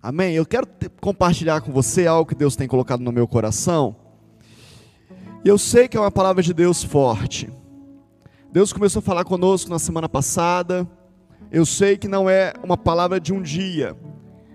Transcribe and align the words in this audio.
Amém? 0.00 0.34
Eu 0.34 0.46
quero 0.46 0.66
compartilhar 1.00 1.60
com 1.60 1.72
você 1.72 2.06
algo 2.06 2.28
que 2.28 2.34
Deus 2.34 2.54
tem 2.54 2.68
colocado 2.68 3.00
no 3.00 3.10
meu 3.10 3.26
coração. 3.26 3.96
E 5.44 5.48
eu 5.48 5.58
sei 5.58 5.88
que 5.88 5.96
é 5.96 6.00
uma 6.00 6.10
palavra 6.10 6.40
de 6.40 6.54
Deus 6.54 6.84
forte. 6.84 7.50
Deus 8.52 8.72
começou 8.72 9.00
a 9.00 9.02
falar 9.02 9.24
conosco 9.24 9.68
na 9.68 9.78
semana 9.78 10.08
passada. 10.08 10.88
Eu 11.50 11.66
sei 11.66 11.96
que 11.96 12.06
não 12.06 12.30
é 12.30 12.52
uma 12.62 12.76
palavra 12.76 13.18
de 13.18 13.32
um 13.32 13.42
dia, 13.42 13.96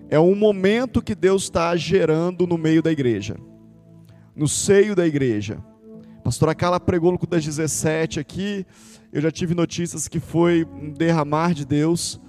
é 0.08 0.18
um 0.18 0.34
momento 0.34 1.02
que 1.02 1.14
Deus 1.14 1.44
está 1.44 1.74
gerando 1.76 2.46
no 2.46 2.56
meio 2.56 2.82
da 2.82 2.92
igreja, 2.92 3.36
no 4.34 4.46
seio 4.46 4.94
da 4.94 5.06
igreja. 5.06 5.58
Pastora 6.22 6.54
Carla 6.54 6.80
pregou 6.80 7.12
no 7.12 7.18
das 7.26 7.44
17 7.44 8.18
aqui. 8.18 8.64
Eu 9.12 9.20
já 9.20 9.30
tive 9.30 9.54
notícias 9.54 10.08
que 10.08 10.20
foi 10.20 10.64
um 10.64 10.90
derramar 10.90 11.52
de 11.52 11.66
Deus 11.66 12.20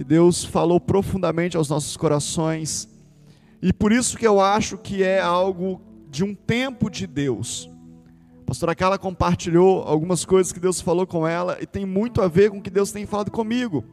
que 0.00 0.04
Deus 0.04 0.42
falou 0.42 0.80
profundamente 0.80 1.58
aos 1.58 1.68
nossos 1.68 1.94
corações. 1.94 2.88
E 3.60 3.70
por 3.70 3.92
isso 3.92 4.16
que 4.16 4.26
eu 4.26 4.40
acho 4.40 4.78
que 4.78 5.02
é 5.02 5.20
algo 5.20 5.78
de 6.08 6.24
um 6.24 6.34
tempo 6.34 6.88
de 6.88 7.06
Deus. 7.06 7.68
A 8.40 8.46
pastora 8.46 8.74
Carla 8.74 8.98
compartilhou 8.98 9.82
algumas 9.82 10.24
coisas 10.24 10.54
que 10.54 10.58
Deus 10.58 10.80
falou 10.80 11.06
com 11.06 11.28
ela 11.28 11.58
e 11.60 11.66
tem 11.66 11.84
muito 11.84 12.22
a 12.22 12.28
ver 12.28 12.50
com 12.50 12.56
o 12.56 12.62
que 12.62 12.70
Deus 12.70 12.90
tem 12.90 13.04
falado 13.04 13.30
comigo. 13.30 13.84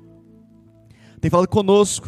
Tem 1.20 1.30
falado 1.30 1.50
conosco. 1.50 2.08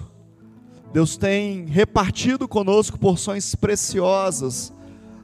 Deus 0.94 1.17
tem 1.17 1.66
repartido 1.66 2.47
conosco 2.47 2.97
porções 2.97 3.53
preciosas 3.53 4.72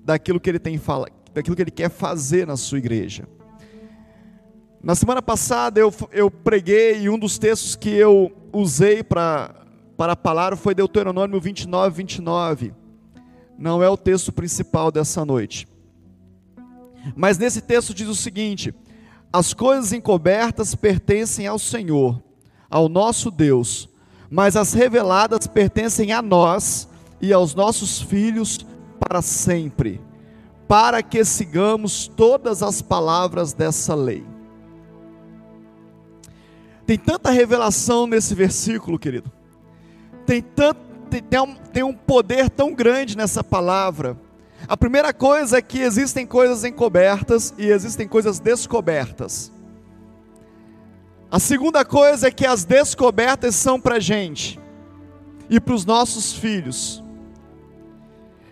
daquilo 0.03 0.37
que 0.37 0.49
ele 0.49 0.59
tem 0.59 0.77
fala, 0.77 1.07
daquilo 1.33 1.55
que 1.55 1.61
ele 1.61 1.71
quer 1.71 1.89
fazer 1.89 2.45
na 2.45 2.57
sua 2.57 2.79
igreja. 2.79 3.25
Na 4.85 4.93
semana 4.93 5.19
passada 5.19 5.79
eu, 5.79 5.91
eu 6.11 6.29
preguei 6.29 6.99
e 6.99 7.09
um 7.09 7.17
dos 7.17 7.39
textos 7.39 7.75
que 7.75 7.89
eu 7.89 8.31
usei 8.53 9.01
para 9.01 9.49
a 9.97 10.15
palavra 10.15 10.55
foi 10.55 10.75
Deuteronômio 10.75 11.41
29, 11.41 11.97
29. 11.97 12.71
Não 13.57 13.81
é 13.81 13.89
o 13.89 13.97
texto 13.97 14.31
principal 14.31 14.91
dessa 14.91 15.25
noite. 15.25 15.67
Mas 17.15 17.39
nesse 17.39 17.61
texto 17.61 17.95
diz 17.95 18.07
o 18.07 18.13
seguinte: 18.13 18.75
As 19.33 19.55
coisas 19.55 19.91
encobertas 19.91 20.75
pertencem 20.75 21.47
ao 21.47 21.57
Senhor, 21.57 22.21
ao 22.69 22.87
nosso 22.87 23.31
Deus, 23.31 23.89
mas 24.29 24.55
as 24.55 24.73
reveladas 24.73 25.47
pertencem 25.47 26.11
a 26.11 26.21
nós 26.21 26.87
e 27.19 27.33
aos 27.33 27.55
nossos 27.55 28.03
filhos 28.03 28.63
para 28.99 29.23
sempre, 29.23 29.99
para 30.67 31.01
que 31.01 31.25
sigamos 31.25 32.07
todas 32.07 32.61
as 32.61 32.83
palavras 32.83 33.51
dessa 33.51 33.95
lei. 33.95 34.34
Tem 36.85 36.97
tanta 36.97 37.31
revelação 37.31 38.05
nesse 38.05 38.35
versículo, 38.35 38.99
querido. 38.99 39.31
Tem, 40.25 40.41
tanto, 40.41 40.79
tem, 41.09 41.21
tem, 41.21 41.39
um, 41.39 41.55
tem 41.55 41.83
um 41.83 41.93
poder 41.93 42.49
tão 42.49 42.73
grande 42.73 43.17
nessa 43.17 43.43
palavra. 43.43 44.15
A 44.67 44.77
primeira 44.77 45.11
coisa 45.11 45.57
é 45.57 45.61
que 45.61 45.79
existem 45.79 46.27
coisas 46.27 46.63
encobertas 46.63 47.53
e 47.57 47.65
existem 47.67 48.07
coisas 48.07 48.39
descobertas. 48.39 49.51
A 51.31 51.39
segunda 51.39 51.83
coisa 51.83 52.27
é 52.27 52.31
que 52.31 52.45
as 52.45 52.63
descobertas 52.63 53.55
são 53.55 53.81
para 53.81 53.95
a 53.95 53.99
gente 53.99 54.59
e 55.49 55.59
para 55.59 55.73
os 55.73 55.85
nossos 55.85 56.33
filhos. 56.33 57.03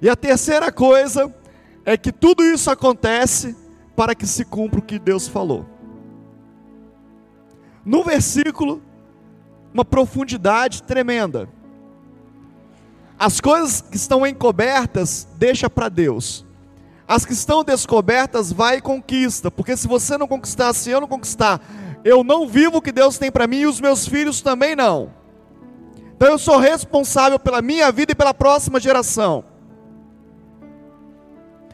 E 0.01 0.09
a 0.09 0.15
terceira 0.15 0.71
coisa 0.71 1.33
é 1.85 1.95
que 1.95 2.11
tudo 2.11 2.43
isso 2.43 2.69
acontece 2.71 3.55
para 3.95 4.15
que 4.15 4.25
se 4.25 4.43
cumpra 4.43 4.79
o 4.79 4.83
que 4.83 4.97
Deus 4.97 5.27
falou 5.27 5.72
no 7.85 8.03
versículo, 8.03 8.81
uma 9.73 9.83
profundidade 9.83 10.83
tremenda. 10.83 11.49
As 13.17 13.39
coisas 13.39 13.81
que 13.81 13.95
estão 13.95 14.25
encobertas, 14.25 15.27
deixa 15.37 15.69
para 15.69 15.89
Deus. 15.89 16.45
As 17.07 17.25
que 17.25 17.33
estão 17.33 17.63
descobertas, 17.63 18.51
vai 18.51 18.77
e 18.77 18.81
conquista. 18.81 19.51
Porque 19.51 19.75
se 19.75 19.87
você 19.87 20.17
não 20.17 20.27
conquistar, 20.27 20.73
se 20.73 20.89
eu 20.89 21.01
não 21.01 21.07
conquistar, 21.07 21.61
eu 22.03 22.23
não 22.23 22.47
vivo 22.47 22.77
o 22.77 22.81
que 22.81 22.91
Deus 22.91 23.17
tem 23.17 23.31
para 23.31 23.47
mim 23.47 23.61
e 23.61 23.67
os 23.67 23.79
meus 23.79 24.07
filhos 24.07 24.41
também 24.41 24.75
não. 24.75 25.11
Então 26.15 26.27
eu 26.27 26.37
sou 26.37 26.57
responsável 26.57 27.39
pela 27.39 27.61
minha 27.61 27.91
vida 27.91 28.11
e 28.11 28.15
pela 28.15 28.33
próxima 28.33 28.79
geração. 28.79 29.43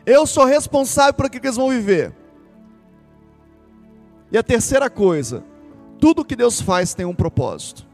Eu 0.05 0.25
sou 0.25 0.45
responsável 0.45 1.13
por 1.13 1.25
aquilo 1.25 1.41
que 1.41 1.47
eles 1.47 1.57
vão 1.57 1.69
viver. 1.69 2.13
E 4.31 4.37
a 4.37 4.43
terceira 4.43 4.89
coisa, 4.89 5.43
tudo 5.99 6.25
que 6.25 6.35
Deus 6.35 6.61
faz 6.61 6.93
tem 6.93 7.05
um 7.05 7.13
propósito. 7.13 7.87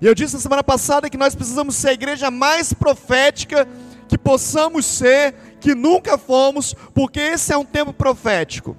E 0.00 0.06
eu 0.06 0.14
disse 0.14 0.34
na 0.34 0.40
semana 0.40 0.64
passada 0.64 1.10
que 1.10 1.18
nós 1.18 1.34
precisamos 1.34 1.76
ser 1.76 1.90
a 1.90 1.92
igreja 1.92 2.30
mais 2.30 2.72
profética 2.72 3.68
que 4.08 4.18
possamos 4.18 4.86
ser, 4.86 5.34
que 5.60 5.72
nunca 5.72 6.18
fomos, 6.18 6.74
porque 6.92 7.20
esse 7.20 7.52
é 7.52 7.56
um 7.56 7.64
tempo 7.64 7.92
profético. 7.92 8.76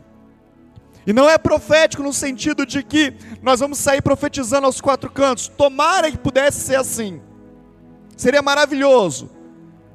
E 1.08 1.14
não 1.14 1.30
é 1.30 1.38
profético 1.38 2.04
no 2.04 2.12
sentido 2.12 2.66
de 2.66 2.84
que 2.84 3.14
nós 3.42 3.60
vamos 3.60 3.78
sair 3.78 4.02
profetizando 4.02 4.66
aos 4.66 4.82
quatro 4.82 5.10
cantos. 5.10 5.48
Tomara 5.48 6.12
que 6.12 6.18
pudesse 6.18 6.60
ser 6.60 6.76
assim. 6.76 7.22
Seria 8.18 8.42
maravilhoso. 8.42 9.32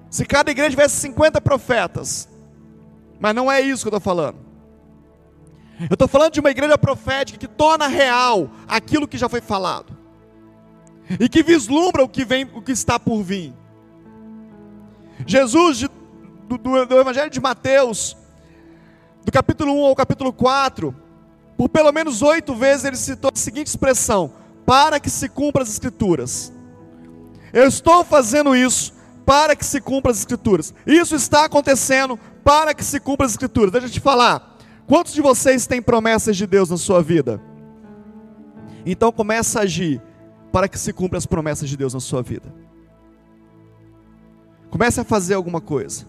Se 0.09 0.25
cada 0.25 0.51
igreja 0.51 0.71
tivesse 0.71 0.97
50 0.97 1.41
profetas. 1.41 2.29
Mas 3.21 3.35
não 3.35 3.53
é 3.53 3.61
isso 3.61 3.83
que 3.83 3.89
eu 3.89 3.99
estou 3.99 4.01
falando. 4.01 4.46
Eu 5.81 5.93
estou 5.93 6.09
falando 6.09 6.33
de 6.33 6.41
uma 6.41 6.51
igreja 6.51 6.79
profética 6.79 7.39
que 7.39 7.47
torna 7.47 7.87
real 7.87 8.51
aquilo 8.67 9.07
que 9.07 9.19
já 9.19 9.29
foi 9.29 9.41
falado. 9.41 9.97
E 11.21 11.29
que 11.29 11.43
vislumbra 11.43 12.03
o 12.03 12.09
que 12.09 12.25
vem, 12.25 12.51
o 12.55 12.63
que 12.63 12.73
está 12.73 12.99
por 12.99 13.23
vir. 13.23 13.53
Jesus, 15.27 15.79
de, 15.79 15.91
do, 16.49 16.59
do, 16.59 17.01
Evangelho 17.01 17.31
de 17.31 17.41
Mateus, 17.41 18.17
do 19.25 19.31
capítulo 19.31 19.73
1 19.73 19.85
ao 19.87 19.95
capítulo 19.95 20.33
4, 20.33 20.95
por 21.57 21.69
pelo 21.69 21.93
menos 21.93 22.23
oito 22.23 22.55
vezes 22.55 22.85
ele 22.85 22.97
citou 22.97 23.31
a 23.33 23.39
seguinte 23.39 23.69
expressão: 23.69 24.33
para 24.65 24.99
que 24.99 25.11
se 25.11 25.29
cumpra 25.29 25.63
as 25.63 25.69
escrituras. 25.69 26.53
Eu 27.53 27.69
estou 27.69 28.05
fazendo 28.05 28.57
isso 28.57 28.93
para 29.25 29.55
que 29.55 29.65
se 29.65 29.81
cumpra 29.81 30.11
as 30.11 30.19
escrituras. 30.19 30.75
Isso 30.87 31.15
está 31.15 31.45
acontecendo 31.45 32.19
para 32.43 32.75
que 32.75 32.85
se 32.85 32.99
cumpra 32.99 33.27
as 33.27 33.33
escrituras. 33.33 33.73
Deixa 33.73 33.87
eu 33.87 33.91
te 33.91 34.01
falar. 34.01 34.56
Quantos 34.87 35.13
de 35.13 35.21
vocês 35.21 35.67
têm 35.67 35.83
promessas 35.83 36.37
de 36.37 36.47
Deus 36.47 36.71
na 36.71 36.77
sua 36.77 37.03
vida? 37.03 37.41
Então 38.85 39.11
comece 39.11 39.59
a 39.59 39.63
agir 39.63 40.01
para 40.53 40.69
que 40.69 40.79
se 40.79 40.93
cumpra 40.93 41.19
as 41.19 41.27
promessas 41.27 41.69
de 41.69 41.77
Deus 41.77 41.93
na 41.93 42.01
sua 42.01 42.23
vida. 42.23 42.55
Comece 44.71 45.01
a 45.01 45.05
fazer 45.05 45.35
alguma 45.35 45.61
coisa. 45.61 46.07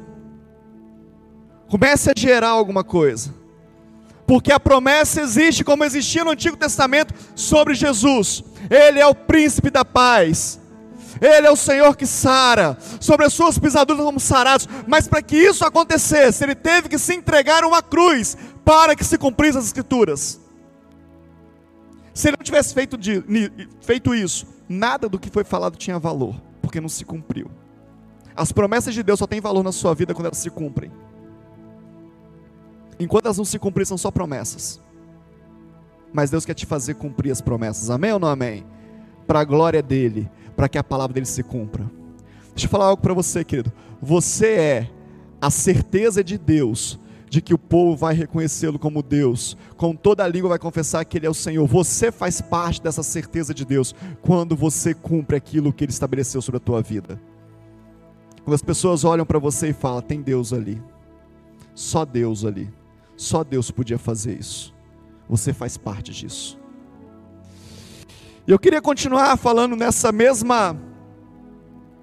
Comece 1.70 2.12
a 2.12 2.14
gerar 2.16 2.50
alguma 2.50 2.84
coisa. 2.84 3.34
Porque 4.28 4.52
a 4.52 4.60
promessa 4.60 5.22
existe 5.22 5.64
como 5.64 5.84
existia 5.84 6.24
no 6.24 6.32
Antigo 6.32 6.58
Testamento 6.58 7.14
sobre 7.34 7.74
Jesus. 7.74 8.44
Ele 8.70 9.00
é 9.00 9.08
o 9.08 9.16
príncipe 9.16 9.70
da 9.70 9.84
paz. 9.84 10.60
Ele 11.22 11.48
é 11.48 11.52
o 11.52 11.56
Senhor 11.56 11.96
que 11.96 12.06
sara, 12.06 12.78
sobre 13.00 13.26
as 13.26 13.34
suas 13.34 13.58
pisaduras 13.58 14.04
somos 14.04 14.24
sarados, 14.24 14.68
mas 14.88 15.08
para 15.08 15.22
que 15.22 15.36
isso 15.36 15.66
acontecesse, 15.66 16.44
ele 16.44 16.56
teve 16.56 16.90
que 16.90 16.98
se 16.98 17.14
entregar 17.16 17.64
a 17.64 17.68
uma 17.68 17.82
cruz, 17.82 18.38
para 18.64 18.96
que 18.96 19.04
se 19.04 19.18
cumprissem 19.18 19.60
as 19.60 19.66
escrituras. 19.68 20.40
Se 22.14 22.28
ele 22.28 22.38
não 22.38 22.44
tivesse 22.44 22.74
feito, 22.74 22.98
de, 22.98 23.24
feito 23.82 24.14
isso, 24.14 24.48
nada 24.68 25.08
do 25.08 25.20
que 25.20 25.30
foi 25.30 25.44
falado 25.44 25.78
tinha 25.78 26.00
valor, 26.00 26.36
porque 26.62 26.82
não 26.82 26.90
se 26.90 27.06
cumpriu. 27.06 27.50
As 28.36 28.52
promessas 28.52 28.94
de 28.94 29.02
Deus 29.02 29.20
só 29.20 29.26
têm 29.28 29.40
valor 29.40 29.64
na 29.64 29.72
sua 29.72 29.96
vida 29.96 30.14
quando 30.14 30.26
elas 30.26 30.38
se 30.38 30.50
cumprem. 30.50 30.92
Enquanto 33.00 33.26
elas 33.26 33.38
não 33.38 33.46
se 33.46 33.58
cumprem, 33.60 33.86
são 33.86 33.98
só 33.98 34.12
promessas. 34.12 34.82
Mas 36.12 36.30
Deus 36.30 36.46
quer 36.46 36.54
te 36.54 36.66
fazer 36.66 36.96
cumprir 36.96 37.32
as 37.32 37.42
promessas, 37.42 37.90
amém 37.90 38.12
ou 38.12 38.20
não 38.20 38.28
amém? 38.28 38.66
Para 39.26 39.42
a 39.42 39.44
glória 39.44 39.82
dEle, 39.82 40.30
para 40.58 40.68
que 40.68 40.78
a 40.78 40.84
palavra 40.84 41.14
dele 41.14 41.28
se 41.28 41.44
cumpra. 41.44 41.90
Deixa 42.50 42.66
eu 42.66 42.70
falar 42.70 42.88
algo 42.88 43.02
para 43.02 43.14
você, 43.14 43.44
querido. 43.44 43.72
Você 44.02 44.48
é 44.48 44.92
a 45.40 45.52
certeza 45.52 46.24
de 46.24 46.36
Deus 46.36 47.00
de 47.30 47.42
que 47.42 47.54
o 47.54 47.58
povo 47.58 47.96
vai 47.96 48.16
reconhecê-lo 48.16 48.80
como 48.80 49.04
Deus, 49.04 49.56
com 49.76 49.96
toda 49.96 50.24
a 50.24 50.28
língua 50.28 50.50
vai 50.50 50.60
confessar 50.60 51.06
que 51.06 51.18
Ele 51.18 51.28
é 51.28 51.30
o 51.30 51.34
Senhor. 51.34 51.68
Você 51.68 52.12
faz 52.12 52.42
parte 52.42 52.82
dessa 52.82 53.04
certeza 53.04 53.54
de 53.54 53.64
Deus 53.64 53.94
quando 54.22 54.56
você 54.56 54.94
cumpre 54.96 55.36
aquilo 55.36 55.72
que 55.72 55.84
Ele 55.84 55.92
estabeleceu 55.92 56.42
sobre 56.42 56.58
a 56.58 56.62
tua 56.62 56.82
vida. 56.82 57.22
Quando 58.44 58.56
as 58.56 58.62
pessoas 58.64 59.04
olham 59.04 59.26
para 59.26 59.38
você 59.38 59.70
e 59.70 59.74
falam: 59.74 60.02
tem 60.02 60.22
Deus 60.22 60.54
ali, 60.54 60.82
só 61.76 62.04
Deus 62.04 62.46
ali, 62.46 62.74
só 63.16 63.44
Deus 63.44 63.70
podia 63.70 64.00
fazer 64.00 64.40
isso. 64.40 64.74
Você 65.30 65.54
faz 65.54 65.78
parte 65.78 66.12
disso. 66.12 66.58
E 68.48 68.52
eu 68.52 68.58
queria 68.58 68.82
continuar 68.82 69.36
falando 69.36 69.76
nessa 69.76 70.10
mesma 70.10 70.74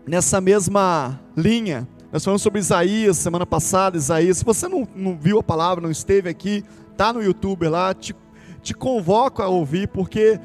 nessa 0.07 0.43
mesma 0.43 1.19
linha. 1.35 1.89
Nós 2.13 2.23
falamos 2.23 2.43
sobre 2.43 2.61
Isaías 2.61 3.17
semana 3.17 3.47
passada, 3.47 3.97
Isaías. 3.97 4.37
Se 4.37 4.45
você 4.45 4.69
não, 4.69 4.87
não 4.95 5.17
viu 5.17 5.39
a 5.39 5.43
palavra, 5.43 5.83
não 5.83 5.91
esteve 5.91 6.29
aqui, 6.29 6.63
tá 6.99 7.15
no 7.15 7.23
YouTube 7.23 7.67
lá, 7.67 7.95
te, 7.95 8.15
te 8.61 8.75
convoco 8.75 9.41
a 9.41 9.49
ouvir, 9.49 9.89
porque 9.89 10.39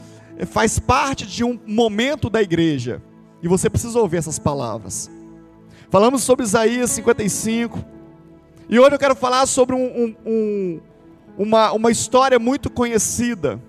faz 0.47 0.79
parte 0.79 1.27
de 1.27 1.43
um 1.43 1.59
momento 1.67 2.29
da 2.29 2.41
igreja. 2.41 3.03
E 3.43 3.49
você 3.49 3.69
precisa 3.69 3.99
ouvir 3.99 4.17
essas 4.17 4.39
palavras. 4.39 5.11
Falamos 5.89 6.23
sobre 6.23 6.45
Isaías 6.45 6.91
55. 6.91 7.77
E 8.69 8.79
hoje 8.79 8.95
eu 8.95 8.99
quero 8.99 9.17
falar 9.17 9.45
sobre 9.47 9.75
um, 9.75 9.83
um, 9.83 10.15
um, 10.25 10.79
uma, 11.37 11.73
uma 11.73 11.91
história 11.91 12.39
muito 12.39 12.69
conhecida. 12.69 13.59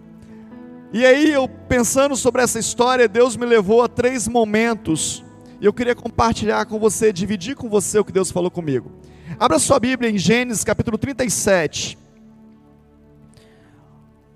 E 0.93 1.07
aí, 1.07 1.31
eu 1.31 1.49
pensando 1.49 2.17
sobre 2.17 2.43
essa 2.43 2.59
história, 2.59 3.07
Deus 3.07 3.37
me 3.37 3.47
levou 3.47 3.83
a 3.83 3.89
três 3.89 4.27
momentos. 4.27 5.25
E 5.61 5.65
eu 5.65 5.73
queria 5.73 5.95
compartilhar 5.95 6.67
com 6.67 6.81
você, 6.81 7.13
dividir 7.13 7.55
com 7.55 7.69
você 7.69 7.99
o 7.99 8.05
que 8.05 8.11
Deus 8.11 8.31
falou 8.31 8.51
comigo. 8.51 8.91
Abra 9.39 9.59
sua 9.61 9.79
Bíblia 9.79 10.11
em 10.11 10.19
Gênesis 10.19 10.65
capítulo 10.65 10.99
37. 10.99 11.97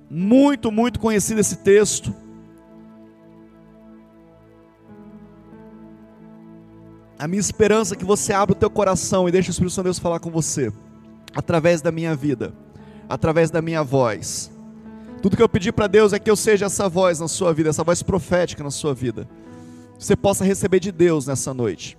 Muito, 0.08 0.70
muito 0.70 1.00
conhecido 1.00 1.40
esse 1.40 1.56
texto. 1.56 2.14
A 7.18 7.26
minha 7.26 7.40
esperança 7.40 7.94
é 7.94 7.96
que 7.96 8.04
você 8.04 8.32
abra 8.32 8.52
o 8.52 8.58
teu 8.58 8.70
coração 8.70 9.28
e 9.28 9.32
deixe 9.32 9.48
o 9.48 9.50
Espírito 9.50 9.72
Santo 9.72 9.84
de 9.84 9.88
Deus 9.88 9.98
falar 9.98 10.20
com 10.20 10.30
você, 10.30 10.72
através 11.34 11.82
da 11.82 11.90
minha 11.90 12.14
vida, 12.14 12.54
através 13.08 13.50
da 13.50 13.60
minha 13.60 13.82
voz. 13.82 14.53
Tudo 15.24 15.38
que 15.38 15.42
eu 15.42 15.48
pedi 15.48 15.72
para 15.72 15.86
Deus 15.86 16.12
é 16.12 16.18
que 16.18 16.30
eu 16.30 16.36
seja 16.36 16.66
essa 16.66 16.86
voz 16.86 17.18
na 17.18 17.28
sua 17.28 17.50
vida, 17.54 17.70
essa 17.70 17.82
voz 17.82 18.02
profética 18.02 18.62
na 18.62 18.70
sua 18.70 18.92
vida. 18.92 19.26
Você 19.98 20.14
possa 20.14 20.44
receber 20.44 20.80
de 20.80 20.92
Deus 20.92 21.26
nessa 21.26 21.54
noite. 21.54 21.96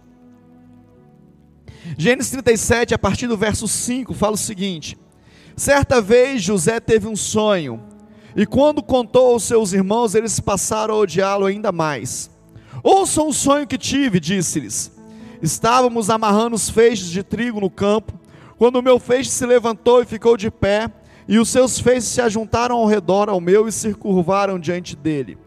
Gênesis 1.98 2.30
37, 2.30 2.94
a 2.94 3.00
partir 3.00 3.25
do 3.25 3.36
verso 3.36 3.68
5, 3.68 4.13
fala 4.13 4.36
o 4.36 4.38
seguinte: 4.38 4.95
Certa 5.56 6.00
vez 6.00 6.44
José 6.44 6.80
teve 6.80 7.07
um 7.07 7.16
sonho, 7.16 7.81
e 8.36 8.45
quando 8.45 8.83
contou 8.83 9.33
aos 9.33 9.42
seus 9.42 9.74
irmãos, 9.74 10.13
eles 10.13 10.39
passaram 10.39 10.94
a 10.94 10.98
odiá-lo 11.00 11.48
ainda 11.48 11.71
mais. 11.71 12.30
Ouçam 12.83 13.28
o 13.30 13.33
sonho 13.33 13.66
que 13.66 13.80
tive, 13.80 14.19
disse-lhes. 14.19 14.92
Estávamos 15.42 16.12
amarrando 16.12 16.56
os 16.56 16.69
feixes 16.69 17.10
de 17.10 17.24
trigo 17.24 17.60
no 17.60 17.71
campo, 17.71 18.13
quando 18.56 18.75
o 18.75 18.83
meu 18.83 19.00
feixe 19.00 19.31
se 19.31 19.48
levantou 19.48 20.04
e 20.04 20.06
ficou 20.06 20.38
de 20.38 20.51
pé, 20.51 20.92
e 21.27 21.39
os 21.39 21.50
seus 21.50 21.80
feixes 21.80 22.10
se 22.10 22.22
ajuntaram 22.22 22.75
ao 22.77 22.86
redor 22.86 23.30
ao 23.30 23.42
meu 23.42 23.68
e 23.68 23.72
se 23.72 23.94
curvaram 23.94 24.60
diante 24.60 24.95
dele. 24.95 25.38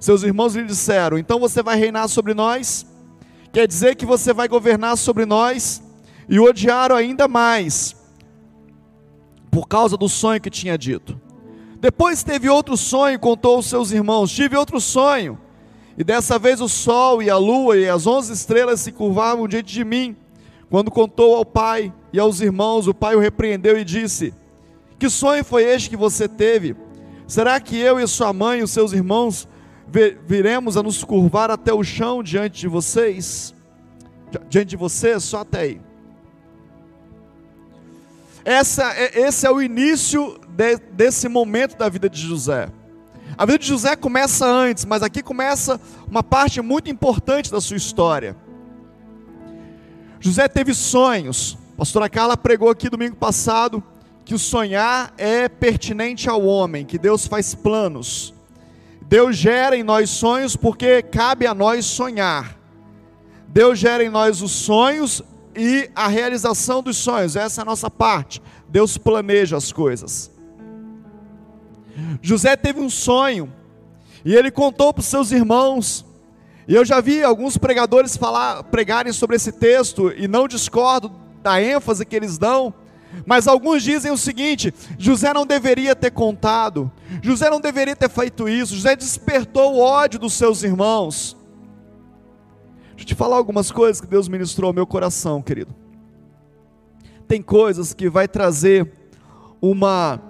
Seus 0.00 0.22
irmãos 0.22 0.54
lhe 0.54 0.64
disseram: 0.64 1.18
Então 1.18 1.38
você 1.38 1.62
vai 1.62 1.76
reinar 1.76 2.08
sobre 2.08 2.34
nós? 2.34 2.86
Quer 3.52 3.68
dizer 3.68 3.94
que 3.94 4.06
você 4.06 4.32
vai 4.32 4.48
governar 4.48 4.96
sobre 4.96 5.26
nós? 5.26 5.82
E 6.28 6.40
o 6.40 6.44
odiaram 6.44 6.96
ainda 6.96 7.28
mais, 7.28 7.94
por 9.50 9.68
causa 9.68 9.96
do 9.96 10.08
sonho 10.08 10.40
que 10.40 10.48
tinha 10.48 10.78
dito. 10.78 11.20
Depois 11.78 12.22
teve 12.22 12.48
outro 12.48 12.76
sonho, 12.76 13.18
contou 13.18 13.56
aos 13.56 13.66
seus 13.66 13.90
irmãos: 13.90 14.32
Tive 14.32 14.56
outro 14.56 14.80
sonho. 14.80 15.38
E 15.96 16.02
dessa 16.02 16.38
vez 16.38 16.60
o 16.62 16.68
sol 16.68 17.22
e 17.22 17.28
a 17.28 17.36
lua 17.36 17.76
e 17.76 17.86
as 17.86 18.06
onze 18.06 18.32
estrelas 18.32 18.80
se 18.80 18.92
curvavam 18.92 19.46
diante 19.46 19.74
de 19.74 19.84
mim. 19.84 20.16
Quando 20.70 20.90
contou 20.90 21.36
ao 21.36 21.44
pai 21.44 21.92
e 22.14 22.18
aos 22.18 22.40
irmãos, 22.40 22.86
o 22.86 22.94
pai 22.94 23.14
o 23.14 23.20
repreendeu 23.20 23.78
e 23.78 23.84
disse: 23.84 24.32
Que 25.02 25.10
sonho 25.10 25.44
foi 25.44 25.64
este 25.64 25.90
que 25.90 25.96
você 25.96 26.28
teve? 26.28 26.76
Será 27.26 27.58
que 27.58 27.76
eu 27.76 27.98
e 27.98 28.06
sua 28.06 28.32
mãe 28.32 28.60
e 28.60 28.62
os 28.62 28.70
seus 28.70 28.92
irmãos 28.92 29.48
viremos 30.24 30.76
a 30.76 30.82
nos 30.84 31.02
curvar 31.02 31.50
até 31.50 31.74
o 31.74 31.82
chão 31.82 32.22
diante 32.22 32.60
de 32.60 32.68
vocês? 32.68 33.52
Diante 34.48 34.68
de 34.68 34.76
você, 34.76 35.18
só 35.18 35.40
até 35.40 35.60
aí. 35.62 35.80
Essa, 38.44 38.92
é, 38.94 39.22
esse 39.22 39.44
é 39.44 39.50
o 39.50 39.60
início 39.60 40.38
de, 40.50 40.76
desse 40.92 41.28
momento 41.28 41.76
da 41.76 41.88
vida 41.88 42.08
de 42.08 42.20
José. 42.20 42.68
A 43.36 43.44
vida 43.44 43.58
de 43.58 43.66
José 43.66 43.96
começa 43.96 44.46
antes, 44.46 44.84
mas 44.84 45.02
aqui 45.02 45.20
começa 45.20 45.80
uma 46.08 46.22
parte 46.22 46.60
muito 46.60 46.88
importante 46.88 47.50
da 47.50 47.60
sua 47.60 47.76
história. 47.76 48.36
José 50.20 50.46
teve 50.46 50.72
sonhos. 50.72 51.58
A 51.74 51.78
pastora 51.78 52.08
Carla 52.08 52.36
pregou 52.36 52.70
aqui 52.70 52.88
domingo 52.88 53.16
passado 53.16 53.82
que 54.24 54.34
o 54.34 54.38
sonhar 54.38 55.12
é 55.18 55.48
pertinente 55.48 56.28
ao 56.28 56.44
homem, 56.44 56.84
que 56.84 56.98
Deus 56.98 57.26
faz 57.26 57.54
planos. 57.54 58.32
Deus 59.02 59.36
gera 59.36 59.76
em 59.76 59.82
nós 59.82 60.10
sonhos 60.10 60.56
porque 60.56 61.02
cabe 61.02 61.46
a 61.46 61.54
nós 61.54 61.84
sonhar. 61.84 62.56
Deus 63.48 63.78
gera 63.78 64.02
em 64.02 64.08
nós 64.08 64.40
os 64.40 64.52
sonhos 64.52 65.22
e 65.54 65.90
a 65.94 66.08
realização 66.08 66.82
dos 66.82 66.96
sonhos, 66.96 67.36
essa 67.36 67.60
é 67.60 67.62
a 67.62 67.66
nossa 67.66 67.90
parte. 67.90 68.42
Deus 68.68 68.96
planeja 68.96 69.56
as 69.56 69.70
coisas. 69.70 70.30
José 72.22 72.56
teve 72.56 72.80
um 72.80 72.88
sonho 72.88 73.52
e 74.24 74.34
ele 74.34 74.50
contou 74.50 74.92
para 74.94 75.00
os 75.00 75.06
seus 75.06 75.30
irmãos. 75.30 76.06
E 76.66 76.74
eu 76.74 76.84
já 76.84 77.00
vi 77.00 77.22
alguns 77.22 77.58
pregadores 77.58 78.16
falar, 78.16 78.62
pregarem 78.64 79.12
sobre 79.12 79.36
esse 79.36 79.52
texto 79.52 80.12
e 80.16 80.26
não 80.26 80.48
discordo 80.48 81.12
da 81.42 81.60
ênfase 81.60 82.06
que 82.06 82.16
eles 82.16 82.38
dão. 82.38 82.72
Mas 83.26 83.46
alguns 83.46 83.82
dizem 83.82 84.10
o 84.10 84.16
seguinte: 84.16 84.72
José 84.98 85.32
não 85.32 85.46
deveria 85.46 85.94
ter 85.94 86.10
contado, 86.10 86.90
José 87.22 87.48
não 87.50 87.60
deveria 87.60 87.96
ter 87.96 88.08
feito 88.08 88.48
isso, 88.48 88.74
José 88.74 88.96
despertou 88.96 89.74
o 89.74 89.80
ódio 89.80 90.18
dos 90.18 90.34
seus 90.34 90.62
irmãos. 90.62 91.36
Deixa 92.90 93.02
eu 93.02 93.06
te 93.06 93.14
falar 93.14 93.36
algumas 93.36 93.70
coisas 93.70 94.00
que 94.00 94.06
Deus 94.06 94.28
ministrou 94.28 94.68
ao 94.68 94.74
meu 94.74 94.86
coração, 94.86 95.42
querido. 95.42 95.74
Tem 97.26 97.42
coisas 97.42 97.94
que 97.94 98.08
vai 98.08 98.28
trazer 98.28 98.92
uma 99.60 100.20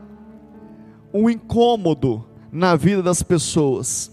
um 1.13 1.29
incômodo 1.29 2.25
na 2.51 2.75
vida 2.75 3.03
das 3.03 3.23
pessoas. 3.23 4.11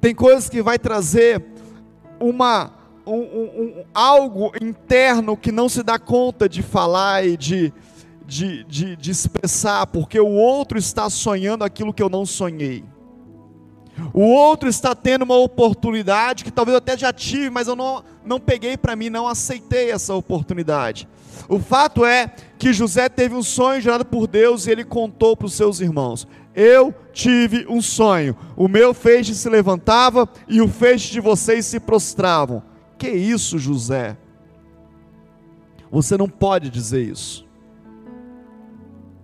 Tem 0.00 0.14
coisas 0.14 0.48
que 0.48 0.60
vai 0.60 0.78
trazer 0.78 1.44
uma 2.18 2.72
um, 3.06 3.14
um, 3.14 3.84
algo 3.92 4.52
interno 4.60 5.36
que 5.36 5.50
não 5.50 5.68
se 5.68 5.82
dá 5.82 5.98
conta 5.98 6.48
de 6.48 6.62
falar 6.62 7.26
e 7.26 7.36
de, 7.36 7.72
de, 8.26 8.64
de, 8.64 8.96
de 8.96 9.10
expressar, 9.10 9.86
porque 9.86 10.18
o 10.18 10.28
outro 10.28 10.78
está 10.78 11.08
sonhando 11.10 11.64
aquilo 11.64 11.92
que 11.92 12.02
eu 12.02 12.08
não 12.08 12.24
sonhei. 12.24 12.84
O 14.12 14.22
outro 14.22 14.68
está 14.68 14.94
tendo 14.94 15.22
uma 15.22 15.36
oportunidade 15.36 16.44
que 16.44 16.50
talvez 16.50 16.72
eu 16.72 16.78
até 16.78 16.96
já 16.96 17.12
tive, 17.12 17.50
mas 17.50 17.68
eu 17.68 17.76
não, 17.76 18.02
não 18.24 18.40
peguei 18.40 18.76
para 18.76 18.96
mim, 18.96 19.10
não 19.10 19.28
aceitei 19.28 19.90
essa 19.90 20.14
oportunidade. 20.14 21.08
O 21.48 21.58
fato 21.58 22.04
é 22.04 22.32
que 22.58 22.72
José 22.72 23.08
teve 23.08 23.34
um 23.34 23.42
sonho 23.42 23.80
gerado 23.80 24.04
por 24.04 24.26
Deus 24.26 24.66
e 24.66 24.70
ele 24.70 24.84
contou 24.84 25.36
para 25.36 25.46
os 25.46 25.54
seus 25.54 25.80
irmãos: 25.80 26.26
Eu 26.54 26.94
tive 27.12 27.66
um 27.68 27.82
sonho, 27.82 28.36
o 28.56 28.68
meu 28.68 28.94
feixe 28.94 29.34
se 29.34 29.48
levantava 29.48 30.28
e 30.48 30.60
o 30.60 30.68
feixe 30.68 31.10
de 31.12 31.20
vocês 31.20 31.66
se 31.66 31.78
prostravam. 31.78 32.62
Que 33.02 33.10
isso, 33.10 33.58
José? 33.58 34.16
Você 35.90 36.16
não 36.16 36.28
pode 36.28 36.70
dizer 36.70 37.02
isso. 37.02 37.44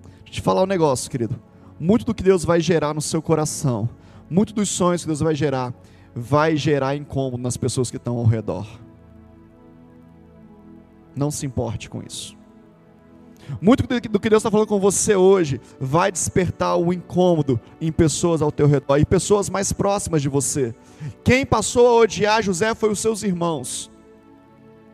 Deixa 0.02 0.26
eu 0.26 0.32
te 0.32 0.40
falar 0.40 0.64
um 0.64 0.66
negócio, 0.66 1.08
querido. 1.08 1.40
Muito 1.78 2.04
do 2.04 2.12
que 2.12 2.24
Deus 2.24 2.44
vai 2.44 2.60
gerar 2.60 2.92
no 2.92 3.00
seu 3.00 3.22
coração, 3.22 3.88
muito 4.28 4.52
dos 4.52 4.68
sonhos 4.68 5.02
que 5.02 5.06
Deus 5.06 5.20
vai 5.20 5.32
gerar, 5.32 5.72
vai 6.12 6.56
gerar 6.56 6.96
incômodo 6.96 7.40
nas 7.40 7.56
pessoas 7.56 7.88
que 7.88 7.98
estão 7.98 8.16
ao 8.16 8.24
redor. 8.24 8.66
Não 11.14 11.30
se 11.30 11.46
importe 11.46 11.88
com 11.88 12.02
isso. 12.02 12.36
Muito 13.60 13.84
do 13.86 14.20
que 14.20 14.30
Deus 14.30 14.40
está 14.40 14.50
falando 14.50 14.66
com 14.66 14.78
você 14.78 15.16
hoje 15.16 15.60
vai 15.80 16.12
despertar 16.12 16.76
o 16.76 16.92
incômodo 16.92 17.58
em 17.80 17.90
pessoas 17.90 18.42
ao 18.42 18.52
teu 18.52 18.66
redor 18.66 18.98
e 18.98 19.04
pessoas 19.04 19.48
mais 19.48 19.72
próximas 19.72 20.20
de 20.20 20.28
você. 20.28 20.74
Quem 21.24 21.46
passou 21.46 21.86
a 21.86 21.94
odiar 21.94 22.42
José 22.42 22.74
foi 22.74 22.90
os 22.90 23.00
seus 23.00 23.22
irmãos. 23.22 23.90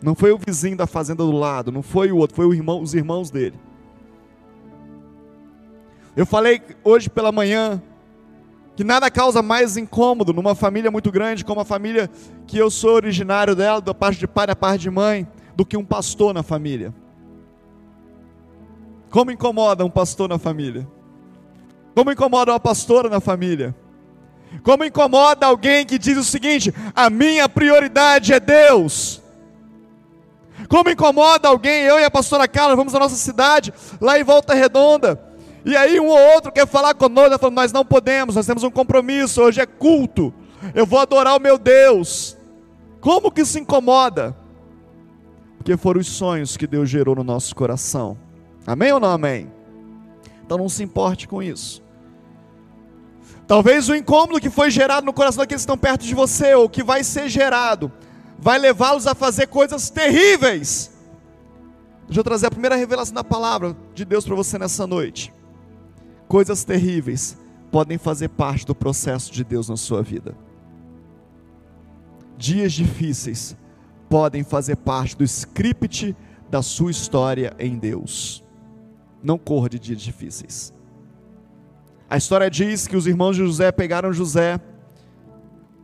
Não 0.02 0.14
foi 0.14 0.32
o 0.32 0.38
vizinho 0.38 0.76
da 0.76 0.87
fazenda 0.87 1.25
do 1.25 1.32
lado, 1.32 1.73
não 1.73 1.82
foi 1.82 2.12
o 2.12 2.16
outro, 2.16 2.37
foi 2.37 2.46
o 2.46 2.54
irmão, 2.54 2.80
os 2.80 2.94
irmãos 2.94 3.30
dele. 3.30 3.58
Eu 6.16 6.26
falei 6.26 6.62
hoje 6.84 7.11
pela 7.11 7.32
manhã 7.32 7.82
que 8.76 8.84
nada 8.84 9.11
causa 9.11 9.40
mais 9.40 9.76
incômodo 9.76 10.32
numa 10.32 10.54
família 10.54 10.90
muito 10.90 11.11
grande, 11.11 11.44
como 11.44 11.61
a 11.61 11.64
família 11.64 12.11
que 12.46 12.58
eu 12.58 12.70
sou 12.70 12.94
originário 12.94 13.54
dela, 13.54 13.80
da 13.80 13.94
parte 13.94 14.18
de 14.18 14.26
pai, 14.26 14.46
da 14.46 14.56
parte 14.56 14.82
de 14.82 14.90
mãe, 14.90 15.26
do 15.56 15.64
que 15.64 15.76
um 15.76 15.84
pastor 15.84 16.34
na 16.34 16.42
família. 16.42 16.92
Como 19.14 19.30
incomoda 19.30 19.85
um 19.85 19.90
pastor 19.90 20.28
na 20.28 20.40
família? 20.40 20.85
Como 21.94 22.11
incomoda 22.11 22.50
uma 22.50 22.59
pastora 22.59 23.09
na 23.09 23.21
família? 23.21 23.73
Como 24.64 24.85
incomoda 24.85 25.47
alguém 25.47 25.87
que 25.87 26.00
diz 26.00 26.18
o 26.18 26.25
seguinte: 26.25 26.75
a 26.92 27.09
minha 27.09 27.49
prioridade 27.49 28.33
é 28.33 28.40
Deus. 28.40 29.23
Como 30.68 30.90
incomoda 30.90 31.47
alguém, 31.47 31.83
eu 31.83 32.00
e 32.00 32.04
a 32.04 32.11
pastora 32.11 32.49
Carla 32.49 32.75
vamos 32.75 32.92
à 32.92 32.99
nossa 32.99 33.14
cidade, 33.14 33.73
lá 34.00 34.18
em 34.18 34.25
Volta 34.25 34.52
Redonda, 34.52 35.23
e 35.64 35.76
aí 35.76 36.00
um 36.00 36.09
ou 36.09 36.18
outro 36.35 36.50
quer 36.50 36.66
falar 36.66 36.92
conosco, 36.94 37.38
falando, 37.38 37.54
nós 37.54 37.71
não 37.71 37.85
podemos, 37.85 38.35
nós 38.35 38.47
temos 38.47 38.64
um 38.64 38.71
compromisso, 38.71 39.40
hoje 39.40 39.61
é 39.61 39.66
culto, 39.66 40.35
eu 40.75 40.85
vou 40.85 40.99
adorar 40.99 41.37
o 41.37 41.40
meu 41.40 41.56
Deus. 41.56 42.37
Como 43.00 43.30
que 43.30 43.44
se 43.44 43.61
incomoda? 43.61 44.37
Porque 45.56 45.76
foram 45.76 46.00
os 46.00 46.09
sonhos 46.09 46.56
que 46.56 46.66
Deus 46.66 46.90
gerou 46.90 47.14
no 47.14 47.23
nosso 47.23 47.54
coração. 47.54 48.23
Amém 48.66 48.92
ou 48.92 49.00
não 49.00 49.11
amém? 49.11 49.50
Então 50.44 50.59
não 50.59 50.68
se 50.68 50.83
importe 50.83 51.26
com 51.28 51.42
isso. 51.42 51.83
Talvez 53.47 53.88
o 53.88 53.94
incômodo 53.94 54.40
que 54.40 54.49
foi 54.49 54.71
gerado 54.71 55.04
no 55.04 55.12
coração 55.12 55.42
daqueles 55.42 55.62
que 55.62 55.64
estão 55.64 55.76
perto 55.76 56.04
de 56.04 56.14
você, 56.14 56.54
ou 56.54 56.68
que 56.68 56.83
vai 56.83 57.04
ser 57.04 57.28
gerado, 57.28 57.92
vai 58.38 58.59
levá-los 58.59 59.06
a 59.06 59.14
fazer 59.14 59.49
coisas 59.49 59.90
terríveis. 59.90 60.90
Deixa 62.06 62.21
eu 62.21 62.25
trazer 62.25 62.47
a 62.47 62.50
primeira 62.50 62.76
revelação 62.76 63.14
da 63.14 63.25
palavra 63.25 63.76
de 63.94 64.04
Deus 64.04 64.25
para 64.25 64.35
você 64.35 64.59
nessa 64.59 64.87
noite. 64.87 65.33
Coisas 66.28 66.64
terríveis 66.64 67.37
podem 67.71 67.99
fazer 67.99 68.28
parte 68.28 68.64
do 68.66 68.75
processo 68.75 69.33
de 69.33 69.44
Deus 69.44 69.68
na 69.68 69.76
sua 69.76 70.02
vida. 70.02 70.35
Dias 72.37 72.73
difíceis 72.73 73.56
podem 74.09 74.44
fazer 74.44 74.76
parte 74.76 75.16
do 75.16 75.25
script 75.25 76.16
da 76.50 76.62
sua 76.62 76.90
história 76.90 77.54
em 77.59 77.76
Deus. 77.78 78.43
Não 79.24 79.38
corra 79.38 79.70
de 79.70 79.78
dias 79.78 80.02
difíceis. 80.02 80.74
A 82.10 82.18
história 82.18 82.50
diz 82.50 82.86
que 82.86 82.96
os 82.96 83.06
irmãos 83.06 83.34
de 83.34 83.42
José 83.42 83.72
pegaram 83.72 84.12
José, 84.12 84.60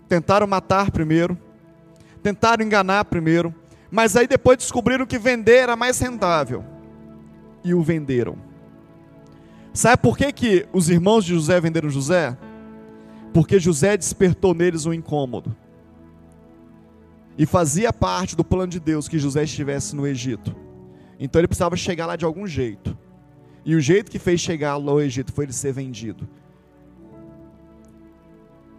tentaram 0.07 0.47
matar 0.47 0.91
primeiro, 0.91 1.39
tentaram 2.23 2.63
enganar 2.63 3.07
primeiro, 3.07 3.55
mas 3.91 4.15
aí 4.15 4.29
depois 4.29 4.59
descobriram 4.59 5.07
que 5.07 5.19
vender 5.19 5.57
era 5.57 5.75
mais 5.75 5.99
rentável 5.99 6.63
e 7.65 7.73
o 7.73 7.83
venderam. 7.83 8.37
Sabe 9.73 10.03
por 10.03 10.19
que, 10.19 10.31
que 10.33 10.69
os 10.73 10.91
irmãos 10.91 11.25
de 11.25 11.33
José 11.33 11.59
venderam 11.61 11.89
José? 11.89 12.37
Porque 13.33 13.59
José 13.59 13.97
despertou 13.97 14.53
neles 14.53 14.85
um 14.85 14.93
incômodo. 14.93 15.57
E 17.39 17.47
fazia 17.47 17.93
parte 17.93 18.37
do 18.37 18.45
plano 18.45 18.69
de 18.69 18.81
Deus 18.81 19.09
que 19.09 19.19
José 19.19 19.45
estivesse 19.45 19.97
no 19.97 20.07
Egito. 20.07 20.55
Então 21.19 21.41
ele 21.41 21.49
precisava 21.49 21.77
chegar 21.77 22.07
lá 22.07 22.17
de 22.17 22.25
algum 22.25 22.47
jeito. 22.47 22.97
E 23.65 23.75
o 23.75 23.81
jeito 23.81 24.11
que 24.11 24.19
fez 24.19 24.41
chegar 24.41 24.73
ao 24.73 25.01
Egito 25.01 25.33
foi 25.33 25.45
ele 25.45 25.53
ser 25.53 25.73
vendido. 25.73 26.29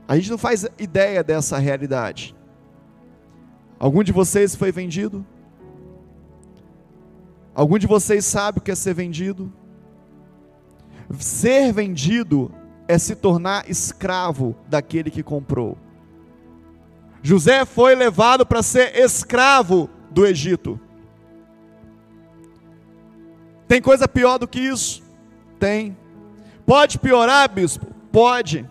A 0.08 0.16
gente 0.16 0.30
não 0.30 0.38
faz 0.38 0.66
ideia 0.78 1.24
dessa 1.24 1.58
realidade. 1.58 2.36
Algum 3.80 4.04
de 4.04 4.12
vocês 4.12 4.56
foi 4.56 4.72
vendido? 4.72 5.26
Algum 7.54 7.78
de 7.78 7.88
vocês 7.88 8.26
sabe 8.26 8.60
o 8.60 8.62
que 8.62 8.72
é 8.72 8.76
ser 8.76 8.94
vendido? 8.94 9.52
Ser 11.18 11.72
vendido 11.72 12.52
é 12.88 12.98
se 12.98 13.16
tornar 13.16 13.70
escravo 13.70 14.56
daquele 14.68 15.10
que 15.10 15.24
comprou. 15.24 15.78
José 17.22 17.66
foi 17.66 17.96
levado 17.96 18.46
para 18.46 18.64
ser 18.64 18.98
escravo 18.98 19.90
do 20.10 20.26
Egito. 20.26 20.80
Tem 23.72 23.82
coisa 23.82 24.06
pior 24.06 24.38
do 24.38 24.50
que 24.50 24.60
isso? 24.60 25.02
Tem. 25.58 25.98
Pode 26.66 27.00
piorar, 27.00 27.50
bispo? 27.50 27.86
Pode. 28.12 28.70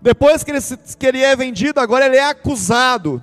Depois 0.00 0.42
que 0.42 0.50
ele, 0.50 0.60
que 0.98 1.06
ele 1.06 1.20
é 1.20 1.36
vendido, 1.36 1.80
agora 1.80 2.06
ele 2.06 2.16
é 2.16 2.24
acusado. 2.24 3.22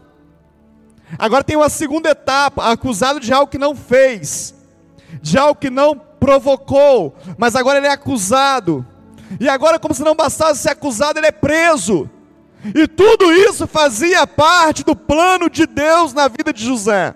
Agora 1.18 1.44
tem 1.44 1.56
uma 1.56 1.68
segunda 1.68 2.12
etapa, 2.12 2.72
acusado 2.72 3.20
de 3.20 3.34
algo 3.34 3.50
que 3.50 3.58
não 3.58 3.76
fez, 3.76 4.54
de 5.20 5.36
algo 5.36 5.60
que 5.60 5.72
não 5.72 5.98
provocou, 5.98 7.16
mas 7.40 7.56
agora 7.56 7.80
ele 7.80 7.88
é 7.88 7.94
acusado. 7.94 8.86
E 9.40 9.50
agora, 9.50 9.80
como 9.80 9.96
se 9.96 10.04
não 10.04 10.14
bastasse 10.14 10.62
ser 10.62 10.70
acusado, 10.70 11.18
ele 11.18 11.26
é 11.26 11.32
preso. 11.32 12.08
E 12.64 12.88
tudo 12.88 13.34
isso 13.34 13.66
fazia 13.66 14.28
parte 14.28 14.84
do 14.84 14.96
plano 14.96 15.50
de 15.50 15.66
Deus 15.66 16.14
na 16.14 16.28
vida 16.28 16.54
de 16.54 16.64
José. 16.64 17.16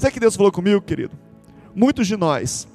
Sabe 0.00 0.14
que 0.14 0.20
Deus 0.20 0.34
falou 0.34 0.50
comigo, 0.50 0.80
querido? 0.80 1.14
Muitos 1.74 2.06
de 2.06 2.16
nós 2.16 2.66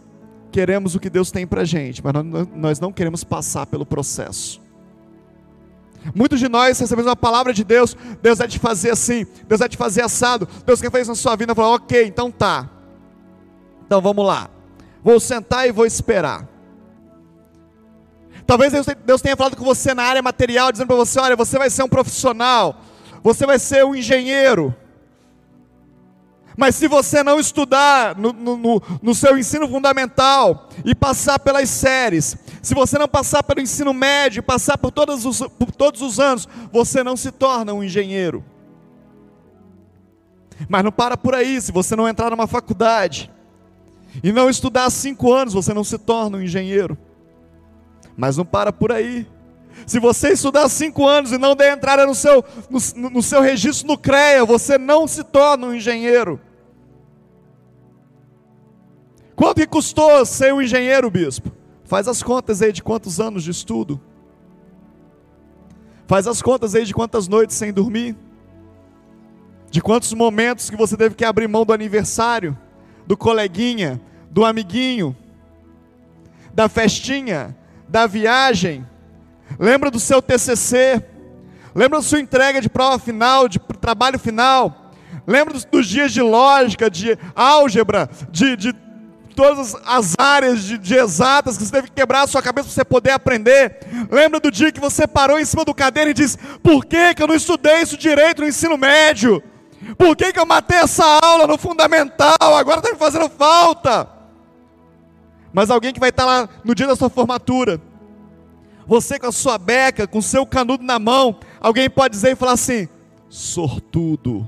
queremos 0.51 0.93
o 0.93 0.99
que 0.99 1.09
Deus 1.09 1.31
tem 1.31 1.47
para 1.47 1.65
gente, 1.65 1.99
mas 2.03 2.13
nós 2.53 2.79
não 2.79 2.93
queremos 2.93 3.23
passar 3.23 3.65
pelo 3.65 3.83
processo. 3.83 4.61
Muitos 6.13 6.39
de 6.39 6.47
nós 6.47 6.77
recebemos 6.77 7.09
uma 7.09 7.15
palavra 7.15 7.51
de 7.51 7.63
Deus, 7.63 7.97
Deus 8.21 8.37
vai 8.37 8.47
te 8.47 8.59
fazer 8.59 8.91
assim, 8.91 9.25
Deus 9.47 9.57
vai 9.57 9.67
te 9.67 9.75
fazer 9.75 10.03
assado, 10.03 10.47
Deus 10.67 10.79
quer 10.79 10.91
fazer 10.91 11.01
isso 11.01 11.11
na 11.11 11.15
sua 11.15 11.35
vida, 11.35 11.55
falar, 11.55 11.73
ok, 11.73 12.05
então 12.05 12.29
tá. 12.29 12.69
Então 13.87 13.99
vamos 13.99 14.23
lá. 14.23 14.47
Vou 15.03 15.19
sentar 15.19 15.67
e 15.67 15.71
vou 15.71 15.87
esperar. 15.87 16.47
Talvez 18.45 18.71
Deus 19.03 19.19
tenha 19.19 19.35
falado 19.35 19.57
com 19.57 19.65
você 19.65 19.95
na 19.95 20.03
área 20.03 20.21
material, 20.21 20.71
dizendo 20.71 20.89
para 20.89 20.95
você: 20.95 21.19
olha, 21.19 21.35
você 21.35 21.57
vai 21.57 21.71
ser 21.71 21.81
um 21.81 21.89
profissional, 21.89 22.81
você 23.23 23.47
vai 23.47 23.57
ser 23.57 23.83
um 23.83 23.95
engenheiro, 23.95 24.75
mas 26.57 26.75
se 26.75 26.87
você 26.87 27.21
não 27.21 27.39
estudar 27.39 28.17
no, 28.17 28.31
no, 28.31 28.81
no, 29.01 29.15
seu 29.15 29.37
ensino 29.37 29.67
fundamental 29.67 30.69
e 30.85 30.95
passar 30.95 31.37
pelas 31.39 31.69
séries, 31.69 32.37
se 32.61 32.73
você 32.73 32.97
não 32.97 33.07
passar 33.07 33.43
pelo 33.43 33.59
ensino 33.59 33.93
médio 33.93 34.41
passar 34.41 34.77
por 34.77 34.91
todos, 34.91 35.25
os, 35.25 35.39
por 35.39 35.71
todos 35.71 36.01
os 36.01 36.19
anos, 36.19 36.47
você 36.71 37.03
não 37.03 37.17
se 37.17 37.31
torna 37.31 37.73
um 37.73 37.83
engenheiro. 37.83 38.43
Mas 40.69 40.83
não 40.83 40.91
para 40.91 41.17
por 41.17 41.35
aí, 41.35 41.59
se 41.59 41.71
você 41.71 41.95
não 41.95 42.07
entrar 42.07 42.29
numa 42.29 42.47
faculdade 42.47 43.31
e 44.23 44.31
não 44.31 44.49
estudar 44.49 44.89
cinco 44.89 45.33
anos, 45.33 45.53
você 45.53 45.73
não 45.73 45.83
se 45.83 45.97
torna 45.97 46.37
um 46.37 46.41
engenheiro. 46.41 46.97
Mas 48.15 48.37
não 48.37 48.45
para 48.45 48.71
por 48.71 48.93
aí. 48.93 49.27
Se 49.85 49.99
você 49.99 50.29
estudar 50.29 50.69
cinco 50.69 51.05
anos 51.05 51.31
e 51.31 51.37
não 51.37 51.55
der 51.55 51.73
entrada 51.73 52.05
no 52.05 52.15
seu, 52.15 52.43
no, 52.69 53.09
no 53.09 53.21
seu 53.21 53.41
registro 53.41 53.87
no 53.87 53.97
CREA, 53.97 54.45
você 54.45 54.77
não 54.77 55.05
se 55.05 55.23
torna 55.23 55.67
um 55.67 55.73
engenheiro. 55.73 56.39
Quanto 59.35 59.57
que 59.57 59.67
custou 59.67 60.25
ser 60.25 60.53
um 60.53 60.61
engenheiro, 60.61 61.09
bispo? 61.09 61.51
Faz 61.83 62.07
as 62.07 62.23
contas 62.23 62.61
aí 62.61 62.71
de 62.71 62.81
quantos 62.81 63.19
anos 63.19 63.43
de 63.43 63.51
estudo. 63.51 63.99
Faz 66.07 66.27
as 66.27 66.41
contas 66.41 66.75
aí 66.75 66.85
de 66.85 66.93
quantas 66.93 67.27
noites 67.27 67.55
sem 67.55 67.73
dormir. 67.73 68.15
De 69.69 69.81
quantos 69.81 70.13
momentos 70.13 70.69
que 70.69 70.75
você 70.75 70.95
teve 70.95 71.15
que 71.15 71.25
abrir 71.25 71.47
mão 71.47 71.65
do 71.65 71.73
aniversário, 71.73 72.57
do 73.05 73.17
coleguinha, 73.17 74.01
do 74.31 74.45
amiguinho, 74.45 75.15
da 76.53 76.69
festinha, 76.69 77.55
da 77.87 78.07
viagem 78.07 78.85
Lembra 79.59 79.91
do 79.91 79.99
seu 79.99 80.21
TCC? 80.21 81.03
Lembra 81.73 81.99
da 81.99 82.03
sua 82.03 82.19
entrega 82.19 82.61
de 82.61 82.69
prova 82.69 82.97
final, 82.97 83.47
de 83.47 83.59
trabalho 83.59 84.17
final? 84.17 84.91
Lembra 85.27 85.53
dos, 85.71 85.87
dias 85.87 86.11
de 86.11 86.21
lógica, 86.21 86.89
de 86.89 87.17
álgebra, 87.35 88.09
de, 88.29 88.55
de 88.55 88.73
todas 89.35 89.75
as 89.85 90.15
áreas 90.17 90.63
de, 90.63 90.77
de, 90.77 90.95
exatas 90.95 91.57
que 91.57 91.65
você 91.65 91.71
teve 91.71 91.87
que 91.87 91.93
quebrar 91.93 92.23
a 92.23 92.27
sua 92.27 92.41
cabeça 92.41 92.67
para 92.67 92.73
você 92.73 92.85
poder 92.85 93.11
aprender. 93.11 93.79
Lembra 94.09 94.39
do 94.39 94.49
dia 94.49 94.71
que 94.71 94.79
você 94.79 95.05
parou 95.05 95.39
em 95.39 95.45
cima 95.45 95.65
do 95.65 95.73
cadeiro 95.73 96.09
e 96.09 96.13
disse: 96.13 96.37
Por 96.63 96.85
que, 96.85 97.13
que 97.13 97.21
eu 97.21 97.27
não 97.27 97.35
estudei 97.35 97.81
isso 97.81 97.97
direito 97.97 98.41
no 98.41 98.47
ensino 98.47 98.77
médio? 98.77 99.43
Por 99.97 100.15
que, 100.15 100.33
que 100.33 100.39
eu 100.39 100.45
matei 100.45 100.79
essa 100.79 101.03
aula 101.21 101.45
no 101.45 101.57
fundamental? 101.57 102.35
Agora 102.39 102.79
está 102.79 102.91
me 102.91 102.97
fazendo 102.97 103.29
falta. 103.29 104.09
Mas 105.53 105.69
alguém 105.69 105.93
que 105.93 105.99
vai 105.99 106.09
estar 106.09 106.25
lá 106.25 106.49
no 106.63 106.73
dia 106.73 106.87
da 106.87 106.95
sua 106.95 107.09
formatura 107.09 107.79
você 108.87 109.17
com 109.17 109.27
a 109.27 109.31
sua 109.31 109.57
beca, 109.57 110.07
com 110.07 110.19
o 110.19 110.23
seu 110.23 110.45
canudo 110.45 110.83
na 110.83 110.99
mão, 110.99 111.39
alguém 111.59 111.89
pode 111.89 112.13
dizer 112.13 112.31
e 112.31 112.35
falar 112.35 112.53
assim: 112.53 112.87
sortudo. 113.29 114.47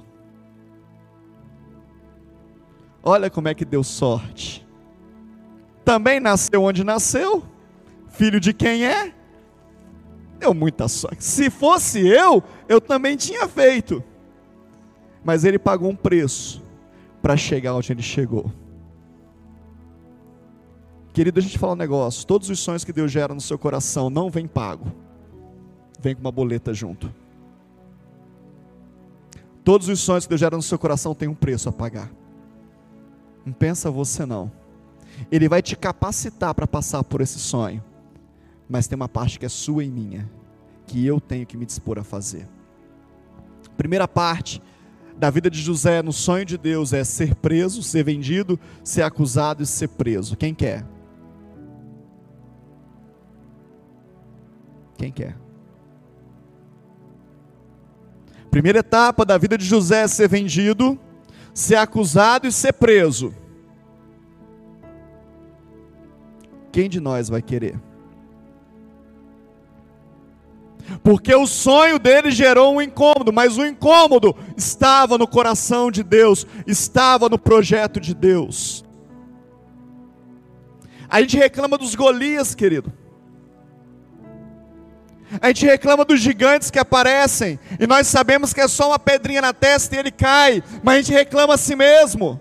Olha 3.03 3.29
como 3.29 3.47
é 3.47 3.53
que 3.53 3.65
deu 3.65 3.83
sorte. 3.83 4.66
Também 5.87 6.19
nasceu 6.19 6.63
onde 6.63 6.83
nasceu, 6.83 7.41
filho 8.09 8.41
de 8.41 8.51
quem 8.51 8.85
é? 8.85 9.13
Deu 10.37 10.53
muita 10.53 10.89
sorte. 10.89 11.23
Se 11.23 11.49
fosse 11.49 12.05
eu, 12.05 12.43
eu 12.67 12.81
também 12.81 13.15
tinha 13.15 13.47
feito. 13.47 14.03
Mas 15.23 15.45
ele 15.45 15.57
pagou 15.57 15.89
um 15.89 15.95
preço 15.95 16.61
para 17.21 17.37
chegar 17.37 17.73
onde 17.73 17.93
ele 17.93 18.01
chegou. 18.01 18.51
Querido, 21.13 21.39
a 21.39 21.41
gente 21.41 21.57
fala 21.57 21.71
um 21.71 21.77
negócio: 21.77 22.27
todos 22.27 22.49
os 22.49 22.59
sonhos 22.59 22.83
que 22.83 22.91
Deus 22.91 23.09
gera 23.09 23.33
no 23.33 23.39
seu 23.39 23.57
coração 23.57 24.09
não 24.09 24.29
vem 24.29 24.45
pago, 24.45 24.91
vem 26.01 26.13
com 26.13 26.19
uma 26.19 26.33
boleta 26.33 26.73
junto. 26.73 27.09
Todos 29.63 29.87
os 29.87 30.01
sonhos 30.01 30.25
que 30.25 30.29
Deus 30.31 30.41
gera 30.41 30.57
no 30.57 30.61
seu 30.61 30.77
coração 30.77 31.15
têm 31.15 31.29
um 31.29 31.33
preço 31.33 31.69
a 31.69 31.71
pagar. 31.71 32.11
Não 33.45 33.53
pensa 33.53 33.89
você 33.89 34.25
não. 34.25 34.66
Ele 35.31 35.49
vai 35.49 35.61
te 35.61 35.75
capacitar 35.75 36.53
para 36.53 36.67
passar 36.67 37.03
por 37.03 37.21
esse 37.21 37.39
sonho, 37.39 37.83
mas 38.69 38.87
tem 38.87 38.95
uma 38.95 39.09
parte 39.09 39.39
que 39.39 39.45
é 39.45 39.49
sua 39.49 39.83
e 39.83 39.89
minha, 39.89 40.29
que 40.85 41.05
eu 41.05 41.19
tenho 41.19 41.45
que 41.45 41.57
me 41.57 41.65
dispor 41.65 41.99
a 41.99 42.03
fazer. 42.03 42.47
Primeira 43.75 44.07
parte 44.07 44.61
da 45.17 45.29
vida 45.29 45.49
de 45.49 45.59
José 45.59 46.01
no 46.01 46.13
sonho 46.13 46.45
de 46.45 46.57
Deus 46.57 46.93
é 46.93 47.03
ser 47.03 47.35
preso, 47.35 47.81
ser 47.81 48.03
vendido, 48.03 48.59
ser 48.83 49.01
acusado 49.01 49.63
e 49.63 49.65
ser 49.65 49.89
preso. 49.89 50.37
Quem 50.37 50.53
quer? 50.53 50.85
Quem 54.97 55.11
quer? 55.11 55.35
Primeira 58.49 58.79
etapa 58.79 59.25
da 59.25 59.37
vida 59.37 59.57
de 59.57 59.65
José 59.65 60.03
é 60.03 60.07
ser 60.07 60.27
vendido, 60.27 60.99
ser 61.53 61.75
acusado 61.75 62.47
e 62.47 62.51
ser 62.51 62.73
preso. 62.73 63.33
Quem 66.77 66.87
de 66.87 66.99
nós 66.99 67.27
vai 67.27 67.41
querer? 67.41 67.75
Porque 71.01 71.33
o 71.33 71.47
sonho 71.47 71.97
dele 71.97 72.29
gerou 72.29 72.75
um 72.75 72.79
incômodo, 72.79 73.33
mas 73.33 73.57
o 73.57 73.65
incômodo 73.65 74.35
estava 74.55 75.17
no 75.17 75.27
coração 75.27 75.89
de 75.89 76.03
Deus, 76.03 76.45
estava 76.67 77.29
no 77.29 77.39
projeto 77.39 77.99
de 77.99 78.13
Deus. 78.13 78.85
A 81.09 81.19
gente 81.19 81.35
reclama 81.35 81.79
dos 81.79 81.95
Golias, 81.95 82.53
querido. 82.53 82.93
A 85.41 85.47
gente 85.47 85.65
reclama 85.65 86.05
dos 86.05 86.19
gigantes 86.19 86.69
que 86.69 86.77
aparecem, 86.77 87.59
e 87.79 87.87
nós 87.87 88.05
sabemos 88.05 88.53
que 88.53 88.61
é 88.61 88.67
só 88.67 88.89
uma 88.89 88.99
pedrinha 88.99 89.41
na 89.41 89.51
testa 89.51 89.95
e 89.95 89.97
ele 89.97 90.11
cai, 90.11 90.61
mas 90.83 90.93
a 90.93 91.01
gente 91.01 91.11
reclama 91.11 91.55
a 91.55 91.57
si 91.57 91.75
mesmo. 91.75 92.39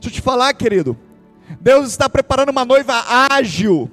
Deixa 0.00 0.08
eu 0.08 0.12
te 0.12 0.22
falar, 0.22 0.54
querido. 0.54 0.98
Deus 1.60 1.88
está 1.88 2.08
preparando 2.08 2.50
uma 2.50 2.64
noiva 2.64 3.04
ágil, 3.30 3.90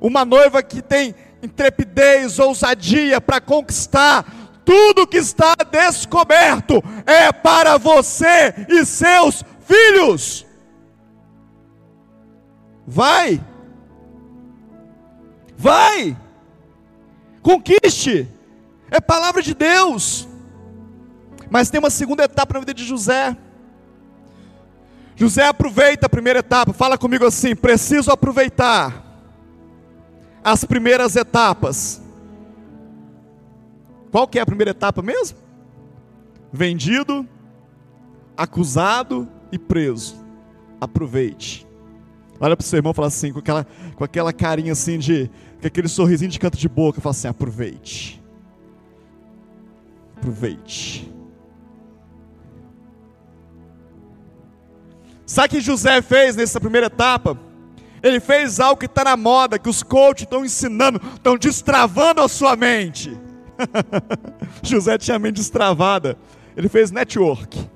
uma 0.00 0.24
noiva 0.24 0.62
que 0.62 0.80
tem 0.80 1.14
intrepidez, 1.42 2.38
ousadia 2.38 3.20
para 3.20 3.40
conquistar 3.40 4.24
tudo 4.68 5.06
que 5.06 5.16
está 5.16 5.54
descoberto 5.70 6.84
é 7.06 7.32
para 7.32 7.78
você 7.78 8.54
e 8.68 8.84
seus 8.84 9.42
filhos. 9.60 10.46
Vai, 12.86 13.40
vai, 15.56 16.14
conquiste, 17.40 18.28
é 18.90 19.00
palavra 19.00 19.40
de 19.40 19.54
Deus. 19.54 20.28
Mas 21.50 21.70
tem 21.70 21.78
uma 21.78 21.88
segunda 21.88 22.24
etapa 22.24 22.52
na 22.52 22.60
vida 22.60 22.74
de 22.74 22.84
José. 22.84 23.34
José 25.18 25.44
aproveita 25.44 26.06
a 26.06 26.08
primeira 26.08 26.38
etapa, 26.38 26.72
fala 26.72 26.96
comigo 26.96 27.26
assim: 27.26 27.56
preciso 27.56 28.08
aproveitar 28.12 29.04
as 30.44 30.64
primeiras 30.64 31.16
etapas. 31.16 32.00
Qual 34.12 34.28
que 34.28 34.38
é 34.38 34.42
a 34.42 34.46
primeira 34.46 34.70
etapa 34.70 35.02
mesmo? 35.02 35.36
Vendido, 36.52 37.26
acusado 38.36 39.28
e 39.50 39.58
preso. 39.58 40.24
Aproveite. 40.80 41.66
Olha 42.38 42.56
para 42.56 42.62
o 42.62 42.66
seu 42.66 42.76
irmão 42.76 42.92
e 42.92 42.94
fala 42.94 43.08
assim, 43.08 43.32
com 43.32 43.40
aquela, 43.40 43.66
com 43.96 44.04
aquela 44.04 44.32
carinha 44.32 44.70
assim 44.70 45.00
de, 45.00 45.28
com 45.60 45.66
aquele 45.66 45.88
sorrisinho 45.88 46.30
de 46.30 46.38
canto 46.38 46.56
de 46.56 46.68
boca, 46.68 47.00
fala 47.00 47.10
assim: 47.10 47.26
aproveite. 47.26 48.22
Aproveite. 50.16 51.17
Sabe 55.28 55.46
o 55.46 55.50
que 55.50 55.60
José 55.60 56.00
fez 56.00 56.34
nessa 56.34 56.58
primeira 56.58 56.86
etapa? 56.86 57.38
Ele 58.02 58.18
fez 58.18 58.58
algo 58.60 58.80
que 58.80 58.86
está 58.86 59.04
na 59.04 59.14
moda, 59.14 59.58
que 59.58 59.68
os 59.68 59.82
coaches 59.82 60.22
estão 60.22 60.42
ensinando, 60.42 60.98
estão 61.14 61.36
destravando 61.36 62.22
a 62.22 62.28
sua 62.28 62.56
mente. 62.56 63.14
José 64.64 64.96
tinha 64.96 65.16
a 65.16 65.18
mente 65.18 65.34
destravada. 65.34 66.16
Ele 66.56 66.66
fez 66.66 66.90
network. 66.90 67.68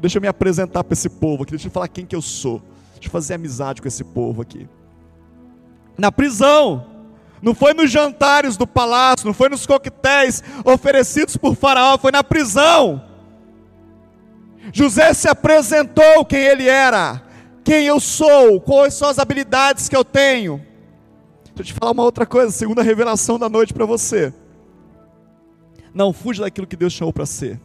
Deixa 0.00 0.18
eu 0.18 0.22
me 0.22 0.28
apresentar 0.28 0.84
para 0.84 0.92
esse 0.92 1.08
povo 1.08 1.42
aqui, 1.42 1.50
deixa 1.50 1.66
eu 1.66 1.72
falar 1.72 1.88
quem 1.88 2.06
que 2.06 2.14
eu 2.14 2.22
sou. 2.22 2.62
Deixa 2.94 3.08
eu 3.08 3.10
fazer 3.10 3.34
amizade 3.34 3.82
com 3.82 3.88
esse 3.88 4.04
povo 4.04 4.40
aqui. 4.40 4.68
Na 5.98 6.12
prisão, 6.12 6.86
não 7.42 7.52
foi 7.52 7.74
nos 7.74 7.90
jantares 7.90 8.56
do 8.56 8.66
palácio, 8.66 9.26
não 9.26 9.34
foi 9.34 9.48
nos 9.48 9.66
coquetéis 9.66 10.40
oferecidos 10.64 11.36
por 11.36 11.56
Faraó, 11.56 11.98
foi 11.98 12.12
na 12.12 12.22
prisão. 12.22 13.02
José 14.72 15.12
se 15.12 15.28
apresentou 15.28 16.24
quem 16.24 16.40
ele 16.40 16.68
era, 16.68 17.22
quem 17.62 17.86
eu 17.86 18.00
sou, 18.00 18.60
quais 18.60 18.94
são 18.94 19.08
as 19.08 19.18
habilidades 19.18 19.88
que 19.88 19.96
eu 19.96 20.04
tenho. 20.04 20.58
Deixa 21.54 21.60
eu 21.60 21.64
te 21.64 21.72
falar 21.72 21.92
uma 21.92 22.02
outra 22.02 22.26
coisa, 22.26 22.50
segunda 22.50 22.82
revelação 22.82 23.38
da 23.38 23.48
noite 23.48 23.72
para 23.72 23.86
você. 23.86 24.32
Não 25.94 26.12
fuja 26.12 26.42
daquilo 26.42 26.66
que 26.66 26.76
Deus 26.76 26.92
chamou 26.92 27.12
para 27.12 27.26
ser. 27.26 27.60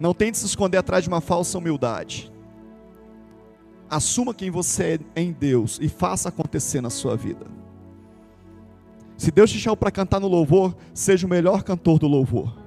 Não 0.00 0.12
tente 0.12 0.38
se 0.38 0.46
esconder 0.46 0.78
atrás 0.78 1.04
de 1.04 1.08
uma 1.08 1.20
falsa 1.20 1.56
humildade. 1.56 2.32
Assuma 3.88 4.34
quem 4.34 4.50
você 4.50 5.00
é 5.14 5.20
em 5.20 5.32
Deus 5.32 5.78
e 5.80 5.88
faça 5.88 6.28
acontecer 6.28 6.80
na 6.80 6.90
sua 6.90 7.16
vida. 7.16 7.46
Se 9.16 9.30
Deus 9.30 9.50
te 9.50 9.58
chamou 9.58 9.76
para 9.76 9.90
cantar 9.90 10.18
no 10.18 10.28
louvor, 10.28 10.74
seja 10.94 11.26
o 11.26 11.30
melhor 11.30 11.62
cantor 11.62 11.98
do 11.98 12.08
louvor. 12.08 12.59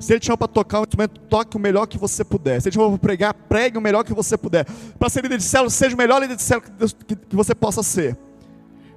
Se 0.00 0.14
ele 0.14 0.20
te 0.20 0.26
chamou 0.26 0.38
para 0.38 0.48
tocar 0.48 0.80
um 0.80 0.82
instrumento, 0.82 1.20
toque 1.28 1.58
o 1.58 1.60
melhor 1.60 1.86
que 1.86 1.98
você 1.98 2.24
puder. 2.24 2.60
Se 2.60 2.68
ele 2.68 2.72
te 2.72 2.76
chamou 2.76 2.92
para 2.92 2.98
pregar, 2.98 3.34
pregue 3.34 3.76
o 3.76 3.82
melhor 3.82 4.02
que 4.02 4.14
você 4.14 4.34
puder. 4.36 4.64
Para 4.98 5.10
ser 5.10 5.22
líder 5.22 5.36
de 5.36 5.44
célula, 5.44 5.68
seja 5.68 5.94
o 5.94 5.98
melhor 5.98 6.22
líder 6.22 6.36
de 6.36 6.42
célula 6.42 6.66
que, 7.06 7.14
que 7.14 7.36
você 7.36 7.54
possa 7.54 7.82
ser. 7.82 8.16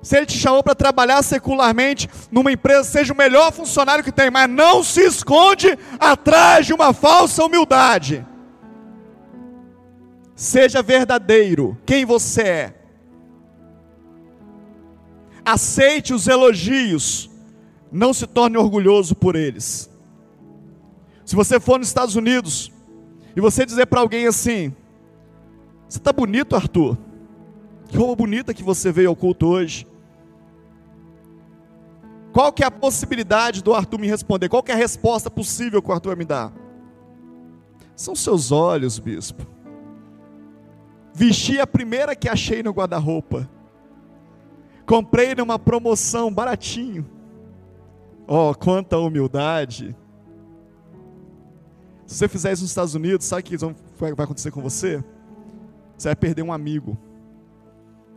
Se 0.01 0.15
ele 0.15 0.25
te 0.25 0.37
chamou 0.37 0.63
para 0.63 0.73
trabalhar 0.73 1.21
secularmente 1.21 2.09
numa 2.31 2.53
empresa, 2.53 2.85
seja 2.85 3.13
o 3.13 3.17
melhor 3.17 3.51
funcionário 3.51 4.01
que 4.01 4.13
tem, 4.13 4.31
mas 4.31 4.49
não 4.49 4.81
se 4.81 5.01
esconde 5.01 5.77
atrás 5.99 6.65
de 6.65 6.73
uma 6.73 6.93
falsa 6.93 7.43
humildade. 7.43 8.25
Seja 10.35 10.81
verdadeiro, 10.81 11.77
quem 11.85 12.05
você 12.05 12.41
é. 12.41 12.73
Aceite 15.43 16.13
os 16.13 16.29
elogios, 16.29 17.29
não 17.91 18.13
se 18.13 18.25
torne 18.25 18.57
orgulhoso 18.57 19.13
por 19.13 19.35
eles. 19.35 19.92
Se 21.25 21.35
você 21.35 21.59
for 21.59 21.77
nos 21.77 21.87
Estados 21.87 22.15
Unidos 22.15 22.71
e 23.35 23.41
você 23.41 23.65
dizer 23.65 23.85
para 23.85 24.01
alguém 24.01 24.27
assim: 24.27 24.73
Você 25.87 25.97
está 25.97 26.11
bonito, 26.11 26.55
Arthur? 26.55 26.97
Que 27.87 27.97
roupa 27.97 28.15
bonita 28.15 28.53
que 28.53 28.63
você 28.63 28.91
veio 28.91 29.09
ao 29.09 29.15
culto 29.15 29.47
hoje. 29.47 29.87
Qual 32.31 32.51
que 32.51 32.63
é 32.63 32.65
a 32.65 32.71
possibilidade 32.71 33.63
do 33.63 33.73
Arthur 33.73 33.99
me 33.99 34.07
responder? 34.07 34.49
Qual 34.49 34.63
que 34.63 34.71
é 34.71 34.73
a 34.73 34.77
resposta 34.77 35.29
possível 35.29 35.81
que 35.81 35.89
o 35.89 35.93
Arthur 35.93 36.09
vai 36.09 36.15
me 36.17 36.25
dar? 36.25 36.51
São 37.95 38.15
seus 38.15 38.51
olhos, 38.51 38.97
bispo. 38.97 39.45
Vesti 41.13 41.59
a 41.59 41.67
primeira 41.67 42.15
que 42.15 42.27
achei 42.27 42.63
no 42.63 42.71
guarda-roupa. 42.71 43.47
Comprei 44.85 45.35
numa 45.35 45.59
promoção 45.59 46.33
baratinho. 46.33 47.07
Oh, 48.27 48.53
quanta 48.55 48.97
humildade. 48.97 49.95
Se 52.05 52.15
você 52.15 52.27
fizer 52.27 52.51
isso 52.51 52.63
nos 52.63 52.71
Estados 52.71 52.95
Unidos, 52.95 53.25
sabe 53.25 53.41
o 53.41 53.45
que 53.45 53.57
vai 53.57 54.11
acontecer 54.11 54.51
com 54.51 54.61
você? 54.61 55.03
Você 55.97 56.09
vai 56.09 56.15
perder 56.15 56.41
um 56.41 56.51
amigo. 56.51 56.97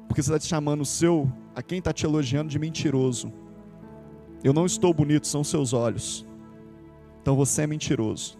Porque 0.08 0.22
você 0.22 0.30
está 0.30 0.38
te 0.38 0.46
chamando 0.46 0.80
o 0.80 0.86
seu, 0.86 1.30
a 1.54 1.62
quem 1.62 1.78
está 1.78 1.92
te 1.92 2.04
elogiando, 2.04 2.50
de 2.50 2.58
mentiroso. 2.58 3.32
Eu 4.42 4.52
não 4.52 4.66
estou 4.66 4.92
bonito, 4.92 5.26
são 5.26 5.42
seus 5.42 5.72
olhos. 5.72 6.26
Então 7.22 7.36
você 7.36 7.62
é 7.62 7.66
mentiroso. 7.66 8.38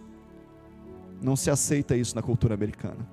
Não 1.21 1.35
se 1.35 1.49
aceita 1.49 1.95
isso 1.95 2.15
na 2.15 2.21
cultura 2.21 2.53
americana. 2.53 3.07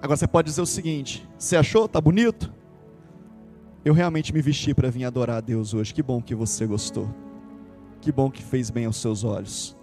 Agora 0.00 0.16
você 0.16 0.26
pode 0.26 0.48
dizer 0.48 0.62
o 0.62 0.66
seguinte: 0.66 1.28
você 1.38 1.56
achou? 1.56 1.88
Tá 1.88 2.00
bonito? 2.00 2.52
Eu 3.84 3.94
realmente 3.94 4.32
me 4.32 4.40
vesti 4.40 4.74
para 4.74 4.90
vir 4.90 5.04
adorar 5.04 5.38
a 5.38 5.40
Deus 5.40 5.74
hoje. 5.74 5.92
Que 5.94 6.02
bom 6.02 6.20
que 6.20 6.34
você 6.34 6.66
gostou. 6.66 7.08
Que 8.02 8.10
bom 8.10 8.28
que 8.28 8.42
fez 8.42 8.68
bem 8.68 8.84
aos 8.84 8.96
seus 8.96 9.22
olhos. 9.22 9.76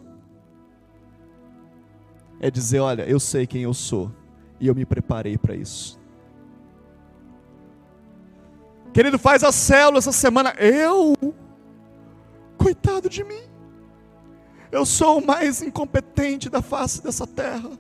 É 2.38 2.52
dizer: 2.52 2.80
olha, 2.80 3.04
eu 3.04 3.20
sei 3.20 3.48
quem 3.48 3.64
eu 3.64 3.74
sou 3.74 4.12
e 4.60 4.68
eu 4.68 4.76
me 4.76 4.86
preparei 4.86 5.38
para 5.38 5.56
isso. 5.56 5.98
Querido, 8.94 9.18
faz 9.18 9.42
a 9.42 9.54
célula 9.54 10.00
essa 10.00 10.12
semana. 10.12 10.54
Eu? 10.58 11.16
Coitado 12.58 13.10
de 13.10 13.24
mim. 13.24 13.42
Eu 14.70 14.86
sou 14.86 15.20
o 15.20 15.26
mais 15.26 15.62
incompetente 15.62 16.50
da 16.50 16.62
face 16.62 17.02
dessa 17.02 17.26
terra. 17.26 17.72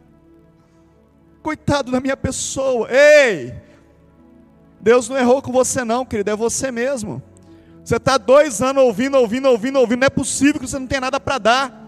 Coitado 1.43 1.91
da 1.91 1.99
minha 1.99 2.15
pessoa. 2.15 2.88
Ei! 2.89 3.54
Deus 4.80 5.10
não 5.10 5.17
errou 5.17 5.41
com 5.41 5.52
você, 5.52 5.84
não, 5.84 6.06
querido, 6.06 6.32
é 6.32 6.36
você 6.36 6.71
mesmo. 6.71 7.21
Você 7.89 7.95
está 7.95 8.19
dois 8.19 8.62
anos 8.62 8.84
ouvindo, 8.84 9.17
ouvindo, 9.17 9.49
ouvindo, 9.49 9.80
ouvindo. 9.80 10.02
Não 10.02 10.06
é 10.06 10.12
possível 10.12 10.60
que 10.60 10.67
você 10.67 10.78
não 10.78 10.86
tenha 10.86 11.02
nada 11.02 11.19
para 11.19 11.39
dar. 11.39 11.88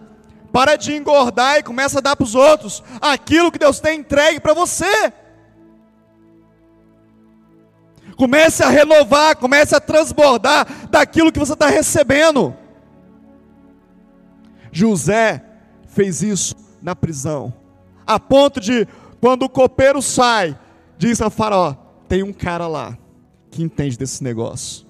Para 0.51 0.75
de 0.75 0.95
engordar 0.95 1.59
e 1.59 1.63
começa 1.63 1.99
a 1.99 2.01
dar 2.01 2.15
para 2.15 2.23
os 2.23 2.33
outros 2.33 2.83
aquilo 2.99 3.51
que 3.51 3.59
Deus 3.59 3.79
tem 3.79 3.99
entregue 3.99 4.39
para 4.39 4.55
você. 4.55 5.13
Comece 8.17 8.63
a 8.63 8.69
renovar, 8.69 9.35
comece 9.35 9.75
a 9.75 9.79
transbordar 9.79 10.65
daquilo 10.89 11.31
que 11.31 11.37
você 11.37 11.53
está 11.53 11.67
recebendo. 11.67 12.55
José 14.71 15.45
fez 15.85 16.23
isso 16.23 16.55
na 16.81 16.95
prisão, 16.95 17.53
a 18.07 18.19
ponto 18.19 18.59
de, 18.59 18.87
quando 19.19 19.43
o 19.43 19.49
copeiro 19.49 20.01
sai, 20.01 20.57
diz 20.97 21.21
a 21.21 21.29
Faraó: 21.29 21.75
tem 22.07 22.23
um 22.23 22.33
cara 22.33 22.67
lá 22.67 22.97
que 23.51 23.61
entende 23.61 23.99
desse 23.99 24.23
negócio. 24.23 24.89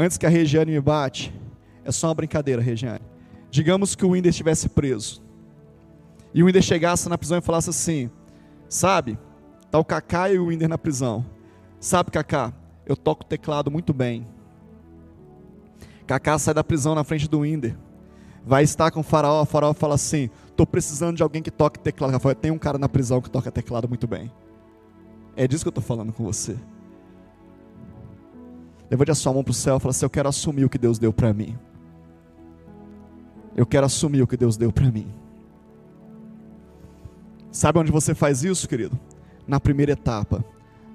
Antes 0.00 0.16
que 0.16 0.24
a 0.24 0.28
Regiane 0.28 0.70
me 0.70 0.80
bate, 0.80 1.34
é 1.84 1.90
só 1.90 2.06
uma 2.06 2.14
brincadeira, 2.14 2.62
Regiane. 2.62 3.04
Digamos 3.50 3.96
que 3.96 4.06
o 4.06 4.10
Winder 4.10 4.30
estivesse 4.30 4.68
preso. 4.68 5.20
E 6.32 6.40
o 6.40 6.46
Winder 6.46 6.62
chegasse 6.62 7.08
na 7.08 7.18
prisão 7.18 7.38
e 7.38 7.40
falasse 7.40 7.68
assim: 7.68 8.08
Sabe? 8.68 9.18
Tá 9.72 9.76
o 9.76 9.84
Kaká 9.84 10.30
e 10.30 10.38
o 10.38 10.46
Winder 10.46 10.68
na 10.68 10.78
prisão. 10.78 11.26
Sabe, 11.80 12.12
Kaká? 12.12 12.52
Eu 12.86 12.96
toco 12.96 13.24
teclado 13.24 13.72
muito 13.72 13.92
bem. 13.92 14.24
Kaká 16.06 16.38
sai 16.38 16.54
da 16.54 16.62
prisão 16.62 16.94
na 16.94 17.02
frente 17.02 17.28
do 17.28 17.40
Winder. 17.40 17.76
Vai 18.46 18.62
estar 18.62 18.92
com 18.92 19.00
o 19.00 19.02
faraó. 19.02 19.42
O 19.42 19.46
faraó 19.46 19.74
fala 19.74 19.96
assim: 19.96 20.30
Estou 20.48 20.64
precisando 20.64 21.16
de 21.16 21.24
alguém 21.24 21.42
que 21.42 21.50
toque 21.50 21.76
teclado. 21.76 22.12
Rafael, 22.12 22.36
tem 22.36 22.52
um 22.52 22.58
cara 22.58 22.78
na 22.78 22.88
prisão 22.88 23.20
que 23.20 23.28
toca 23.28 23.50
teclado 23.50 23.88
muito 23.88 24.06
bem. 24.06 24.30
É 25.34 25.48
disso 25.48 25.64
que 25.64 25.68
eu 25.68 25.70
estou 25.70 25.82
falando 25.82 26.12
com 26.12 26.22
você. 26.22 26.56
Levante 28.90 29.10
a 29.10 29.14
sua 29.14 29.32
mão 29.32 29.44
para 29.44 29.50
o 29.50 29.54
céu 29.54 29.76
e 29.76 29.80
fala 29.80 29.90
assim: 29.90 30.04
Eu 30.04 30.10
quero 30.10 30.28
assumir 30.28 30.64
o 30.64 30.68
que 30.68 30.78
Deus 30.78 30.98
deu 30.98 31.12
para 31.12 31.32
mim. 31.32 31.58
Eu 33.56 33.66
quero 33.66 33.86
assumir 33.86 34.22
o 34.22 34.26
que 34.26 34.36
Deus 34.36 34.56
deu 34.56 34.72
para 34.72 34.90
mim. 34.90 35.12
Sabe 37.50 37.78
onde 37.78 37.90
você 37.90 38.14
faz 38.14 38.44
isso, 38.44 38.68
querido? 38.68 38.98
Na 39.46 39.58
primeira 39.58 39.92
etapa. 39.92 40.44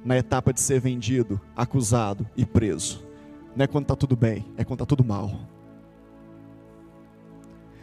Na 0.06 0.18
etapa 0.18 0.54
de 0.54 0.62
ser 0.62 0.80
vendido, 0.80 1.40
acusado 1.56 2.28
e 2.36 2.46
preso. 2.46 3.06
Não 3.56 3.64
é 3.64 3.68
quando 3.68 3.84
está 3.84 3.96
tudo 3.96 4.16
bem, 4.16 4.46
é 4.58 4.64
quando 4.64 4.82
está 4.82 4.86
tudo 4.86 5.04
mal. 5.04 5.32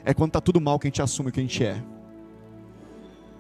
É 0.05 0.13
quando 0.13 0.31
está 0.31 0.41
tudo 0.41 0.61
mal 0.61 0.79
que 0.79 0.87
a 0.87 0.91
gente 0.91 1.03
assume 1.03 1.29
o 1.31 1.33
que 1.33 1.41
a 1.41 1.43
gente 1.43 1.65
é. 1.65 1.83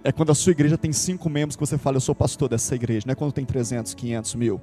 É 0.02 0.12
quando 0.12 0.30
a 0.30 0.34
sua 0.34 0.52
igreja 0.52 0.78
tem 0.78 0.92
cinco 0.92 1.28
membros 1.28 1.56
que 1.56 1.60
você 1.60 1.76
fala, 1.76 1.96
eu 1.96 2.00
sou 2.00 2.14
pastor 2.14 2.48
dessa 2.48 2.74
igreja. 2.74 3.04
Não 3.06 3.12
é 3.12 3.14
quando 3.14 3.32
tem 3.32 3.44
300, 3.44 3.92
500, 3.92 4.34
mil. 4.34 4.60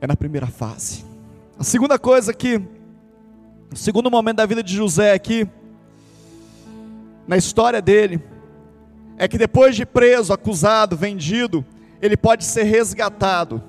É 0.00 0.06
na 0.06 0.16
primeira 0.16 0.46
fase. 0.46 1.04
A 1.58 1.64
segunda 1.64 1.98
coisa 1.98 2.32
que, 2.32 2.60
o 3.70 3.76
segundo 3.76 4.10
momento 4.10 4.38
da 4.38 4.46
vida 4.46 4.62
de 4.62 4.74
José 4.74 5.12
aqui, 5.12 5.46
na 7.26 7.36
história 7.36 7.82
dele, 7.82 8.20
é 9.18 9.28
que 9.28 9.36
depois 9.36 9.76
de 9.76 9.84
preso, 9.84 10.32
acusado, 10.32 10.96
vendido, 10.96 11.64
ele 12.00 12.16
pode 12.16 12.44
ser 12.44 12.62
resgatado. 12.62 13.62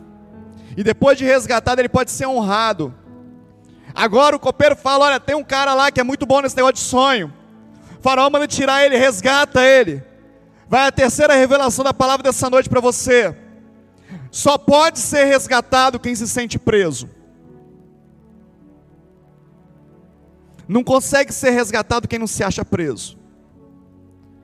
E 0.77 0.83
depois 0.83 1.17
de 1.17 1.25
resgatado, 1.25 1.81
ele 1.81 1.89
pode 1.89 2.11
ser 2.11 2.25
honrado. 2.25 2.93
Agora 3.93 4.35
o 4.35 4.39
copeiro 4.39 4.75
fala: 4.75 5.05
Olha, 5.07 5.19
tem 5.19 5.35
um 5.35 5.43
cara 5.43 5.73
lá 5.73 5.91
que 5.91 5.99
é 5.99 6.03
muito 6.03 6.25
bom 6.25 6.41
nesse 6.41 6.55
negócio 6.55 6.75
de 6.75 6.81
sonho. 6.81 7.33
O 7.99 8.01
faraó 8.01 8.29
manda 8.29 8.47
tirar 8.47 8.85
ele, 8.85 8.95
resgata 8.95 9.61
ele. 9.61 10.01
Vai 10.67 10.87
a 10.87 10.91
terceira 10.91 11.35
revelação 11.35 11.83
da 11.83 11.93
palavra 11.93 12.23
dessa 12.23 12.49
noite 12.49 12.69
para 12.69 12.79
você. 12.79 13.35
Só 14.31 14.57
pode 14.57 14.97
ser 14.97 15.25
resgatado 15.25 15.99
quem 15.99 16.15
se 16.15 16.27
sente 16.27 16.57
preso. 16.57 17.09
Não 20.67 20.83
consegue 20.83 21.33
ser 21.33 21.49
resgatado 21.49 22.07
quem 22.07 22.17
não 22.17 22.27
se 22.27 22.41
acha 22.41 22.63
preso. 22.63 23.19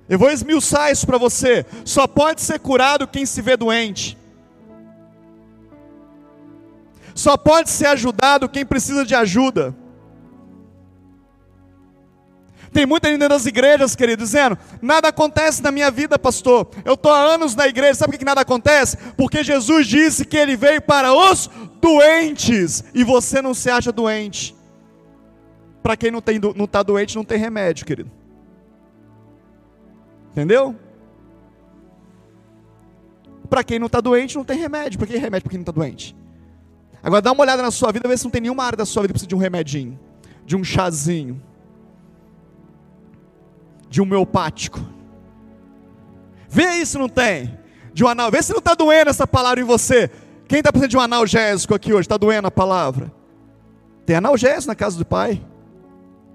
Eu 0.09 0.19
vou 0.19 0.29
esmiuçar 0.29 0.91
isso 0.91 1.07
para 1.07 1.17
você. 1.17 1.65
Só 1.85 2.05
pode 2.05 2.41
ser 2.41 2.59
curado 2.59 3.07
quem 3.07 3.25
se 3.25 3.41
vê 3.41 3.55
doente. 3.55 4.17
Só 7.15 7.37
pode 7.37 7.69
ser 7.69 7.87
ajudado 7.87 8.49
quem 8.49 8.65
precisa 8.65 9.05
de 9.05 9.15
ajuda. 9.15 9.73
Tem 12.77 12.85
muita 12.85 13.09
gente 13.09 13.27
das 13.27 13.47
igrejas, 13.47 13.95
querido, 13.95 14.21
dizendo: 14.21 14.55
nada 14.79 15.07
acontece 15.07 15.63
na 15.63 15.71
minha 15.71 15.89
vida, 15.89 16.19
pastor. 16.19 16.69
Eu 16.85 16.93
estou 16.93 17.11
há 17.11 17.19
anos 17.21 17.55
na 17.55 17.67
igreja, 17.67 17.95
sabe 17.95 18.11
por 18.11 18.19
que 18.19 18.23
nada 18.23 18.41
acontece? 18.41 18.97
Porque 19.17 19.43
Jesus 19.43 19.87
disse 19.87 20.23
que 20.23 20.37
ele 20.37 20.55
veio 20.55 20.79
para 20.79 21.11
os 21.11 21.49
doentes 21.81 22.83
e 22.93 23.03
você 23.03 23.41
não 23.41 23.55
se 23.55 23.71
acha 23.71 23.91
doente. 23.91 24.55
Para 25.81 25.97
quem 25.97 26.11
não 26.11 26.19
está 26.19 26.31
não 26.55 26.67
tá 26.67 26.83
doente, 26.83 27.15
não 27.15 27.23
tem 27.23 27.39
remédio, 27.39 27.83
querido. 27.83 28.11
Entendeu? 30.29 30.75
Para 33.49 33.63
quem 33.63 33.79
não 33.79 33.87
está 33.87 33.99
doente, 33.99 34.35
não 34.35 34.45
tem 34.45 34.59
remédio. 34.59 34.99
Para 34.99 35.07
que 35.07 35.17
remédio 35.17 35.45
para 35.45 35.49
quem 35.49 35.57
não 35.57 35.63
está 35.63 35.71
doente? 35.71 36.15
Agora 37.01 37.23
dá 37.23 37.31
uma 37.31 37.41
olhada 37.41 37.63
na 37.63 37.71
sua 37.71 37.91
vida, 37.91 38.07
vê 38.07 38.15
se 38.15 38.23
não 38.23 38.29
tem 38.29 38.41
nenhuma 38.41 38.63
área 38.63 38.77
da 38.77 38.85
sua 38.85 39.01
vida 39.01 39.13
que 39.13 39.13
precisa 39.13 39.29
de 39.29 39.35
um 39.35 39.39
remedinho, 39.39 39.99
de 40.45 40.55
um 40.55 40.63
chazinho, 40.63 41.41
de 43.97 44.01
um 44.01 44.05
meopático. 44.05 44.79
Vê 46.47 46.85
se 46.85 46.99
não 46.99 47.09
tem. 47.09 47.57
De 47.95 48.05
um 48.05 48.07
anal. 48.07 48.29
Vê 48.29 48.43
se 48.43 48.51
não 48.51 48.59
está 48.59 48.75
doendo 48.75 49.09
essa 49.09 49.25
palavra 49.25 49.59
em 49.59 49.63
você. 49.63 50.11
Quem 50.47 50.59
está 50.59 50.71
precisando 50.71 50.91
de 50.91 50.97
um 50.97 51.01
analgésico 51.01 51.73
aqui 51.73 51.91
hoje? 51.91 52.01
Está 52.01 52.15
doendo 52.15 52.47
a 52.47 52.51
palavra? 52.51 53.11
Tem 54.05 54.15
analgésico 54.15 54.67
na 54.67 54.75
casa 54.75 54.99
do 54.99 55.03
pai? 55.03 55.43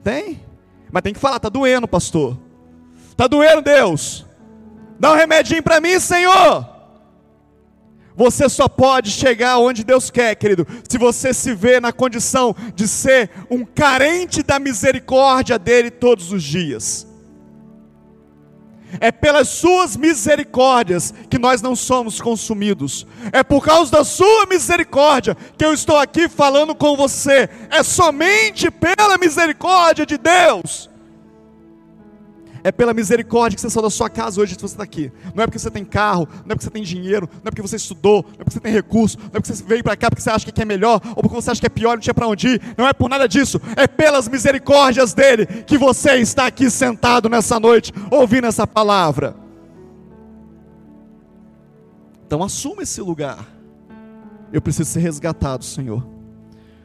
Tem? 0.02 0.42
Mas 0.90 1.04
tem 1.04 1.14
que 1.14 1.20
falar, 1.20 1.36
está 1.36 1.48
doendo, 1.48 1.86
pastor. 1.86 2.36
Está 3.08 3.28
doendo, 3.28 3.62
Deus. 3.62 4.26
Dá 4.98 5.12
um 5.12 5.16
remedinho 5.16 5.62
para 5.62 5.80
mim, 5.80 6.00
Senhor. 6.00 6.66
Você 8.16 8.48
só 8.48 8.66
pode 8.66 9.08
chegar 9.12 9.58
onde 9.58 9.84
Deus 9.84 10.10
quer, 10.10 10.34
querido, 10.34 10.66
se 10.88 10.98
você 10.98 11.32
se 11.32 11.54
vê 11.54 11.78
na 11.78 11.92
condição 11.92 12.56
de 12.74 12.88
ser 12.88 13.30
um 13.48 13.64
carente 13.64 14.42
da 14.42 14.58
misericórdia 14.58 15.60
dele 15.60 15.92
todos 15.92 16.32
os 16.32 16.42
dias. 16.42 17.11
É 19.00 19.10
pelas 19.10 19.48
suas 19.48 19.96
misericórdias 19.96 21.12
que 21.28 21.38
nós 21.38 21.62
não 21.62 21.74
somos 21.74 22.20
consumidos. 22.20 23.06
É 23.32 23.42
por 23.42 23.64
causa 23.64 23.90
da 23.90 24.04
sua 24.04 24.46
misericórdia 24.46 25.36
que 25.56 25.64
eu 25.64 25.72
estou 25.72 25.96
aqui 25.96 26.28
falando 26.28 26.74
com 26.74 26.96
você. 26.96 27.48
É 27.70 27.82
somente 27.82 28.70
pela 28.70 29.18
misericórdia 29.18 30.06
de 30.06 30.18
Deus 30.18 30.91
é 32.64 32.70
pela 32.70 32.94
misericórdia 32.94 33.56
que 33.56 33.60
você 33.60 33.70
saiu 33.70 33.82
da 33.82 33.90
sua 33.90 34.08
casa 34.08 34.40
hoje, 34.40 34.54
se 34.54 34.60
você 34.60 34.74
está 34.74 34.84
aqui. 34.84 35.10
Não 35.34 35.42
é 35.42 35.46
porque 35.46 35.58
você 35.58 35.70
tem 35.70 35.84
carro, 35.84 36.28
não 36.44 36.52
é 36.52 36.54
porque 36.54 36.64
você 36.64 36.70
tem 36.70 36.82
dinheiro, 36.82 37.28
não 37.32 37.48
é 37.48 37.50
porque 37.50 37.62
você 37.62 37.76
estudou, 37.76 38.22
não 38.22 38.40
é 38.40 38.44
porque 38.44 38.52
você 38.52 38.60
tem 38.60 38.72
recurso, 38.72 39.18
não 39.18 39.26
é 39.26 39.30
porque 39.40 39.52
você 39.52 39.64
veio 39.64 39.82
para 39.82 39.96
cá 39.96 40.08
porque 40.08 40.22
você 40.22 40.30
acha 40.30 40.50
que 40.50 40.62
é 40.62 40.64
melhor, 40.64 41.00
ou 41.16 41.22
porque 41.22 41.34
você 41.34 41.50
acha 41.50 41.60
que 41.60 41.66
é 41.66 41.70
pior 41.70 41.92
e 41.92 41.94
não 41.96 42.02
tinha 42.02 42.14
para 42.14 42.28
onde 42.28 42.48
ir. 42.48 42.62
Não 42.76 42.86
é 42.86 42.92
por 42.92 43.08
nada 43.08 43.26
disso. 43.26 43.60
É 43.76 43.86
pelas 43.86 44.28
misericórdias 44.28 45.12
dele 45.12 45.46
que 45.46 45.76
você 45.76 46.16
está 46.16 46.46
aqui 46.46 46.70
sentado 46.70 47.28
nessa 47.28 47.58
noite, 47.58 47.92
ouvindo 48.10 48.46
essa 48.46 48.66
palavra. 48.66 49.34
Então 52.26 52.42
assuma 52.42 52.82
esse 52.82 53.00
lugar. 53.00 53.44
Eu 54.52 54.62
preciso 54.62 54.90
ser 54.90 55.00
resgatado, 55.00 55.64
Senhor. 55.64 56.06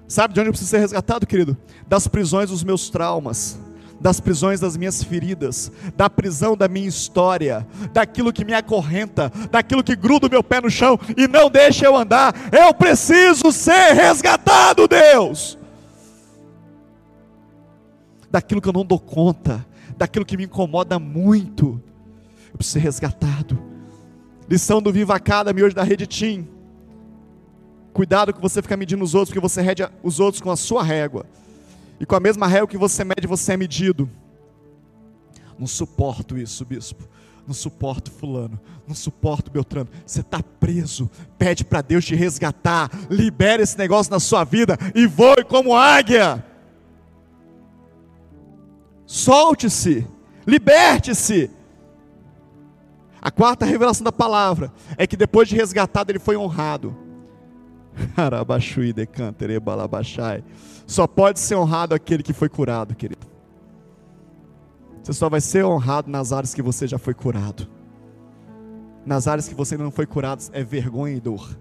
Sabe 0.07 0.33
de 0.33 0.39
onde 0.39 0.49
eu 0.49 0.53
preciso 0.53 0.71
ser 0.71 0.79
resgatado, 0.79 1.27
querido? 1.27 1.57
Das 1.85 2.07
prisões 2.07 2.49
dos 2.49 2.63
meus 2.63 2.89
traumas 2.89 3.59
das 3.99 4.19
prisões 4.19 4.59
das 4.59 4.77
minhas 4.77 5.03
feridas, 5.03 5.71
da 5.95 6.09
prisão 6.09 6.55
da 6.55 6.67
minha 6.67 6.87
história, 6.87 7.67
daquilo 7.91 8.31
que 8.31 8.45
me 8.45 8.53
acorrenta, 8.53 9.31
daquilo 9.51 9.83
que 9.83 9.95
gruda 9.95 10.27
o 10.27 10.29
meu 10.29 10.43
pé 10.43 10.61
no 10.61 10.69
chão 10.69 10.99
e 11.15 11.27
não 11.27 11.49
deixa 11.49 11.85
eu 11.85 11.95
andar. 11.95 12.33
Eu 12.51 12.73
preciso 12.73 13.51
ser 13.51 13.93
resgatado, 13.93 14.87
Deus. 14.87 15.57
Daquilo 18.29 18.61
que 18.61 18.69
eu 18.69 18.73
não 18.73 18.85
dou 18.85 18.99
conta, 18.99 19.65
daquilo 19.97 20.25
que 20.25 20.37
me 20.37 20.45
incomoda 20.45 20.99
muito, 20.99 21.81
eu 22.51 22.57
preciso 22.57 22.73
ser 22.73 22.79
resgatado. 22.79 23.57
Lição 24.49 24.81
do 24.81 24.91
Viva 24.91 25.15
Academy 25.15 25.63
hoje 25.63 25.75
da 25.75 25.83
Rede 25.83 26.07
Team. 26.07 26.47
Cuidado 27.91 28.31
que 28.31 28.39
você 28.39 28.61
fica 28.61 28.77
medindo 28.77 29.03
os 29.03 29.15
outros, 29.15 29.29
porque 29.29 29.39
você 29.39 29.61
rede 29.61 29.83
os 30.03 30.19
outros 30.19 30.39
com 30.39 30.51
a 30.51 30.55
sua 30.55 30.83
régua. 30.83 31.25
E 31.99 32.05
com 32.05 32.15
a 32.15 32.19
mesma 32.19 32.47
régua 32.47 32.67
que 32.67 32.77
você 32.77 33.03
mede, 33.03 33.27
você 33.27 33.53
é 33.53 33.57
medido. 33.57 34.09
Não 35.57 35.67
suporto 35.67 36.37
isso, 36.37 36.63
bispo. 36.65 37.07
Não 37.47 37.53
suporto 37.53 38.11
fulano, 38.11 38.59
não 38.85 38.93
suporto 38.93 39.49
Beltrano. 39.49 39.89
Você 40.05 40.19
está 40.19 40.43
preso. 40.43 41.09
Pede 41.37 41.63
para 41.63 41.81
Deus 41.81 42.03
te 42.03 42.13
resgatar. 42.13 42.91
Libere 43.09 43.63
esse 43.63 43.77
negócio 43.77 44.11
na 44.11 44.19
sua 44.19 44.43
vida 44.43 44.77
e 44.93 45.07
voe 45.07 45.45
como 45.45 45.73
águia. 45.73 46.43
Solte-se, 49.05 50.05
liberte-se. 50.45 51.49
A 53.21 53.31
quarta 53.31 53.65
revelação 53.65 54.03
da 54.03 54.11
palavra 54.11 54.71
é 54.97 55.07
que 55.07 55.15
depois 55.15 55.47
de 55.47 55.55
resgatado 55.55 56.11
ele 56.11 56.19
foi 56.19 56.35
honrado. 56.35 56.95
Arabaxui 58.15 58.91
decantere 58.91 59.57
balabachai. 59.57 60.43
Só 60.87 61.05
pode 61.05 61.41
ser 61.41 61.55
honrado 61.55 61.93
aquele 61.93 62.23
que 62.23 62.31
foi 62.31 62.47
curado, 62.47 62.95
querido. 62.95 63.27
Você 65.03 65.11
só 65.11 65.29
vai 65.29 65.41
ser 65.41 65.65
honrado 65.65 66.09
nas 66.09 66.31
áreas 66.31 66.53
que 66.53 66.61
você 66.61 66.87
já 66.87 66.97
foi 66.97 67.13
curado. 67.13 67.67
Nas 69.05 69.27
áreas 69.27 69.49
que 69.49 69.53
você 69.53 69.77
não 69.77 69.91
foi 69.91 70.05
curado 70.05 70.43
é 70.53 70.63
vergonha 70.63 71.15
e 71.15 71.19
dor. 71.19 71.57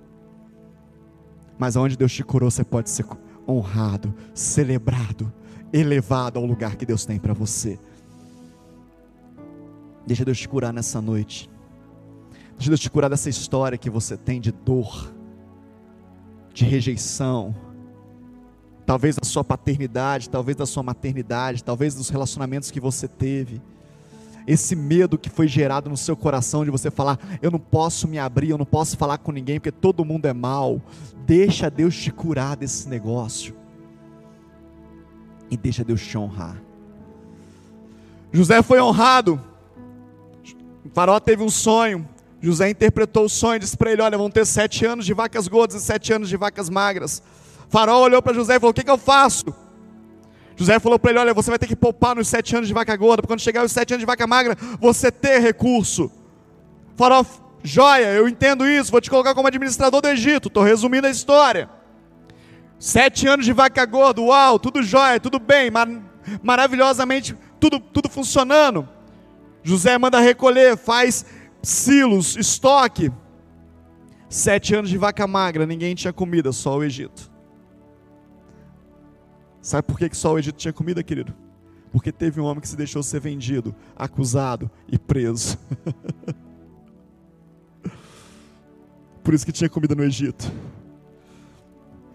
Mas 1.58 1.76
aonde 1.76 1.96
Deus 1.96 2.12
te 2.12 2.22
curou, 2.22 2.50
você 2.50 2.62
pode 2.64 2.88
ser 2.88 3.04
honrado, 3.48 4.14
celebrado, 4.32 5.32
elevado 5.72 6.38
ao 6.38 6.46
lugar 6.46 6.76
que 6.76 6.86
Deus 6.86 7.04
tem 7.04 7.18
para 7.18 7.34
você. 7.34 7.78
Deixa 10.06 10.24
Deus 10.24 10.38
te 10.38 10.48
curar 10.48 10.72
nessa 10.72 11.00
noite. 11.00 11.50
Deixa 12.52 12.70
Deus 12.70 12.80
te 12.80 12.90
curar 12.90 13.10
dessa 13.10 13.28
história 13.28 13.76
que 13.76 13.90
você 13.90 14.16
tem 14.16 14.40
de 14.40 14.52
dor, 14.52 15.12
de 16.54 16.64
rejeição, 16.64 17.54
talvez 18.86 19.16
da 19.16 19.24
sua 19.24 19.42
paternidade, 19.42 20.30
talvez 20.30 20.56
da 20.56 20.64
sua 20.64 20.82
maternidade, 20.82 21.64
talvez 21.64 21.94
dos 21.94 22.08
relacionamentos 22.08 22.70
que 22.70 22.78
você 22.78 23.08
teve. 23.08 23.60
Esse 24.46 24.76
medo 24.76 25.18
que 25.18 25.28
foi 25.28 25.48
gerado 25.48 25.90
no 25.90 25.96
seu 25.96 26.16
coração 26.16 26.64
de 26.64 26.70
você 26.70 26.88
falar, 26.88 27.18
eu 27.42 27.50
não 27.50 27.58
posso 27.58 28.06
me 28.06 28.16
abrir, 28.16 28.50
eu 28.50 28.58
não 28.58 28.64
posso 28.64 28.96
falar 28.96 29.18
com 29.18 29.32
ninguém 29.32 29.58
porque 29.58 29.72
todo 29.72 30.04
mundo 30.04 30.26
é 30.26 30.32
mal. 30.32 30.80
Deixa 31.26 31.68
Deus 31.68 31.96
te 31.96 32.12
curar 32.12 32.56
desse 32.56 32.88
negócio. 32.88 33.56
E 35.50 35.56
deixa 35.56 35.82
Deus 35.82 36.00
te 36.00 36.16
honrar. 36.16 36.62
José 38.32 38.62
foi 38.62 38.80
honrado. 38.80 39.40
O 40.84 40.90
faraó 40.90 41.18
teve 41.18 41.42
um 41.42 41.50
sonho. 41.50 42.08
José 42.40 42.70
interpretou 42.70 43.24
o 43.24 43.28
sonho, 43.28 43.58
disse 43.58 43.76
para 43.76 43.90
ele: 43.90 44.02
Olha, 44.02 44.16
vão 44.16 44.30
ter 44.30 44.46
sete 44.46 44.86
anos 44.86 45.04
de 45.04 45.12
vacas 45.12 45.48
gordas 45.48 45.82
e 45.82 45.84
sete 45.84 46.12
anos 46.12 46.28
de 46.28 46.36
vacas 46.36 46.68
magras. 46.68 47.20
O 47.68 47.70
faraó 47.70 48.00
olhou 48.00 48.22
para 48.22 48.34
José 48.34 48.56
e 48.56 48.60
falou: 48.60 48.70
O 48.70 48.74
que, 48.74 48.82
que 48.82 48.90
eu 48.90 48.98
faço? 48.98 49.46
José 50.56 50.78
falou 50.78 50.98
para 50.98 51.10
ele: 51.10 51.20
Olha, 51.20 51.34
você 51.34 51.50
vai 51.50 51.58
ter 51.58 51.66
que 51.66 51.76
poupar 51.76 52.16
nos 52.16 52.28
sete 52.28 52.56
anos 52.56 52.68
de 52.68 52.74
vaca 52.74 52.96
gorda, 52.96 53.22
para 53.22 53.28
quando 53.28 53.40
chegar 53.40 53.64
os 53.64 53.72
sete 53.72 53.92
anos 53.92 54.00
de 54.00 54.06
vaca 54.06 54.26
magra, 54.26 54.56
você 54.80 55.10
ter 55.10 55.40
recurso. 55.40 56.06
O 56.94 56.96
faraó, 56.96 57.24
joia, 57.62 58.12
eu 58.12 58.28
entendo 58.28 58.66
isso, 58.66 58.90
vou 58.90 59.00
te 59.00 59.10
colocar 59.10 59.34
como 59.34 59.48
administrador 59.48 60.00
do 60.00 60.08
Egito. 60.08 60.48
Estou 60.48 60.62
resumindo 60.62 61.06
a 61.06 61.10
história. 61.10 61.68
Sete 62.78 63.26
anos 63.26 63.44
de 63.44 63.52
vaca 63.52 63.84
gorda, 63.84 64.20
uau, 64.20 64.58
tudo 64.58 64.82
jóia, 64.82 65.18
tudo 65.18 65.38
bem, 65.38 65.70
mar 65.70 65.88
maravilhosamente, 66.42 67.36
tudo, 67.58 67.80
tudo 67.80 68.08
funcionando. 68.08 68.88
José 69.62 69.96
manda 69.98 70.20
recolher, 70.20 70.76
faz 70.76 71.24
silos, 71.62 72.36
estoque. 72.36 73.10
Sete 74.28 74.74
anos 74.74 74.90
de 74.90 74.98
vaca 74.98 75.26
magra, 75.26 75.66
ninguém 75.66 75.94
tinha 75.94 76.12
comida, 76.12 76.52
só 76.52 76.76
o 76.76 76.84
Egito. 76.84 77.35
Sabe 79.66 79.82
por 79.82 79.98
que 79.98 80.16
só 80.16 80.32
o 80.32 80.38
Egito 80.38 80.54
tinha 80.54 80.72
comida, 80.72 81.02
querido? 81.02 81.34
Porque 81.90 82.12
teve 82.12 82.40
um 82.40 82.44
homem 82.44 82.60
que 82.60 82.68
se 82.68 82.76
deixou 82.76 83.02
ser 83.02 83.18
vendido, 83.18 83.74
acusado 83.96 84.70
e 84.86 84.96
preso. 84.96 85.58
por 89.24 89.34
isso 89.34 89.44
que 89.44 89.50
tinha 89.50 89.68
comida 89.68 89.92
no 89.92 90.04
Egito. 90.04 90.48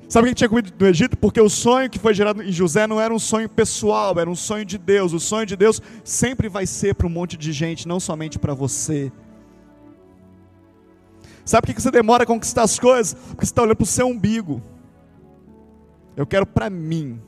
Sabe 0.08 0.28
o 0.28 0.30
que 0.30 0.36
tinha 0.36 0.48
comida 0.48 0.74
no 0.80 0.88
Egito? 0.88 1.18
Porque 1.18 1.42
o 1.42 1.50
sonho 1.50 1.90
que 1.90 2.00
foi 2.00 2.14
gerado 2.14 2.42
em 2.42 2.54
José 2.54 2.88
não 2.88 3.02
era 3.02 3.14
um 3.14 3.20
sonho 3.20 3.50
pessoal, 3.50 4.18
era 4.18 4.30
um 4.30 4.36
sonho 4.36 4.64
de 4.64 4.78
Deus. 4.78 5.12
O 5.12 5.20
sonho 5.20 5.46
de 5.46 5.58
Deus 5.58 5.82
sempre 6.06 6.48
vai 6.48 6.66
ser 6.66 6.96
para 6.96 7.06
um 7.06 7.10
monte 7.10 7.36
de 7.36 7.52
gente, 7.52 7.86
não 7.86 8.00
somente 8.00 8.40
para 8.40 8.54
você. 8.54 9.12
Sabe 11.44 11.68
por 11.68 11.76
que 11.76 11.82
você 11.82 11.92
demora 11.92 12.24
a 12.24 12.26
conquistar 12.26 12.64
as 12.64 12.80
coisas? 12.80 13.14
Porque 13.14 13.46
você 13.46 13.52
está 13.52 13.62
olhando 13.62 13.76
para 13.76 13.84
o 13.84 13.88
seu 13.88 14.08
umbigo. 14.08 14.64
Eu 16.16 16.26
quero 16.26 16.46
para 16.46 16.70
mim. 16.70 17.22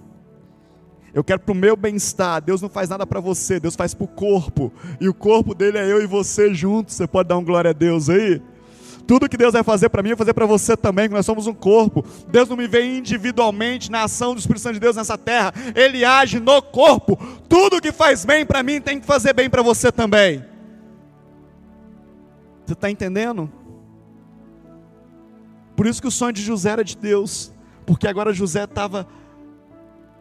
Eu 1.14 1.24
quero 1.24 1.40
para 1.40 1.52
o 1.52 1.56
meu 1.56 1.76
bem-estar. 1.76 2.42
Deus 2.42 2.62
não 2.62 2.70
faz 2.70 2.90
nada 2.90 3.06
para 3.06 3.20
você, 3.20 3.60
Deus 3.60 3.76
faz 3.76 3.94
para 3.94 4.06
o 4.06 4.08
corpo. 4.08 4.74
E 5.00 5.08
o 5.08 5.14
corpo 5.14 5.54
dele 5.54 5.78
é 5.78 5.92
eu 5.92 6.02
e 6.02 6.08
você 6.08 6.54
juntos. 6.54 6.96
Você 6.96 7.06
pode 7.06 7.30
dar 7.30 7.38
um 7.38 7.44
glória 7.44 7.70
a 7.70 7.74
Deus 7.74 8.10
aí? 8.10 8.42
Tudo 9.06 9.28
que 9.28 9.38
Deus 9.38 9.54
vai 9.54 9.64
fazer 9.64 9.90
para 9.90 10.02
mim, 10.02 10.10
vai 10.10 10.18
fazer 10.18 10.34
para 10.34 10.46
você 10.46 10.78
também, 10.78 11.10
nós 11.10 11.26
somos 11.26 11.46
um 11.46 11.54
corpo. 11.54 12.06
Deus 12.30 12.48
não 12.48 12.56
me 12.56 12.68
vê 12.68 12.98
individualmente 12.98 13.92
na 13.92 14.04
ação 14.04 14.34
do 14.34 14.40
Espírito 14.40 14.62
Santo 14.62 14.76
de 14.76 14.80
Deus 14.80 14.96
nessa 14.96 15.18
terra. 15.18 15.54
Ele 15.76 16.06
age 16.06 16.40
no 16.40 16.62
corpo. 16.62 17.18
Tudo 17.50 17.82
que 17.82 17.92
faz 17.92 18.24
bem 18.24 18.46
para 18.46 18.64
mim 18.64 18.80
tem 18.80 19.00
que 19.00 19.06
fazer 19.06 19.34
bem 19.34 19.50
para 19.50 19.62
você 19.62 19.92
também. 19.92 20.44
Você 22.66 22.74
está 22.74 22.90
entendendo? 22.90 23.52
Por 25.76 25.86
isso 25.86 26.02
que 26.02 26.08
o 26.08 26.12
sonho 26.12 26.32
de 26.32 26.42
José 26.42 26.70
era 26.70 26.84
de 26.84 26.96
Deus, 26.96 27.52
porque 27.86 28.08
agora 28.08 28.32
José 28.32 28.64
estava 28.64 29.06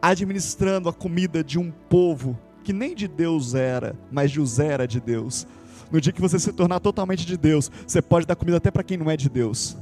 administrando 0.03 0.89
a 0.89 0.93
comida 0.93 1.41
de 1.41 1.57
um 1.57 1.71
povo 1.71 2.37
que 2.61 2.73
nem 2.73 2.93
de 2.93 3.07
Deus 3.07 3.55
era, 3.55 3.95
mas 4.11 4.29
José 4.29 4.67
era 4.67 4.85
de 4.85 4.99
Deus. 4.99 5.47
No 5.89 6.01
dia 6.01 6.11
que 6.11 6.19
você 6.19 6.37
se 6.37 6.51
tornar 6.51 6.81
totalmente 6.81 7.25
de 7.25 7.37
Deus, 7.37 7.71
você 7.87 8.01
pode 8.01 8.27
dar 8.27 8.35
comida 8.35 8.57
até 8.57 8.69
para 8.69 8.83
quem 8.83 8.97
não 8.97 9.09
é 9.09 9.15
de 9.15 9.29
Deus, 9.29 9.77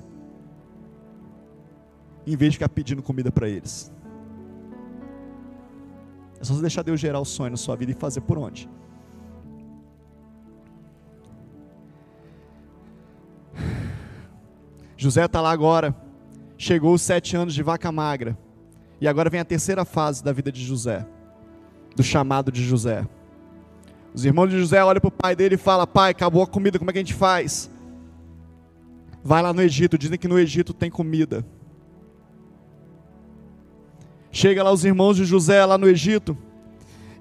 em 2.27 2.36
vez 2.36 2.51
de 2.51 2.57
ficar 2.57 2.69
pedindo 2.69 3.01
comida 3.01 3.31
para 3.31 3.49
eles. 3.49 3.91
É 6.39 6.43
só 6.43 6.53
você 6.53 6.62
deixar 6.62 6.84
Deus 6.84 6.99
gerar 6.99 7.19
o 7.19 7.25
sonho 7.25 7.49
na 7.51 7.57
sua 7.57 7.75
vida 7.75 7.91
e 7.91 7.95
fazer 7.95 8.21
por 8.21 8.38
onde. 8.38 8.69
José 14.95 15.25
está 15.25 15.41
lá 15.41 15.49
agora. 15.51 15.95
Chegou 16.57 16.93
os 16.93 17.01
sete 17.01 17.36
anos 17.36 17.55
de 17.55 17.63
vaca 17.63 17.91
magra. 17.91 18.38
E 19.01 19.07
agora 19.07 19.31
vem 19.31 19.39
a 19.39 19.45
terceira 19.45 19.83
fase 19.83 20.23
da 20.23 20.31
vida 20.31 20.51
de 20.51 20.63
José. 20.63 21.03
Do 21.95 22.03
chamado 22.03 22.51
de 22.51 22.63
José. 22.63 23.05
Os 24.13 24.23
irmãos 24.23 24.49
de 24.51 24.59
José 24.59 24.83
olham 24.83 25.01
para 25.01 25.07
o 25.07 25.11
pai 25.11 25.35
dele 25.35 25.55
e 25.55 25.57
falam: 25.57 25.87
Pai, 25.87 26.11
acabou 26.11 26.43
a 26.43 26.47
comida, 26.47 26.77
como 26.77 26.91
é 26.91 26.93
que 26.93 26.99
a 26.99 27.01
gente 27.01 27.15
faz? 27.15 27.71
Vai 29.23 29.41
lá 29.41 29.51
no 29.51 29.61
Egito, 29.61 29.97
dizem 29.97 30.19
que 30.19 30.27
no 30.27 30.37
Egito 30.37 30.71
tem 30.71 30.91
comida. 30.91 31.43
Chega 34.31 34.63
lá 34.63 34.71
os 34.71 34.85
irmãos 34.85 35.17
de 35.17 35.25
José 35.25 35.65
lá 35.65 35.77
no 35.77 35.87
Egito 35.89 36.37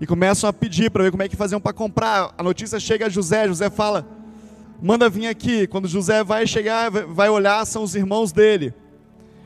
e 0.00 0.06
começam 0.06 0.48
a 0.48 0.52
pedir 0.52 0.90
para 0.90 1.04
ver 1.04 1.10
como 1.10 1.22
é 1.22 1.28
que 1.28 1.36
faziam 1.36 1.60
para 1.60 1.72
comprar. 1.72 2.34
A 2.36 2.42
notícia 2.42 2.78
chega 2.78 3.06
a 3.06 3.08
José, 3.08 3.48
José 3.48 3.70
fala: 3.70 4.06
manda 4.82 5.08
vir 5.08 5.28
aqui. 5.28 5.66
Quando 5.66 5.88
José 5.88 6.22
vai 6.22 6.46
chegar, 6.46 6.90
vai 6.90 7.30
olhar, 7.30 7.64
são 7.64 7.82
os 7.82 7.94
irmãos 7.94 8.32
dele. 8.32 8.74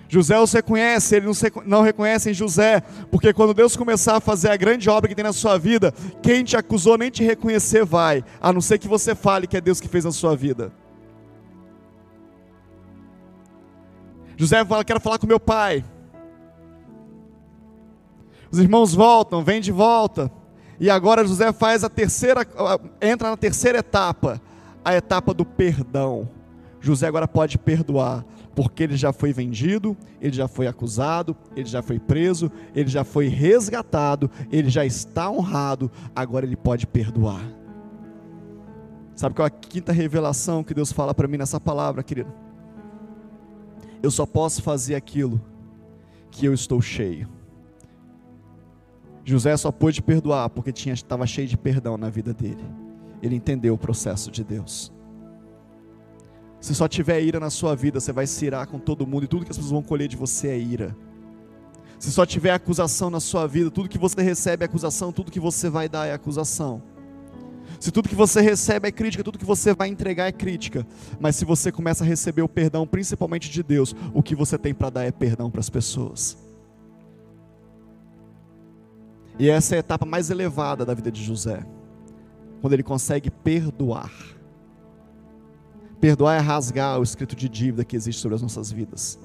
José 0.09 0.39
os 0.39 0.53
reconhece, 0.53 1.17
ele 1.17 1.27
não 1.67 1.83
reconhece 1.83 2.31
em 2.31 2.35
José, 2.35 2.83
porque 3.11 3.33
quando 3.33 3.55
Deus 3.55 3.77
começar 3.77 4.17
a 4.17 4.21
fazer 4.21 4.51
a 4.51 4.57
grande 4.57 4.89
obra 4.89 5.09
que 5.09 5.15
tem 5.15 5.25
na 5.25 5.33
sua 5.33 5.59
vida, 5.59 5.93
quem 6.23 6.45
te 6.45 6.57
acusou 6.57 6.99
nem 6.99 7.11
te 7.11 7.25
reconhecer 7.25 7.85
vai, 7.85 8.25
a 8.41 8.53
não 8.53 8.61
ser 8.61 8.79
que 8.79 8.87
você 8.87 9.15
fale 9.15 9.47
que 9.47 9.57
é 9.57 9.61
Deus 9.61 9.81
que 9.81 9.89
fez 9.89 10.05
na 10.05 10.13
sua 10.13 10.37
vida. 10.37 10.73
José 14.37 14.65
fala: 14.65 14.85
Quero 14.85 15.01
falar 15.01 15.19
com 15.19 15.27
meu 15.27 15.41
pai. 15.41 15.85
Os 18.51 18.59
irmãos 18.59 18.95
voltam, 18.95 19.43
vêm 19.43 19.61
de 19.61 19.73
volta, 19.73 20.31
e 20.79 20.89
agora 20.89 21.27
José 21.27 21.53
faz 21.53 21.83
a 21.83 21.89
terceira, 21.89 22.47
entra 23.01 23.31
na 23.31 23.37
terceira 23.37 23.79
etapa 23.79 24.41
a 24.85 24.95
etapa 24.95 25.33
do 25.33 25.45
perdão. 25.45 26.29
José 26.81 27.07
agora 27.07 27.27
pode 27.27 27.57
perdoar, 27.57 28.25
porque 28.55 28.83
ele 28.83 28.97
já 28.97 29.13
foi 29.13 29.33
vendido, 29.33 29.97
ele 30.21 30.35
já 30.35 30.47
foi 30.47 30.67
acusado, 30.67 31.37
ele 31.57 31.67
já 31.67 31.83
foi 31.83 31.99
preso, 31.99 32.51
ele 32.75 32.89
já 32.89 33.05
foi 33.05 33.29
resgatado, 33.29 34.31
ele 34.51 34.71
já 34.71 34.85
está 34.85 35.31
honrado, 35.31 35.91
agora 36.15 36.47
ele 36.47 36.57
pode 36.57 36.87
perdoar. 36.87 37.45
Sabe 39.15 39.35
qual 39.35 39.47
é 39.47 39.49
a 39.49 39.51
quinta 39.51 39.93
revelação 39.93 40.65
que 40.65 40.75
Deus 40.75 40.93
fala 40.93 41.15
para 41.15 41.29
mim 41.29 41.37
nessa 41.37 41.61
palavra, 41.61 42.03
querido? 42.03 42.33
Eu 44.03 44.11
só 44.11 44.27
posso 44.27 44.63
fazer 44.63 44.95
aquilo 44.95 45.41
que 46.31 46.47
eu 46.47 46.53
estou 46.53 46.81
cheio. 46.81 47.29
José 49.25 49.57
só 49.57 49.73
pôde 49.73 50.03
perdoar 50.03 50.51
porque 50.51 50.73
tinha, 50.73 50.93
estava 50.93 51.27
cheio 51.27 51.49
de 51.49 51.57
perdão 51.57 51.97
na 51.97 52.11
vida 52.11 52.35
dele 52.35 52.65
ele 53.25 53.37
entendeu 53.37 53.75
o 53.75 53.79
processo 53.79 54.31
de 54.31 54.45
Deus. 54.45 54.93
Se 56.65 56.75
só 56.75 56.89
tiver 56.89 57.21
ira 57.21 57.39
na 57.39 57.51
sua 57.51 57.77
vida, 57.77 58.01
você 58.01 58.11
vai 58.11 58.27
se 58.27 58.43
irar 58.47 58.67
com 58.67 58.79
todo 58.79 59.07
mundo 59.07 59.25
e 59.25 59.29
tudo 59.29 59.45
que 59.45 59.51
as 59.51 59.57
pessoas 59.59 59.71
vão 59.71 59.83
colher 59.83 60.09
de 60.09 60.17
você 60.17 60.49
é 60.49 60.59
ira. 60.59 60.97
Se 61.99 62.11
só 62.11 62.25
tiver 62.25 62.53
acusação 62.53 63.11
na 63.11 63.21
sua 63.21 63.47
vida, 63.47 63.71
tudo 63.71 63.87
que 63.87 63.99
você 63.99 64.23
recebe 64.23 64.65
é 64.65 64.65
acusação, 64.65 65.13
tudo 65.13 65.31
que 65.31 65.39
você 65.39 65.69
vai 65.69 65.91
dar 65.91 66.07
é 66.07 66.15
acusação. 66.15 66.83
Se 67.79 67.91
tudo 67.91 68.09
que 68.09 68.15
você 68.15 68.41
recebe 68.41 68.89
é 68.89 68.91
crítica, 68.91 69.23
tudo 69.23 69.39
que 69.39 69.45
você 69.45 69.75
vai 69.75 69.89
entregar 69.89 70.27
é 70.27 70.33
crítica. 70.33 70.87
Mas 71.21 71.37
se 71.37 71.45
você 71.45 71.71
começa 71.71 72.03
a 72.03 72.07
receber 72.07 72.41
o 72.41 72.49
perdão, 72.49 72.87
principalmente 72.87 73.51
de 73.51 73.63
Deus, 73.63 73.95
o 74.15 74.23
que 74.23 74.35
você 74.35 74.57
tem 74.57 74.73
para 74.73 74.89
dar 74.89 75.05
é 75.05 75.13
perdão 75.13 75.51
para 75.51 75.61
as 75.61 75.69
pessoas. 75.69 76.35
E 79.39 79.51
essa 79.51 79.75
é 79.75 79.77
a 79.77 79.81
etapa 79.81 80.07
mais 80.07 80.31
elevada 80.31 80.83
da 80.83 80.95
vida 80.95 81.13
de 81.13 81.23
José 81.23 81.63
quando 82.63 82.73
ele 82.73 82.83
consegue 82.83 83.31
perdoar. 83.31 84.34
Perdoar 86.05 86.37
é 86.37 86.39
rasgar 86.39 87.01
o 87.01 87.03
escrito 87.03 87.35
de 87.35 87.49
dívida 87.49 87.83
que 87.83 87.97
existe 87.97 88.21
sobre 88.21 88.35
as 88.35 88.43
nossas 88.43 88.71
vidas. 88.71 89.19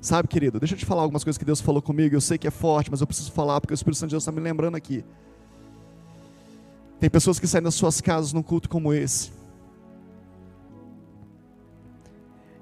Sabe, 0.00 0.26
querido, 0.26 0.58
deixa 0.58 0.74
eu 0.74 0.78
te 0.78 0.86
falar 0.86 1.02
algumas 1.02 1.22
coisas 1.22 1.36
que 1.36 1.44
Deus 1.44 1.60
falou 1.60 1.82
comigo. 1.82 2.16
Eu 2.16 2.22
sei 2.22 2.38
que 2.38 2.48
é 2.48 2.50
forte, 2.50 2.90
mas 2.90 3.02
eu 3.02 3.06
preciso 3.06 3.30
falar 3.32 3.60
porque 3.60 3.74
o 3.74 3.76
Espírito 3.76 3.98
Santo 3.98 4.08
de 4.08 4.14
Deus 4.14 4.22
está 4.22 4.32
me 4.32 4.40
lembrando 4.40 4.76
aqui. 4.76 5.04
Tem 6.98 7.10
pessoas 7.10 7.38
que 7.38 7.46
saem 7.46 7.62
das 7.62 7.74
suas 7.74 8.00
casas 8.00 8.32
num 8.32 8.42
culto 8.42 8.66
como 8.66 8.94
esse. 8.94 9.30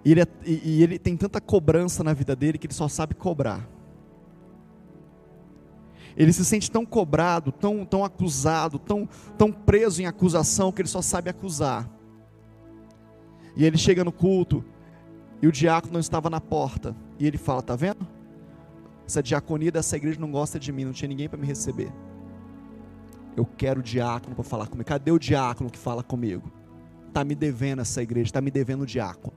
E 0.05 0.11
ele, 0.11 0.23
é, 0.23 0.27
e 0.45 0.83
ele 0.83 0.99
tem 0.99 1.17
tanta 1.17 1.41
cobrança 1.41 2.03
na 2.03 2.13
vida 2.13 2.35
dele 2.35 2.59
que 2.59 2.67
ele 2.67 2.75
só 2.75 2.89
sabe 2.89 3.15
cobrar. 3.15 3.69
Ele 6.17 6.33
se 6.33 6.45
sente 6.45 6.69
tão 6.69 6.85
cobrado, 6.85 7.53
tão, 7.53 7.85
tão 7.85 8.05
acusado, 8.05 8.81
tão, 8.81 9.09
tão 9.39 9.53
preso 9.53 10.03
em 10.03 10.07
acusação 10.07 10.73
que 10.73 10.83
ele 10.83 10.89
só 10.89 11.01
sabe 11.01 11.31
acusar. 11.31 11.95
E 13.57 13.65
ele 13.65 13.79
chega 13.79 14.05
no 14.05 14.13
culto 14.13 14.65
e 15.41 15.47
o 15.47 15.53
diácono 15.53 15.95
não 15.95 16.01
estava 16.01 16.29
na 16.29 16.41
porta. 16.41 16.95
E 17.19 17.27
ele 17.27 17.39
fala: 17.39 17.61
Está 17.61 17.75
vendo? 17.75 18.07
essa 19.07 19.23
diaconia 19.23 19.71
dessa 19.71 19.97
igreja 19.97 20.21
não 20.21 20.31
gosta 20.31 20.59
de 20.59 20.73
mim, 20.73 20.85
não 20.85 20.93
tinha 20.93 21.09
ninguém 21.09 21.29
para 21.29 21.39
me 21.39 21.47
receber. 21.47 21.93
Eu 23.37 23.47
quero 23.47 23.83
diácono 23.83 24.35
para 24.35 24.45
falar 24.45 24.67
comigo. 24.67 24.89
Cadê 24.89 25.13
o 25.13 25.19
diácono 25.19 25.71
que 25.71 25.79
fala 25.79 26.03
comigo? 26.03 26.51
Está 27.07 27.25
me 27.25 27.35
devendo 27.35 27.83
essa 27.83 28.03
igreja, 28.03 28.29
está 28.29 28.41
me 28.41 28.51
devendo 28.51 28.83
o 28.83 28.87
diácono. 28.87 29.33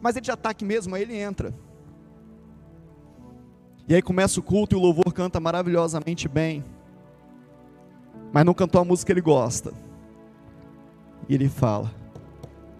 Mas 0.00 0.16
ele 0.16 0.24
já 0.24 0.34
está 0.34 0.50
aqui 0.50 0.64
mesmo, 0.64 0.94
aí 0.94 1.02
ele 1.02 1.16
entra. 1.16 1.52
E 3.88 3.94
aí 3.94 4.00
começa 4.00 4.38
o 4.38 4.42
culto 4.42 4.76
e 4.76 4.78
o 4.78 4.80
louvor 4.80 5.12
canta 5.12 5.40
maravilhosamente 5.40 6.28
bem. 6.28 6.64
Mas 8.32 8.44
não 8.44 8.54
cantou 8.54 8.80
a 8.80 8.84
música 8.84 9.06
que 9.06 9.12
ele 9.12 9.20
gosta. 9.20 9.72
E 11.30 11.34
ele 11.34 11.48
fala: 11.48 11.88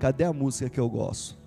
Cadê 0.01 0.25
a 0.25 0.33
música 0.33 0.69
que 0.69 0.81
eu 0.81 0.91
gosto? 0.91 1.39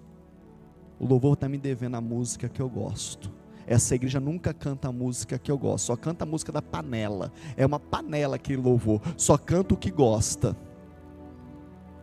O 0.98 1.06
louvor 1.06 1.34
está 1.34 1.50
me 1.50 1.58
devendo 1.58 1.96
a 1.96 2.02
música 2.02 2.48
que 2.48 2.62
eu 2.62 2.70
gosto. 2.70 3.30
Essa 3.68 3.96
igreja 3.96 4.22
nunca 4.22 4.54
canta 4.54 4.88
a 4.88 4.92
música 4.92 5.38
que 5.38 5.52
eu 5.52 5.58
gosto, 5.58 5.88
só 5.88 5.98
canta 5.98 6.24
a 6.24 6.26
música 6.26 6.50
da 6.50 6.62
panela. 6.62 7.30
É 7.58 7.66
uma 7.66 7.78
panela 7.78 8.40
que 8.40 8.56
louvor, 8.56 9.02
só 9.18 9.38
canta 9.38 9.74
o 9.74 9.78
que 9.78 9.92
gosta. 9.92 10.56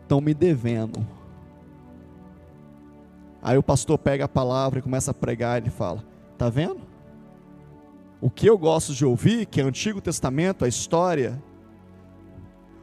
Estão 0.03 0.21
me 0.21 0.35
devendo. 0.35 1.07
Aí 3.41 3.57
o 3.57 3.63
pastor 3.63 3.97
pega 3.97 4.27
a 4.27 4.29
palavra 4.29 4.81
e 4.81 4.83
começa 4.83 5.13
a 5.13 5.15
pregar, 5.15 5.63
ele 5.63 5.71
fala: 5.71 6.05
Tá 6.37 6.51
vendo? 6.51 6.83
O 8.21 8.29
que 8.29 8.47
eu 8.47 8.59
gosto 8.59 8.93
de 8.93 9.07
ouvir, 9.07 9.47
que 9.47 9.63
é 9.63 9.65
Antigo 9.65 9.99
Testamento, 9.99 10.63
a 10.63 10.69
história, 10.69 11.43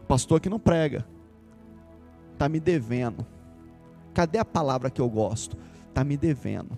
pastor 0.08 0.40
que 0.40 0.50
não 0.50 0.58
prega, 0.58 1.06
está 2.38 2.47
me 2.47 2.60
devendo. 2.60 3.26
Cadê 4.13 4.38
a 4.38 4.45
palavra 4.45 4.91
que 4.91 5.02
eu 5.02 5.10
gosto? 5.10 5.58
Está 5.89 6.04
me 6.04 6.15
devendo. 6.15 6.78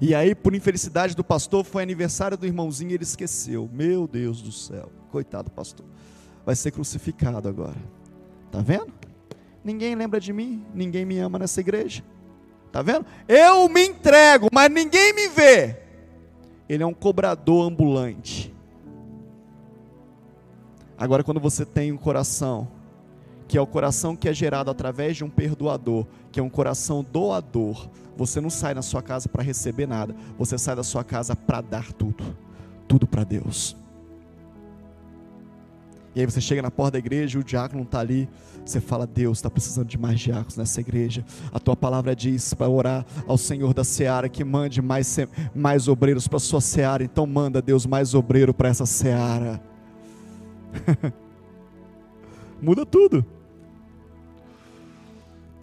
E 0.00 0.14
aí, 0.14 0.34
por 0.34 0.54
infelicidade 0.54 1.14
do 1.16 1.24
pastor, 1.24 1.64
foi 1.64 1.82
aniversário 1.82 2.36
do 2.36 2.44
irmãozinho 2.44 2.90
e 2.90 2.94
ele 2.94 3.04
esqueceu. 3.04 3.70
Meu 3.72 4.06
Deus 4.06 4.42
do 4.42 4.52
céu, 4.52 4.90
coitado 5.10 5.44
do 5.44 5.52
pastor, 5.52 5.86
vai 6.44 6.54
ser 6.54 6.72
crucificado 6.72 7.48
agora. 7.48 7.78
Tá 8.50 8.60
vendo? 8.60 8.92
Ninguém 9.64 9.94
lembra 9.94 10.20
de 10.20 10.32
mim, 10.32 10.64
ninguém 10.74 11.04
me 11.04 11.18
ama 11.18 11.38
nessa 11.38 11.60
igreja. 11.60 12.04
Tá 12.70 12.82
vendo? 12.82 13.06
Eu 13.26 13.68
me 13.68 13.86
entrego, 13.86 14.48
mas 14.52 14.70
ninguém 14.70 15.14
me 15.14 15.28
vê. 15.28 15.76
Ele 16.68 16.82
é 16.82 16.86
um 16.86 16.92
cobrador 16.92 17.66
ambulante. 17.66 18.54
Agora, 20.98 21.22
quando 21.22 21.40
você 21.40 21.64
tem 21.64 21.92
um 21.92 21.96
coração, 21.96 22.68
que 23.48 23.56
é 23.56 23.60
o 23.60 23.66
coração 23.66 24.14
que 24.14 24.28
é 24.28 24.34
gerado 24.34 24.70
através 24.70 25.16
de 25.16 25.24
um 25.24 25.30
perdoador, 25.30 26.06
que 26.30 26.38
é 26.38 26.42
um 26.42 26.50
coração 26.50 27.02
doador, 27.02 27.88
você 28.14 28.40
não 28.40 28.50
sai 28.50 28.74
da 28.74 28.82
sua 28.82 29.00
casa 29.00 29.28
para 29.28 29.42
receber 29.42 29.86
nada, 29.86 30.14
você 30.36 30.58
sai 30.58 30.76
da 30.76 30.82
sua 30.82 31.02
casa 31.02 31.34
para 31.34 31.62
dar 31.62 31.90
tudo, 31.92 32.36
tudo 32.86 33.06
para 33.06 33.24
Deus. 33.24 33.74
E 36.14 36.20
aí 36.20 36.26
você 36.26 36.40
chega 36.40 36.60
na 36.60 36.70
porta 36.70 36.92
da 36.92 36.98
igreja, 36.98 37.38
o 37.38 37.44
diácono 37.44 37.84
está 37.84 38.00
ali, 38.00 38.28
você 38.64 38.80
fala, 38.80 39.06
Deus, 39.06 39.38
está 39.38 39.48
precisando 39.48 39.86
de 39.86 39.96
mais 39.96 40.18
diáconos 40.20 40.56
nessa 40.56 40.80
igreja. 40.80 41.24
A 41.52 41.60
tua 41.60 41.76
palavra 41.76 42.14
diz 42.14 42.52
para 42.52 42.68
orar 42.68 43.06
ao 43.26 43.38
Senhor 43.38 43.72
da 43.72 43.84
seara 43.84 44.28
que 44.28 44.44
mande 44.44 44.82
mais, 44.82 45.16
mais 45.54 45.88
obreiros 45.88 46.26
para 46.26 46.36
a 46.36 46.40
sua 46.40 46.60
seara. 46.60 47.04
Então 47.04 47.26
manda, 47.26 47.62
Deus, 47.62 47.86
mais 47.86 48.14
obreiro 48.14 48.52
para 48.52 48.68
essa 48.68 48.84
seara. 48.84 49.62
Muda 52.60 52.84
tudo. 52.84 53.24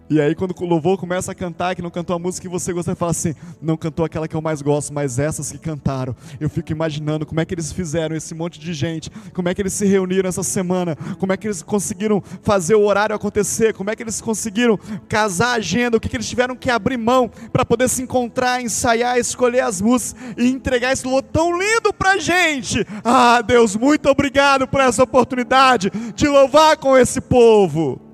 E 0.08 0.20
aí, 0.20 0.36
quando 0.36 0.54
o 0.56 0.64
louvor 0.64 0.96
começa 0.96 1.32
a 1.32 1.34
cantar, 1.34 1.74
que 1.74 1.82
não 1.82 1.90
cantou 1.90 2.14
a 2.14 2.18
música 2.18 2.46
que 2.46 2.52
você 2.52 2.72
gosta, 2.72 2.94
fala 2.94 3.10
assim: 3.10 3.34
não 3.60 3.76
cantou 3.76 4.04
aquela 4.04 4.28
que 4.28 4.36
eu 4.36 4.40
mais 4.40 4.62
gosto, 4.62 4.94
mas 4.94 5.18
essas 5.18 5.50
que 5.50 5.58
cantaram. 5.58 6.14
Eu 6.38 6.48
fico 6.48 6.70
imaginando 6.70 7.26
como 7.26 7.40
é 7.40 7.44
que 7.44 7.52
eles 7.52 7.72
fizeram 7.72 8.14
esse 8.14 8.32
monte 8.32 8.60
de 8.60 8.72
gente, 8.72 9.10
como 9.34 9.48
é 9.48 9.54
que 9.54 9.60
eles 9.60 9.72
se 9.72 9.84
reuniram 9.84 10.28
essa 10.28 10.44
semana, 10.44 10.94
como 11.18 11.32
é 11.32 11.36
que 11.36 11.48
eles 11.48 11.60
conseguiram 11.60 12.22
fazer 12.42 12.76
o 12.76 12.84
horário 12.84 13.16
acontecer, 13.16 13.74
como 13.74 13.90
é 13.90 13.96
que 13.96 14.02
eles 14.02 14.20
conseguiram 14.20 14.78
casar 15.08 15.48
a 15.48 15.54
agenda, 15.54 15.96
o 15.96 16.00
que, 16.00 16.08
que 16.08 16.16
eles 16.16 16.28
tiveram 16.28 16.54
que 16.54 16.70
abrir 16.70 16.96
mão 16.96 17.28
para 17.52 17.64
poder 17.64 17.88
se 17.88 18.00
encontrar, 18.00 18.62
ensaiar, 18.62 19.18
escolher 19.18 19.60
as 19.60 19.80
músicas 19.80 20.14
e 20.38 20.48
entregar 20.48 20.92
esse 20.92 21.04
louvor 21.04 21.22
tão 21.22 21.58
lindo 21.58 21.92
para 21.92 22.16
gente. 22.18 22.86
Ah, 23.04 23.42
Deus, 23.42 23.74
muito 23.74 24.08
obrigado 24.08 24.68
por 24.68 24.80
essa 24.80 25.02
oportunidade 25.02 25.90
de 26.14 26.28
louvar 26.28 26.76
com 26.76 26.96
esse 26.96 27.20
povo 27.20 28.05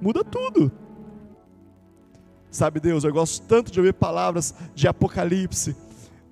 muda 0.00 0.24
tudo. 0.24 0.70
Sabe, 2.50 2.80
Deus, 2.80 3.04
eu 3.04 3.12
gosto 3.12 3.46
tanto 3.46 3.70
de 3.70 3.78
ouvir 3.78 3.92
palavras 3.92 4.54
de 4.74 4.88
Apocalipse, 4.88 5.76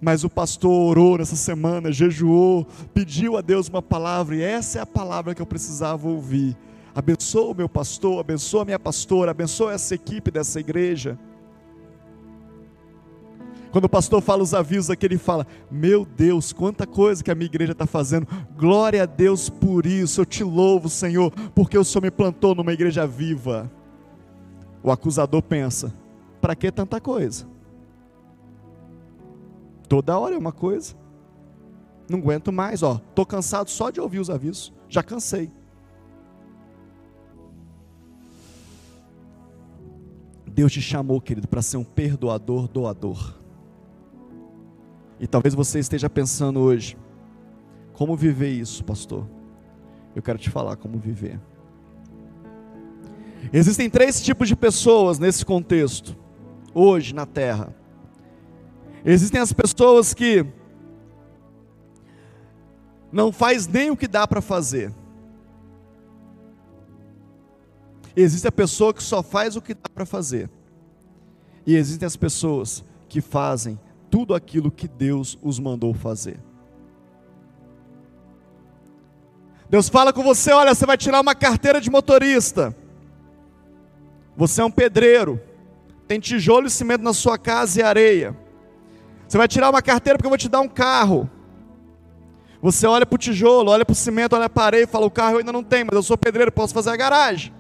mas 0.00 0.24
o 0.24 0.31
pastor 0.31 0.70
orou 0.70 1.18
nessa 1.18 1.37
semana, 1.37 1.92
jejuou, 1.92 2.66
pediu 2.92 3.37
a 3.37 3.40
Deus 3.40 3.68
uma 3.68 3.83
palavra, 3.83 4.37
e 4.37 4.42
essa 4.42 4.79
é 4.79 4.83
a 4.83 4.87
palavra 4.87 5.35
que 5.35 5.42
eu 5.42 5.46
precisava 5.46 6.09
ouvir. 6.09 6.57
Abençoa 6.94 7.53
o 7.53 7.55
meu 7.55 7.68
pastor, 7.68 8.20
abençoa 8.20 8.62
a 8.62 8.64
minha 8.64 8.79
pastora, 8.79 9.33
abençoa 9.33 9.72
essa 9.72 9.94
equipe 9.94 10.31
dessa 10.31 10.61
igreja. 10.61 11.18
Quando 13.74 13.87
o 13.87 13.88
pastor 13.88 14.22
fala 14.22 14.40
os 14.40 14.54
avisos 14.54 14.88
aqui, 14.88 15.04
ele 15.04 15.18
fala: 15.18 15.44
Meu 15.68 16.04
Deus, 16.04 16.52
quanta 16.52 16.87
coisa 16.87 17.24
que 17.24 17.30
a 17.32 17.34
minha 17.34 17.46
igreja 17.46 17.72
está 17.72 17.88
fazendo. 17.88 18.24
Glória 18.56 19.02
a 19.02 19.04
Deus 19.04 19.50
por 19.50 19.84
isso. 19.84 20.20
Eu 20.20 20.24
te 20.24 20.44
louvo, 20.44 20.88
Senhor, 20.88 21.32
porque 21.56 21.76
o 21.76 21.82
Senhor 21.82 22.02
me 22.02 22.10
plantou 22.12 22.54
numa 22.54 22.72
igreja 22.72 23.04
viva. 23.04 23.68
O 24.80 24.92
acusador 24.92 25.42
pensa: 25.42 25.92
Para 26.40 26.54
que 26.54 26.70
tanta 26.70 27.00
coisa? 27.00 27.48
Toda 29.88 30.16
hora 30.20 30.37
é 30.37 30.38
uma 30.38 30.52
coisa. 30.52 30.94
Não 32.08 32.20
aguento 32.20 32.52
mais, 32.52 32.80
ó. 32.80 33.00
Tô 33.12 33.26
cansado 33.26 33.68
só 33.68 33.90
de 33.90 34.00
ouvir 34.00 34.20
os 34.20 34.30
avisos. 34.30 34.72
Já 34.88 35.02
cansei. 35.02 35.50
Deus 40.46 40.70
te 40.70 40.80
chamou, 40.80 41.20
querido, 41.20 41.48
para 41.48 41.60
ser 41.60 41.76
um 41.76 41.82
perdoador, 41.82 42.68
doador. 42.68 43.42
E 45.18 45.27
talvez 45.27 45.55
você 45.55 45.79
esteja 45.79 46.11
pensando 46.11 46.61
hoje: 46.61 46.96
como 47.92 48.16
viver 48.16 48.50
isso, 48.50 48.85
pastor? 48.85 49.27
Eu 50.14 50.22
quero 50.22 50.38
te 50.38 50.50
falar 50.50 50.77
como 50.77 50.98
viver. 50.98 51.40
Existem 53.53 53.90
três 53.90 54.22
tipos 54.22 54.48
de 54.48 54.57
pessoas 54.57 55.18
nesse 55.18 55.44
contexto, 55.44 56.16
hoje 56.72 57.14
na 57.14 57.27
terra. 57.27 57.74
Existem 59.05 59.40
as 59.40 59.53
pessoas 59.53 60.14
que 60.14 60.46
não 63.12 63.31
faz 63.31 63.66
nem 63.66 63.90
o 63.90 63.96
que 63.96 64.09
dá 64.09 64.27
para 64.27 64.40
fazer. 64.40 64.92
Existe 68.16 68.46
a 68.46 68.53
pessoa 68.53 68.94
que 68.94 69.03
só 69.03 69.22
faz 69.22 69.57
o 69.57 69.62
que 69.62 69.74
dá 69.74 69.88
para 69.92 70.07
fazer. 70.07 70.48
E 71.66 71.77
existem 71.77 72.07
as 72.07 72.16
pessoas 72.16 72.85
que 73.09 73.20
fazem 73.20 73.79
tudo 74.14 74.33
aquilo 74.33 74.70
que 74.70 74.87
Deus 74.87 75.37
os 75.42 75.59
mandou 75.59 75.92
fazer. 75.92 76.38
Deus 79.68 79.88
fala 79.88 80.12
com 80.12 80.22
você: 80.22 80.53
olha, 80.53 80.72
você 80.72 80.87
vai 80.87 80.96
tirar 80.96 81.20
uma 81.20 81.35
carteira 81.35 81.81
de 81.81 81.90
motorista. 81.90 82.72
Você 84.37 84.61
é 84.61 84.64
um 84.64 84.70
pedreiro, 84.70 85.40
tem 86.07 86.20
tijolo 86.20 86.68
e 86.68 86.70
cimento 86.70 87.03
na 87.03 87.12
sua 87.12 87.37
casa 87.37 87.81
e 87.81 87.83
areia. 87.83 88.37
Você 89.27 89.37
vai 89.37 89.48
tirar 89.48 89.68
uma 89.68 89.83
carteira 89.83 90.16
porque 90.16 90.27
eu 90.27 90.31
vou 90.31 90.38
te 90.38 90.48
dar 90.48 90.61
um 90.61 90.68
carro. 90.68 91.29
Você 92.62 92.87
olha 92.87 93.05
para 93.05 93.16
o 93.16 93.18
tijolo, 93.18 93.68
olha 93.72 93.85
para 93.85 93.94
o 93.94 93.96
cimento, 93.96 94.37
olha 94.37 94.48
para 94.48 94.62
a 94.62 94.66
areia 94.66 94.85
e 94.85 94.87
fala: 94.87 95.07
o 95.07 95.11
carro 95.11 95.33
eu 95.33 95.38
ainda 95.38 95.53
não 95.53 95.64
tenho, 95.64 95.87
mas 95.87 95.96
eu 95.96 96.05
sou 96.05 96.16
pedreiro, 96.16 96.53
posso 96.53 96.72
fazer 96.72 96.90
a 96.90 96.96
garagem. 96.96 97.53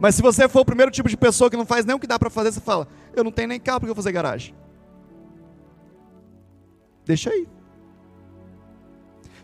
Mas 0.00 0.16
se 0.16 0.22
você 0.22 0.48
for 0.48 0.62
o 0.62 0.64
primeiro 0.64 0.90
tipo 0.90 1.08
de 1.08 1.16
pessoa 1.16 1.48
que 1.48 1.56
não 1.56 1.64
faz 1.64 1.84
nem 1.84 1.94
o 1.94 2.00
que 2.00 2.06
dá 2.08 2.18
para 2.18 2.30
fazer, 2.30 2.50
você 2.50 2.60
fala: 2.60 2.88
Eu 3.14 3.24
não 3.24 3.32
tenho 3.32 3.48
nem 3.48 3.60
carro 3.60 3.80
para 3.80 3.88
eu 3.88 3.94
fazer 3.94 4.12
garagem. 4.12 4.54
Deixa 7.04 7.30
aí. 7.30 7.46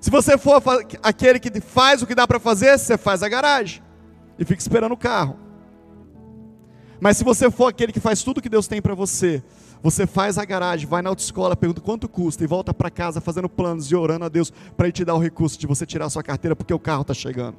Se 0.01 0.11
você 0.11 0.39
for 0.39 0.62
aquele 1.03 1.39
que 1.39 1.61
faz 1.61 2.03
o 2.03 2.07
que 2.07 2.14
dá 2.14 2.27
para 2.27 2.41
fazer, 2.41 2.79
você 2.79 2.97
faz 2.97 3.23
a 3.23 3.29
garagem 3.29 3.83
e 4.39 4.45
fica 4.45 4.61
esperando 4.61 4.93
o 4.93 4.97
carro. 4.97 5.39
Mas 6.99 7.18
se 7.18 7.25
você 7.25 7.51
for 7.51 7.66
aquele 7.66 7.93
que 7.93 8.01
faz 8.01 8.23
tudo 8.23 8.41
que 8.41 8.49
Deus 8.49 8.66
tem 8.66 8.81
para 8.81 8.95
você, 8.95 9.43
você 9.83 10.07
faz 10.07 10.39
a 10.39 10.45
garagem, 10.45 10.87
vai 10.87 11.03
na 11.03 11.11
autoescola, 11.11 11.57
pergunta 11.57 11.81
quanto 11.81 12.09
custa 12.09 12.45
e 12.45 12.47
volta 12.47 12.73
para 12.73 12.91
casa 12.91 13.21
fazendo 13.21 13.49
planos 13.49 13.91
e 13.91 13.97
orando 13.97 14.25
a 14.25 14.29
Deus 14.29 14.51
para 14.77 14.87
Ele 14.87 14.93
te 14.93 15.05
dar 15.05 15.14
o 15.14 15.18
recurso 15.18 15.59
de 15.59 15.66
você 15.66 15.85
tirar 15.85 16.07
a 16.07 16.11
sua 16.11 16.23
carteira 16.23 16.57
porque 16.57 16.73
o 16.73 16.79
carro 16.79 17.03
está 17.03 17.14
chegando. 17.14 17.57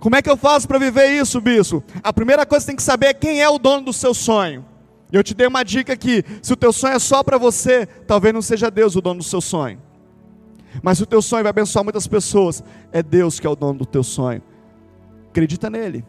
Como 0.00 0.14
é 0.14 0.22
que 0.22 0.30
eu 0.30 0.36
faço 0.36 0.68
para 0.68 0.78
viver 0.78 1.10
isso, 1.10 1.40
bispo? 1.40 1.82
A 2.02 2.12
primeira 2.12 2.46
coisa 2.46 2.64
que 2.64 2.64
você 2.64 2.72
tem 2.72 2.76
que 2.76 2.82
saber 2.82 3.06
é 3.06 3.14
quem 3.14 3.42
é 3.42 3.48
o 3.48 3.58
dono 3.58 3.86
do 3.86 3.92
seu 3.92 4.14
sonho. 4.14 4.64
Eu 5.12 5.22
te 5.24 5.34
dei 5.34 5.46
uma 5.46 5.64
dica 5.64 5.92
aqui: 5.92 6.24
se 6.42 6.52
o 6.52 6.56
teu 6.56 6.72
sonho 6.72 6.94
é 6.94 6.98
só 6.98 7.22
para 7.22 7.38
você, 7.38 7.86
talvez 7.86 8.32
não 8.32 8.42
seja 8.42 8.70
Deus 8.70 8.94
o 8.94 9.00
dono 9.00 9.18
do 9.18 9.24
seu 9.24 9.40
sonho. 9.40 9.80
Mas 10.82 10.98
se 10.98 11.04
o 11.04 11.06
teu 11.06 11.20
sonho 11.20 11.42
vai 11.42 11.50
abençoar 11.50 11.82
muitas 11.82 12.06
pessoas, 12.06 12.62
é 12.92 13.02
Deus 13.02 13.40
que 13.40 13.46
é 13.46 13.50
o 13.50 13.56
dono 13.56 13.80
do 13.80 13.86
teu 13.86 14.04
sonho. 14.04 14.42
Acredita 15.30 15.68
nele. 15.68 16.04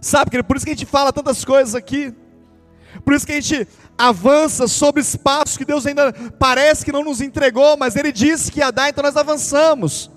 Sabe, 0.00 0.30
querido, 0.30 0.46
por 0.46 0.56
isso 0.56 0.64
que 0.64 0.72
a 0.72 0.74
gente 0.74 0.86
fala 0.86 1.12
tantas 1.12 1.44
coisas 1.44 1.74
aqui. 1.74 2.14
Por 3.04 3.14
isso 3.14 3.26
que 3.26 3.32
a 3.32 3.40
gente 3.40 3.66
avança 3.96 4.68
sobre 4.68 5.00
espaços 5.00 5.56
que 5.56 5.64
Deus 5.64 5.86
ainda 5.86 6.12
parece 6.38 6.84
que 6.84 6.92
não 6.92 7.02
nos 7.02 7.20
entregou, 7.20 7.76
mas 7.76 7.96
Ele 7.96 8.12
disse 8.12 8.50
que 8.50 8.60
ia 8.60 8.70
dar, 8.70 8.88
então 8.88 9.02
nós 9.02 9.16
avançamos. 9.16 10.10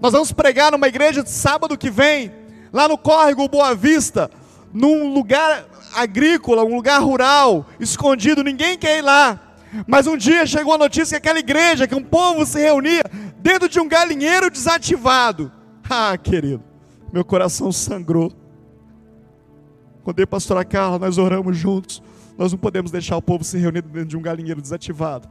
Nós 0.00 0.12
vamos 0.12 0.32
pregar 0.32 0.70
numa 0.72 0.86
igreja 0.86 1.22
de 1.22 1.30
sábado 1.30 1.76
que 1.76 1.90
vem, 1.90 2.32
lá 2.72 2.86
no 2.86 2.96
Córrego 2.96 3.48
Boa 3.48 3.74
Vista, 3.74 4.30
num 4.72 5.12
lugar 5.12 5.66
agrícola, 5.94 6.64
um 6.64 6.76
lugar 6.76 7.02
rural, 7.02 7.66
escondido, 7.80 8.44
ninguém 8.44 8.78
quer 8.78 8.98
ir 8.98 9.02
lá. 9.02 9.40
Mas 9.86 10.06
um 10.06 10.16
dia 10.16 10.46
chegou 10.46 10.74
a 10.74 10.78
notícia 10.78 11.20
que 11.20 11.28
aquela 11.28 11.38
igreja, 11.38 11.86
que 11.86 11.94
um 11.94 12.02
povo 12.02 12.46
se 12.46 12.60
reunia 12.60 13.02
dentro 13.38 13.68
de 13.68 13.80
um 13.80 13.88
galinheiro 13.88 14.50
desativado. 14.50 15.50
Ah, 15.88 16.16
querido, 16.16 16.62
meu 17.12 17.24
coração 17.24 17.72
sangrou. 17.72 18.32
Quando 20.04 20.20
eu 20.20 20.26
pastora 20.26 20.64
Carla, 20.64 20.98
nós 20.98 21.18
oramos 21.18 21.56
juntos. 21.56 22.02
Nós 22.38 22.52
não 22.52 22.58
podemos 22.58 22.90
deixar 22.90 23.16
o 23.16 23.22
povo 23.22 23.42
se 23.42 23.58
reunir 23.58 23.82
dentro 23.82 24.08
de 24.08 24.16
um 24.16 24.22
galinheiro 24.22 24.62
desativado. 24.62 25.28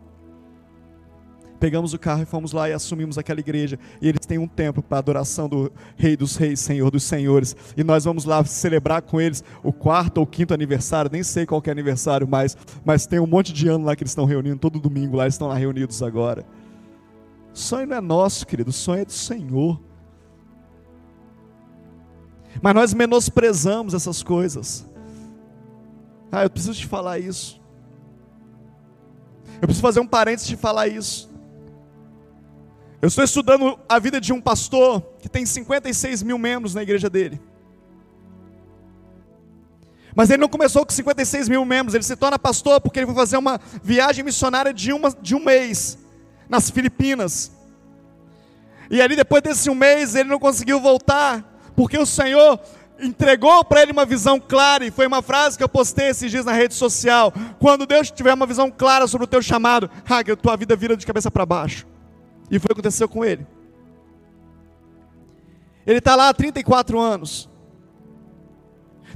Pegamos 1.60 1.94
o 1.94 2.00
carro 2.00 2.22
e 2.22 2.26
fomos 2.26 2.52
lá 2.52 2.70
e 2.70 2.74
assumimos 2.74 3.18
aquela 3.18 3.40
igreja. 3.40 3.80
E 4.02 4.08
eles 4.08 4.26
têm 4.26 4.38
um 4.38 4.48
templo 4.48 4.84
para 4.84 5.00
adoração 5.00 5.50
do 5.50 5.72
Rei 5.96 6.16
dos 6.16 6.36
Reis, 6.36 6.60
Senhor 6.60 6.92
dos 6.92 7.04
Senhores. 7.04 7.56
E 7.76 7.84
nós 7.84 8.06
vamos 8.06 8.26
lá 8.26 8.44
celebrar 8.46 9.02
com 9.02 9.20
eles 9.20 9.44
o 9.64 9.74
quarto 9.74 10.20
ou 10.20 10.28
quinto 10.28 10.54
aniversário. 10.54 11.10
Nem 11.12 11.24
sei 11.24 11.46
qual 11.46 11.62
é 11.66 11.72
aniversário 11.72 12.28
mais, 12.28 12.56
mas 12.86 13.08
tem 13.08 13.20
um 13.20 13.28
monte 13.28 13.52
de 13.52 13.68
ano 13.68 13.86
lá 13.86 13.96
que 13.96 14.04
eles 14.04 14.12
estão 14.12 14.26
reunindo 14.26 14.58
todo 14.58 14.80
domingo 14.80 15.18
lá. 15.18 15.24
Eles 15.24 15.34
estão 15.34 15.48
lá 15.48 15.56
reunidos 15.56 16.02
agora. 16.04 16.46
O 17.54 17.58
sonho 17.58 17.88
não 17.88 17.98
é 17.98 18.02
nosso, 18.02 18.46
querido. 18.46 18.70
O 18.70 18.74
sonho 18.74 19.02
é 19.02 19.06
do 19.06 19.12
Senhor. 19.12 19.82
Mas 22.62 22.74
nós 22.76 22.94
menosprezamos 22.94 23.94
essas 23.94 24.22
coisas. 24.22 24.88
Ah, 26.32 26.44
eu 26.44 26.50
preciso 26.50 26.74
te 26.74 26.86
falar 26.86 27.20
isso. 27.20 27.60
Eu 29.56 29.62
preciso 29.62 29.82
fazer 29.82 30.00
um 30.00 30.08
parênteses 30.08 30.48
de 30.48 30.56
falar 30.56 30.88
isso. 30.88 31.27
Eu 33.02 33.08
estou 33.08 33.24
estudando 33.24 33.80
a 33.88 34.00
vida 34.00 34.20
de 34.20 34.34
um 34.34 34.42
pastor 34.42 35.02
que 35.20 35.30
tem 35.30 35.46
56 35.46 36.24
mil 36.24 36.38
membros 36.38 36.74
na 36.74 36.82
igreja 36.82 37.10
dele. 37.10 37.40
Mas 40.16 40.32
ele 40.32 40.42
não 40.42 40.50
começou 40.50 40.84
com 40.84 40.92
56 40.92 41.48
mil 41.48 41.64
membros, 41.64 41.94
ele 41.94 42.04
se 42.04 42.16
torna 42.16 42.40
pastor 42.40 42.82
porque 42.82 42.98
ele 42.98 43.06
foi 43.06 43.14
fazer 43.14 43.38
uma 43.38 43.62
viagem 43.84 44.24
missionária 44.26 44.74
de, 44.74 44.92
uma, 44.92 45.12
de 45.12 45.36
um 45.36 45.44
mês 45.44 45.96
nas 46.50 46.72
Filipinas. 46.72 47.52
E 48.90 49.00
ali, 49.00 49.16
depois 49.16 49.44
desse 49.44 49.70
um 49.70 49.76
mês, 49.76 50.16
ele 50.16 50.30
não 50.30 50.40
conseguiu 50.40 50.80
voltar, 50.80 51.44
porque 51.76 52.00
o 52.00 52.06
Senhor 52.06 52.60
entregou 53.00 53.64
para 53.64 53.84
ele 53.84 53.92
uma 53.92 54.06
visão 54.06 54.40
clara, 54.40 54.84
e 54.84 54.90
foi 54.90 55.06
uma 55.06 55.22
frase 55.22 55.56
que 55.56 55.64
eu 55.64 55.70
postei 55.70 56.08
esses 56.08 56.32
dias 56.32 56.46
na 56.46 56.54
rede 56.54 56.74
social: 56.74 57.32
quando 57.60 57.86
Deus 57.86 58.10
tiver 58.10 58.34
uma 58.34 58.48
visão 58.48 58.72
clara 58.72 59.06
sobre 59.06 59.26
o 59.26 59.28
teu 59.28 59.42
chamado, 59.42 59.88
ah, 60.10 60.20
a 60.20 60.36
tua 60.36 60.58
vida 60.58 60.76
vira 60.76 60.98
de 60.98 61.06
cabeça 61.06 61.30
para 61.30 61.46
baixo. 61.46 61.86
E 62.50 62.60
foi 62.60 62.66
o 62.66 62.68
que 62.68 62.74
aconteceu 62.74 63.10
com 63.10 63.24
ele. 63.24 63.46
Ele 65.86 66.00
está 66.00 66.16
lá 66.16 66.30
há 66.30 66.34
34 66.34 67.00
anos. 67.00 67.50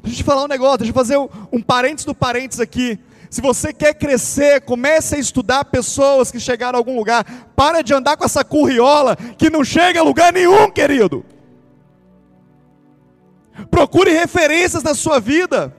Deixa 0.01 0.15
eu 0.15 0.17
te 0.17 0.23
falar 0.23 0.43
um 0.43 0.47
negócio, 0.47 0.79
deixa 0.79 0.91
eu 0.91 0.95
fazer 0.95 1.17
um, 1.17 1.27
um 1.51 1.61
parênteses 1.61 2.05
do 2.05 2.15
parênteses 2.15 2.59
aqui. 2.59 2.99
Se 3.29 3.41
você 3.41 3.71
quer 3.71 3.93
crescer, 3.93 4.61
comece 4.61 5.15
a 5.15 5.19
estudar 5.19 5.65
pessoas 5.65 6.32
que 6.32 6.39
chegaram 6.39 6.77
a 6.77 6.79
algum 6.79 6.97
lugar. 6.97 7.25
Para 7.55 7.82
de 7.82 7.93
andar 7.93 8.17
com 8.17 8.25
essa 8.25 8.43
curriola 8.43 9.15
que 9.15 9.49
não 9.49 9.63
chega 9.63 9.99
a 9.99 10.03
lugar 10.03 10.34
nenhum, 10.34 10.69
querido. 10.69 11.23
Procure 13.69 14.11
referências 14.11 14.84
na 14.84 14.93
sua 14.93 15.19
vida. 15.19 15.73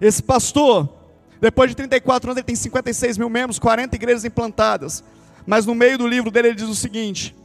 Esse 0.00 0.22
pastor, 0.22 0.95
depois 1.40 1.70
de 1.70 1.76
34 1.76 2.30
anos, 2.30 2.38
ele 2.38 2.46
tem 2.46 2.56
56 2.56 3.18
mil 3.18 3.28
membros, 3.28 3.58
40 3.58 3.94
igrejas 3.94 4.24
implantadas. 4.24 5.04
Mas 5.46 5.66
no 5.66 5.74
meio 5.74 5.98
do 5.98 6.06
livro 6.06 6.30
dele, 6.30 6.48
ele 6.48 6.56
diz 6.56 6.68
o 6.68 6.74
seguinte: 6.74 7.36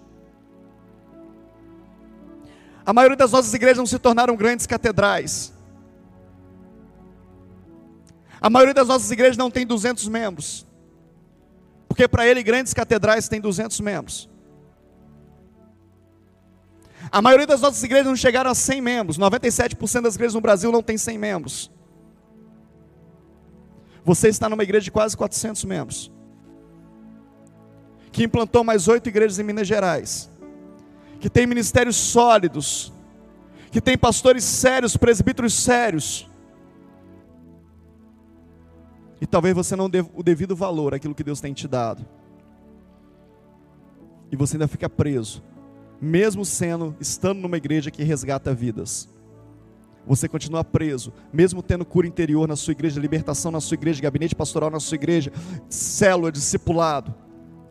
A 2.85 2.93
maioria 2.93 3.17
das 3.17 3.31
nossas 3.31 3.53
igrejas 3.53 3.77
não 3.77 3.85
se 3.85 3.99
tornaram 3.99 4.35
grandes 4.35 4.65
catedrais. 4.65 5.53
A 8.39 8.49
maioria 8.49 8.73
das 8.73 8.87
nossas 8.87 9.11
igrejas 9.11 9.37
não 9.37 9.51
tem 9.51 9.67
200 9.67 10.07
membros. 10.07 10.65
Porque 11.87 12.07
para 12.07 12.25
ele, 12.25 12.41
grandes 12.41 12.73
catedrais 12.73 13.27
têm 13.27 13.39
200 13.39 13.79
membros. 13.81 14.29
A 17.11 17.21
maioria 17.21 17.45
das 17.45 17.61
nossas 17.61 17.83
igrejas 17.83 18.07
não 18.07 18.15
chegaram 18.15 18.49
a 18.49 18.55
100 18.55 18.81
membros. 18.81 19.19
97% 19.19 20.01
das 20.01 20.15
igrejas 20.15 20.33
no 20.33 20.41
Brasil 20.41 20.71
não 20.71 20.81
tem 20.81 20.97
100 20.97 21.17
membros. 21.17 21.71
Você 24.03 24.29
está 24.29 24.49
numa 24.49 24.63
igreja 24.63 24.85
de 24.85 24.91
quase 24.91 25.15
400 25.15 25.63
membros, 25.63 26.11
que 28.11 28.23
implantou 28.23 28.63
mais 28.63 28.87
oito 28.87 29.07
igrejas 29.07 29.39
em 29.39 29.43
Minas 29.43 29.67
Gerais, 29.67 30.29
que 31.19 31.29
tem 31.29 31.45
ministérios 31.45 31.95
sólidos, 31.95 32.91
que 33.69 33.79
tem 33.79 33.97
pastores 33.97 34.43
sérios, 34.43 34.97
presbíteros 34.97 35.53
sérios. 35.53 36.27
E 39.21 39.27
talvez 39.27 39.55
você 39.55 39.75
não 39.75 39.89
dê 39.89 40.03
o 40.15 40.23
devido 40.23 40.55
valor 40.55 40.95
àquilo 40.95 41.13
que 41.13 41.23
Deus 41.23 41.39
tem 41.39 41.53
te 41.53 41.67
dado. 41.67 42.03
E 44.31 44.35
você 44.35 44.55
ainda 44.55 44.67
fica 44.67 44.89
preso, 44.89 45.43
mesmo 46.01 46.43
sendo, 46.43 46.95
estando 46.99 47.39
numa 47.39 47.57
igreja 47.57 47.91
que 47.91 48.03
resgata 48.03 48.53
vidas 48.53 49.07
você 50.05 50.27
continua 50.27 50.63
preso, 50.63 51.13
mesmo 51.31 51.61
tendo 51.61 51.85
cura 51.85 52.07
interior 52.07 52.47
na 52.47 52.55
sua 52.55 52.71
igreja, 52.71 52.99
libertação 52.99 53.51
na 53.51 53.59
sua 53.61 53.75
igreja, 53.75 54.01
gabinete 54.01 54.35
pastoral 54.35 54.69
na 54.69 54.79
sua 54.79 54.95
igreja, 54.95 55.31
célula, 55.69 56.31
discipulado, 56.31 57.13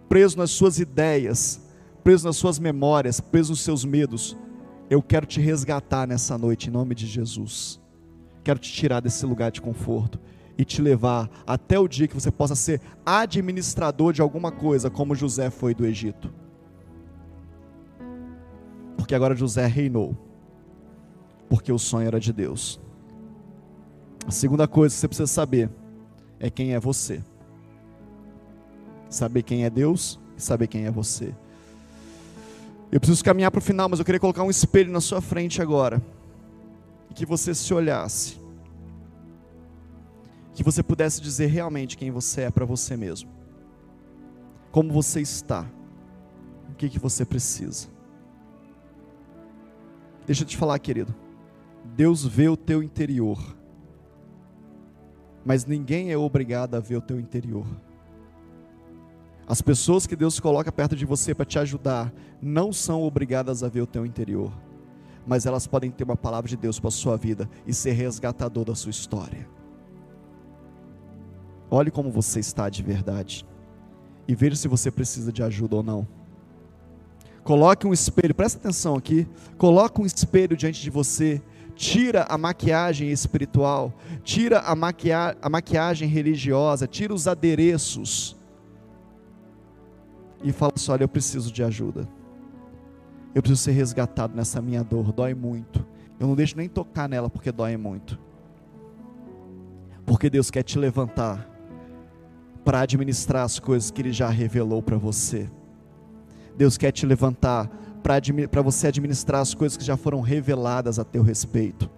preso 0.08 0.38
nas 0.38 0.50
suas 0.50 0.78
ideias, 0.78 1.60
preso 2.04 2.26
nas 2.26 2.36
suas 2.36 2.58
memórias, 2.58 3.20
preso 3.20 3.50
nos 3.50 3.60
seus 3.60 3.84
medos. 3.84 4.36
Eu 4.88 5.02
quero 5.02 5.26
te 5.26 5.40
resgatar 5.40 6.06
nessa 6.06 6.38
noite 6.38 6.68
em 6.68 6.72
nome 6.72 6.94
de 6.94 7.06
Jesus. 7.06 7.80
Quero 8.42 8.58
te 8.58 8.72
tirar 8.72 9.00
desse 9.00 9.26
lugar 9.26 9.50
de 9.50 9.60
conforto 9.60 10.18
e 10.56 10.64
te 10.64 10.80
levar 10.80 11.28
até 11.46 11.78
o 11.78 11.88
dia 11.88 12.06
que 12.06 12.14
você 12.14 12.30
possa 12.30 12.54
ser 12.54 12.80
administrador 13.04 14.12
de 14.12 14.22
alguma 14.22 14.52
coisa, 14.52 14.90
como 14.90 15.14
José 15.14 15.50
foi 15.50 15.74
do 15.74 15.86
Egito. 15.86 16.32
Porque 18.96 19.14
agora 19.14 19.34
José 19.34 19.66
reinou 19.66 20.29
porque 21.50 21.72
o 21.72 21.78
sonho 21.78 22.06
era 22.06 22.20
de 22.20 22.32
Deus. 22.32 22.80
A 24.24 24.30
segunda 24.30 24.68
coisa 24.68 24.94
que 24.94 25.00
você 25.00 25.08
precisa 25.08 25.26
saber 25.26 25.68
é 26.38 26.48
quem 26.48 26.74
é 26.74 26.78
você. 26.78 27.20
Saber 29.10 29.42
quem 29.42 29.64
é 29.64 29.70
Deus 29.70 30.20
e 30.38 30.40
saber 30.40 30.68
quem 30.68 30.86
é 30.86 30.90
você. 30.92 31.34
Eu 32.92 33.00
preciso 33.00 33.24
caminhar 33.24 33.50
para 33.50 33.58
o 33.58 33.62
final, 33.62 33.88
mas 33.88 33.98
eu 33.98 34.04
queria 34.04 34.20
colocar 34.20 34.44
um 34.44 34.50
espelho 34.50 34.92
na 34.92 35.00
sua 35.00 35.20
frente 35.20 35.60
agora. 35.60 36.00
Que 37.16 37.26
você 37.26 37.52
se 37.52 37.74
olhasse. 37.74 38.38
Que 40.54 40.62
você 40.62 40.84
pudesse 40.84 41.20
dizer 41.20 41.46
realmente 41.46 41.96
quem 41.96 42.12
você 42.12 42.42
é 42.42 42.50
para 42.50 42.64
você 42.64 42.96
mesmo. 42.96 43.28
Como 44.70 44.92
você 44.92 45.20
está. 45.20 45.66
O 46.70 46.74
que, 46.76 46.88
que 46.88 46.98
você 46.98 47.24
precisa. 47.24 47.88
Deixa 50.24 50.44
eu 50.44 50.46
te 50.46 50.56
falar, 50.56 50.78
querido. 50.78 51.12
Deus 51.84 52.24
vê 52.24 52.48
o 52.48 52.56
teu 52.56 52.82
interior, 52.82 53.38
mas 55.44 55.64
ninguém 55.64 56.10
é 56.10 56.16
obrigado 56.16 56.74
a 56.74 56.80
ver 56.80 56.96
o 56.96 57.00
teu 57.00 57.18
interior. 57.18 57.66
As 59.46 59.60
pessoas 59.60 60.06
que 60.06 60.14
Deus 60.14 60.38
coloca 60.38 60.70
perto 60.70 60.94
de 60.94 61.04
você 61.04 61.34
para 61.34 61.44
te 61.44 61.58
ajudar 61.58 62.12
não 62.40 62.72
são 62.72 63.02
obrigadas 63.02 63.64
a 63.64 63.68
ver 63.68 63.80
o 63.80 63.86
teu 63.86 64.06
interior, 64.06 64.52
mas 65.26 65.44
elas 65.44 65.66
podem 65.66 65.90
ter 65.90 66.04
uma 66.04 66.16
palavra 66.16 66.48
de 66.48 66.56
Deus 66.56 66.78
para 66.78 66.88
a 66.88 66.92
sua 66.92 67.16
vida 67.16 67.50
e 67.66 67.74
ser 67.74 67.92
resgatador 67.92 68.64
da 68.64 68.74
sua 68.74 68.90
história. 68.90 69.48
Olhe 71.70 71.90
como 71.90 72.10
você 72.10 72.40
está 72.40 72.68
de 72.68 72.82
verdade 72.82 73.46
e 74.26 74.34
veja 74.34 74.56
se 74.56 74.68
você 74.68 74.90
precisa 74.90 75.32
de 75.32 75.42
ajuda 75.42 75.76
ou 75.76 75.82
não. 75.82 76.06
Coloque 77.42 77.86
um 77.86 77.92
espelho, 77.92 78.34
presta 78.34 78.58
atenção 78.58 78.94
aqui. 78.94 79.26
Coloque 79.58 80.00
um 80.00 80.06
espelho 80.06 80.56
diante 80.56 80.80
de 80.80 80.90
você 80.90 81.42
tira 81.80 82.26
a 82.28 82.36
maquiagem 82.36 83.10
espiritual, 83.10 83.90
tira 84.22 84.58
a, 84.60 84.76
maquia 84.76 85.34
a 85.40 85.48
maquiagem 85.48 86.06
religiosa, 86.06 86.86
tira 86.86 87.14
os 87.14 87.26
adereços 87.26 88.36
e 90.44 90.52
fala 90.52 90.74
assim: 90.76 90.92
olha, 90.92 91.04
eu 91.04 91.08
preciso 91.08 91.50
de 91.50 91.64
ajuda. 91.64 92.06
Eu 93.34 93.40
preciso 93.40 93.62
ser 93.62 93.70
resgatado 93.70 94.36
nessa 94.36 94.60
minha 94.60 94.84
dor, 94.84 95.10
dói 95.10 95.32
muito. 95.32 95.86
Eu 96.18 96.26
não 96.26 96.34
deixo 96.34 96.54
nem 96.54 96.68
tocar 96.68 97.08
nela 97.08 97.30
porque 97.30 97.50
dói 97.50 97.78
muito. 97.78 98.18
Porque 100.04 100.28
Deus 100.28 100.50
quer 100.50 100.62
te 100.62 100.78
levantar 100.78 101.48
para 102.62 102.80
administrar 102.80 103.42
as 103.42 103.58
coisas 103.58 103.90
que 103.90 104.02
Ele 104.02 104.12
já 104.12 104.28
revelou 104.28 104.82
para 104.82 104.98
você. 104.98 105.50
Deus 106.58 106.76
quer 106.76 106.92
te 106.92 107.06
levantar 107.06 107.70
para 108.02 108.62
você 108.62 108.88
administrar 108.88 109.40
as 109.40 109.54
coisas 109.54 109.76
que 109.76 109.84
já 109.84 109.96
foram 109.96 110.20
reveladas 110.20 110.98
a 110.98 111.04
teu 111.04 111.22
respeito. 111.22 111.88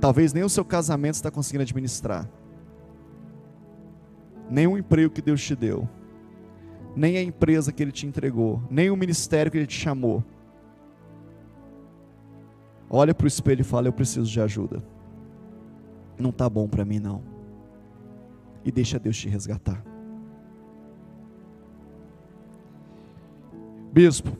Talvez 0.00 0.32
nem 0.32 0.42
o 0.42 0.48
seu 0.48 0.64
casamento 0.64 1.14
está 1.14 1.30
conseguindo 1.30 1.62
administrar, 1.62 2.28
nem 4.50 4.66
o 4.66 4.76
emprego 4.76 5.12
que 5.12 5.22
Deus 5.22 5.42
te 5.42 5.56
deu, 5.56 5.88
nem 6.94 7.16
a 7.16 7.22
empresa 7.22 7.72
que 7.72 7.82
Ele 7.82 7.92
te 7.92 8.06
entregou, 8.06 8.62
nem 8.70 8.90
o 8.90 8.96
ministério 8.96 9.50
que 9.50 9.58
Ele 9.58 9.66
te 9.66 9.78
chamou. 9.78 10.22
Olha 12.88 13.14
para 13.14 13.24
o 13.24 13.28
espelho 13.28 13.62
e 13.62 13.64
fala: 13.64 13.88
Eu 13.88 13.92
preciso 13.92 14.30
de 14.30 14.40
ajuda. 14.40 14.82
Não 16.18 16.30
está 16.30 16.48
bom 16.48 16.68
para 16.68 16.84
mim, 16.84 17.00
não. 17.00 17.22
E 18.64 18.70
deixa 18.70 18.98
Deus 18.98 19.16
te 19.16 19.28
resgatar. 19.28 19.93
Bispo, 23.94 24.36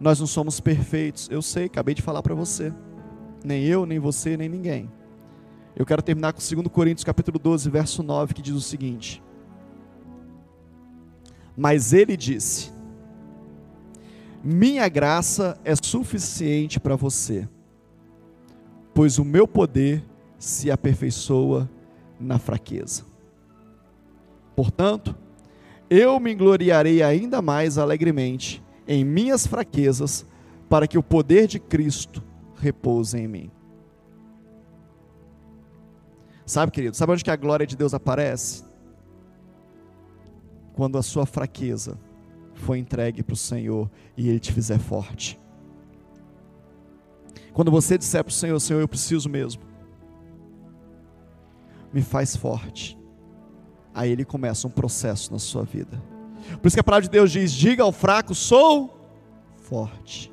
nós 0.00 0.18
não 0.18 0.26
somos 0.26 0.58
perfeitos. 0.58 1.28
Eu 1.30 1.40
sei, 1.40 1.66
acabei 1.66 1.94
de 1.94 2.02
falar 2.02 2.20
para 2.20 2.34
você. 2.34 2.74
Nem 3.44 3.62
eu, 3.64 3.86
nem 3.86 4.00
você, 4.00 4.36
nem 4.36 4.48
ninguém. 4.48 4.90
Eu 5.76 5.86
quero 5.86 6.02
terminar 6.02 6.32
com 6.32 6.40
2 6.40 6.66
Coríntios 6.66 7.04
capítulo 7.04 7.38
12, 7.38 7.70
verso 7.70 8.02
9, 8.02 8.34
que 8.34 8.42
diz 8.42 8.54
o 8.54 8.60
seguinte: 8.60 9.22
Mas 11.56 11.92
ele 11.92 12.16
disse: 12.16 12.72
Minha 14.42 14.88
graça 14.88 15.56
é 15.64 15.76
suficiente 15.76 16.80
para 16.80 16.96
você, 16.96 17.48
pois 18.92 19.16
o 19.16 19.24
meu 19.24 19.46
poder 19.46 20.04
se 20.40 20.72
aperfeiçoa 20.72 21.70
na 22.18 22.36
fraqueza. 22.36 23.04
Portanto, 24.56 25.14
eu 25.88 26.18
me 26.18 26.34
gloriarei 26.34 27.00
ainda 27.00 27.40
mais 27.40 27.78
alegremente 27.78 28.60
em 28.92 29.04
minhas 29.04 29.46
fraquezas, 29.46 30.26
para 30.68 30.86
que 30.86 30.98
o 30.98 31.02
poder 31.02 31.46
de 31.46 31.58
Cristo 31.58 32.22
repouse 32.56 33.16
em 33.18 33.26
mim. 33.26 33.50
Sabe, 36.44 36.70
querido, 36.70 36.94
sabe 36.94 37.12
onde 37.12 37.24
que 37.24 37.30
a 37.30 37.36
glória 37.36 37.66
de 37.66 37.74
Deus 37.74 37.94
aparece? 37.94 38.64
Quando 40.74 40.98
a 40.98 41.02
sua 41.02 41.24
fraqueza 41.24 41.98
foi 42.52 42.78
entregue 42.78 43.22
para 43.22 43.32
o 43.32 43.36
Senhor 43.36 43.90
e 44.14 44.28
Ele 44.28 44.38
te 44.38 44.52
fizer 44.52 44.78
forte. 44.78 45.40
Quando 47.54 47.70
você 47.70 47.96
disser 47.96 48.22
para 48.22 48.30
o 48.30 48.34
Senhor, 48.34 48.60
Senhor, 48.60 48.80
eu 48.80 48.88
preciso 48.88 49.30
mesmo, 49.30 49.62
me 51.92 52.02
faz 52.02 52.36
forte. 52.36 52.98
Aí 53.94 54.10
Ele 54.10 54.24
começa 54.24 54.66
um 54.66 54.70
processo 54.70 55.32
na 55.32 55.38
sua 55.38 55.62
vida. 55.62 56.11
Por 56.60 56.68
isso 56.68 56.76
que 56.76 56.80
a 56.80 56.84
palavra 56.84 57.04
de 57.04 57.10
Deus 57.10 57.30
diz: 57.30 57.52
diga 57.52 57.82
ao 57.82 57.92
fraco, 57.92 58.34
sou 58.34 58.98
forte. 59.56 60.32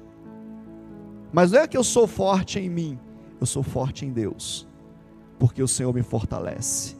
Mas 1.31 1.51
não 1.51 1.59
é 1.59 1.67
que 1.67 1.77
eu 1.77 1.83
sou 1.83 2.07
forte 2.07 2.59
em 2.59 2.69
mim, 2.69 2.99
eu 3.39 3.45
sou 3.45 3.63
forte 3.63 4.05
em 4.05 4.11
Deus, 4.11 4.67
porque 5.37 5.61
o 5.61 5.67
Senhor 5.67 5.93
me 5.93 6.01
fortalece. 6.01 6.97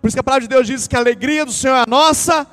Por 0.00 0.06
isso 0.06 0.16
que 0.16 0.20
a 0.20 0.24
palavra 0.24 0.42
de 0.42 0.54
Deus 0.54 0.66
diz 0.66 0.86
que 0.86 0.96
a 0.96 1.00
alegria 1.00 1.44
do 1.44 1.52
Senhor 1.52 1.74
é 1.74 1.82
a 1.82 1.86
nossa 1.86 2.46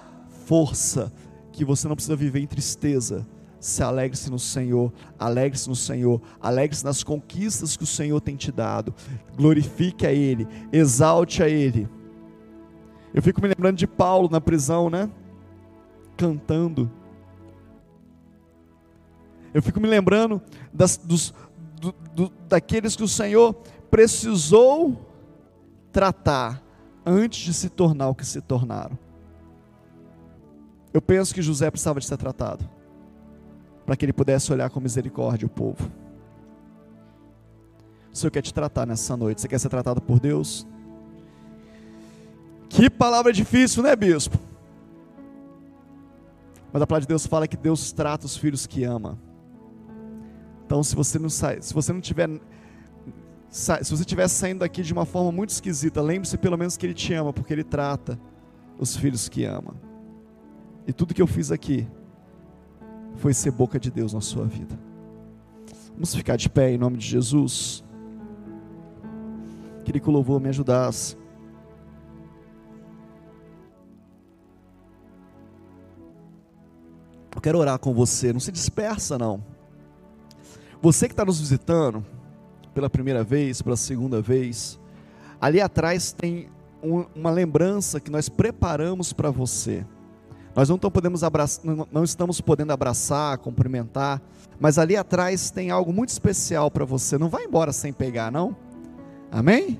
força, 0.45 1.13
que 1.51 1.63
você 1.63 1.87
não 1.87 1.95
precisa 1.95 2.15
viver 2.15 2.39
em 2.39 2.47
tristeza. 2.47 3.25
Se 3.59 3.83
alegre-se 3.83 4.31
no 4.31 4.39
Senhor, 4.39 4.91
alegre-se 5.19 5.67
no 5.67 5.75
Senhor, 5.75 6.21
alegre-se 6.41 6.83
nas 6.83 7.03
conquistas 7.03 7.75
que 7.75 7.83
o 7.83 7.87
Senhor 7.87 8.19
tem 8.21 8.35
te 8.35 8.51
dado, 8.51 8.95
glorifique 9.35 10.07
a 10.07 10.13
Ele, 10.13 10.47
exalte 10.71 11.43
a 11.43 11.49
Ele. 11.49 11.87
Eu 13.13 13.21
fico 13.21 13.41
me 13.41 13.49
lembrando 13.49 13.75
de 13.75 13.85
Paulo 13.85 14.29
na 14.31 14.39
prisão, 14.39 14.89
né? 14.89 15.09
Cantando. 16.19 16.91
Eu 19.53 19.63
fico 19.63 19.79
me 19.79 19.87
lembrando 19.87 20.41
das, 20.73 20.97
dos, 20.97 21.33
do, 21.79 21.95
do, 22.13 22.33
daqueles 22.49 22.93
que 22.97 23.03
o 23.03 23.07
Senhor 23.07 23.53
precisou 23.89 25.09
tratar 25.93 26.61
antes 27.05 27.39
de 27.39 27.53
se 27.53 27.69
tornar 27.69 28.09
o 28.09 28.15
que 28.15 28.25
se 28.25 28.41
tornaram. 28.41 28.99
Eu 30.93 31.01
penso 31.01 31.33
que 31.33 31.41
José 31.41 31.71
precisava 31.71 32.01
de 32.01 32.05
ser 32.05 32.17
tratado, 32.17 32.69
para 33.85 33.95
que 33.95 34.03
ele 34.03 34.13
pudesse 34.13 34.51
olhar 34.51 34.69
com 34.69 34.81
misericórdia 34.81 35.45
o 35.45 35.49
povo. 35.49 35.89
O 38.11 38.17
Senhor 38.17 38.31
quer 38.31 38.41
te 38.41 38.53
tratar 38.53 38.85
nessa 38.85 39.15
noite. 39.15 39.39
Você 39.39 39.47
quer 39.47 39.59
ser 39.59 39.69
tratado 39.69 40.01
por 40.01 40.19
Deus? 40.19 40.67
Que 42.67 42.89
palavra 42.89 43.31
difícil, 43.31 43.81
né, 43.81 43.95
bispo? 43.95 44.48
Mas 46.71 46.81
a 46.81 46.87
palavra 46.87 47.01
de 47.01 47.07
Deus 47.07 47.25
fala 47.25 47.47
que 47.47 47.57
Deus 47.57 47.91
trata 47.91 48.25
os 48.25 48.37
filhos 48.37 48.67
que 48.67 48.83
ama. 48.83 49.17
Então, 50.65 50.83
se 50.83 50.95
você 50.95 51.17
não 51.17 51.29
sai, 51.29 51.61
se 51.61 51.73
você 51.73 51.91
não 51.91 51.99
tiver 51.99 52.29
se 53.49 53.89
você 53.89 54.01
estiver 54.01 54.27
saindo 54.27 54.59
daqui 54.59 54.83
de 54.83 54.93
uma 54.93 55.05
forma 55.05 55.31
muito 55.31 55.49
esquisita, 55.49 56.01
lembre-se 56.01 56.37
pelo 56.37 56.55
menos 56.55 56.77
que 56.77 56.85
ele 56.85 56.93
te 56.93 57.13
ama, 57.13 57.33
porque 57.33 57.51
ele 57.51 57.63
trata 57.63 58.19
os 58.77 58.95
filhos 58.95 59.27
que 59.27 59.43
ama. 59.43 59.73
E 60.87 60.93
tudo 60.93 61.15
que 61.15 61.21
eu 61.21 61.27
fiz 61.27 61.51
aqui 61.51 61.87
foi 63.15 63.33
ser 63.33 63.51
boca 63.51 63.79
de 63.79 63.89
Deus 63.89 64.13
na 64.13 64.21
sua 64.21 64.45
vida. 64.45 64.79
Vamos 65.93 66.13
ficar 66.13 66.35
de 66.35 66.47
pé 66.47 66.71
em 66.71 66.77
nome 66.77 66.97
de 66.97 67.05
Jesus. 67.05 67.83
Queria 69.83 69.99
que 69.99 70.09
o 70.09 70.13
louvor 70.13 70.39
me 70.39 70.49
ajudasse. 70.49 71.17
Eu 77.39 77.41
quero 77.41 77.57
orar 77.57 77.79
com 77.79 77.93
você, 77.93 78.33
não 78.33 78.39
se 78.41 78.51
dispersa 78.51 79.17
não. 79.17 79.41
Você 80.81 81.07
que 81.07 81.13
está 81.13 81.23
nos 81.23 81.39
visitando 81.39 82.05
pela 82.73 82.89
primeira 82.89 83.23
vez, 83.23 83.61
pela 83.61 83.77
segunda 83.77 84.21
vez, 84.21 84.77
ali 85.39 85.61
atrás 85.61 86.11
tem 86.11 86.49
um, 86.83 87.05
uma 87.15 87.31
lembrança 87.31 87.97
que 87.97 88.11
nós 88.11 88.27
preparamos 88.27 89.13
para 89.13 89.31
você. 89.31 89.85
Nós 90.53 90.67
não, 90.67 90.77
podemos 90.77 91.23
abraçar, 91.23 91.63
não 91.89 92.03
estamos 92.03 92.41
podendo 92.41 92.73
abraçar, 92.73 93.37
cumprimentar, 93.37 94.21
mas 94.59 94.77
ali 94.77 94.97
atrás 94.97 95.49
tem 95.49 95.71
algo 95.71 95.93
muito 95.93 96.09
especial 96.09 96.69
para 96.69 96.83
você. 96.83 97.17
Não 97.17 97.29
vai 97.29 97.45
embora 97.45 97.71
sem 97.71 97.93
pegar, 97.93 98.29
não? 98.29 98.53
Amém? 99.31 99.79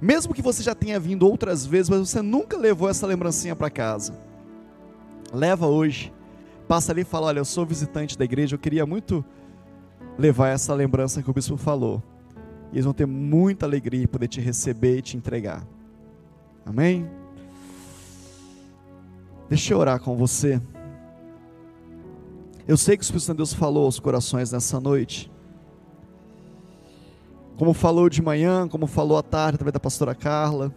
Mesmo 0.00 0.32
que 0.32 0.40
você 0.40 0.62
já 0.62 0.72
tenha 0.72 1.00
vindo 1.00 1.28
outras 1.28 1.66
vezes, 1.66 1.88
mas 1.88 1.98
você 2.08 2.22
nunca 2.22 2.56
levou 2.56 2.88
essa 2.88 3.08
lembrancinha 3.08 3.56
para 3.56 3.68
casa. 3.70 4.16
Leva 5.32 5.66
hoje 5.66 6.12
passa 6.72 6.90
ali 6.90 7.02
e 7.02 7.04
fala: 7.04 7.26
Olha, 7.26 7.38
eu 7.38 7.44
sou 7.44 7.66
visitante 7.66 8.16
da 8.16 8.24
igreja, 8.24 8.54
eu 8.54 8.58
queria 8.58 8.86
muito 8.86 9.22
levar 10.18 10.48
essa 10.48 10.72
lembrança 10.72 11.22
que 11.22 11.28
o 11.28 11.32
bispo 11.34 11.58
falou. 11.58 12.02
E 12.72 12.76
eles 12.76 12.86
vão 12.86 12.94
ter 12.94 13.04
muita 13.04 13.66
alegria 13.66 14.04
em 14.04 14.06
poder 14.06 14.26
te 14.26 14.40
receber 14.40 14.96
e 14.96 15.02
te 15.02 15.14
entregar. 15.14 15.66
Amém? 16.64 17.06
Deixa 19.50 19.74
eu 19.74 19.78
orar 19.78 20.00
com 20.00 20.16
você. 20.16 20.62
Eu 22.66 22.78
sei 22.78 22.96
que 22.96 23.02
o 23.02 23.04
Espírito 23.04 23.24
Santo 23.24 23.36
de 23.36 23.40
Deus 23.40 23.52
falou 23.52 23.84
aos 23.84 24.00
corações 24.00 24.50
nessa 24.50 24.80
noite. 24.80 25.30
Como 27.58 27.74
falou 27.74 28.08
de 28.08 28.22
manhã, 28.22 28.66
como 28.66 28.86
falou 28.86 29.18
à 29.18 29.22
tarde, 29.22 29.56
através 29.56 29.74
da 29.74 29.80
pastora 29.80 30.14
Carla. 30.14 30.74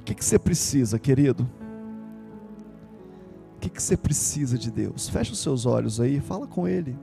O 0.00 0.04
que, 0.04 0.14
que 0.14 0.24
você 0.24 0.38
precisa, 0.38 0.98
querido? 0.98 1.46
Que, 3.66 3.70
que 3.70 3.82
você 3.82 3.96
precisa 3.96 4.56
de 4.56 4.70
Deus? 4.70 5.08
Fecha 5.08 5.32
os 5.32 5.40
seus 5.40 5.66
olhos 5.66 6.00
aí, 6.00 6.20
fala 6.20 6.46
com 6.46 6.68
Ele. 6.68 6.96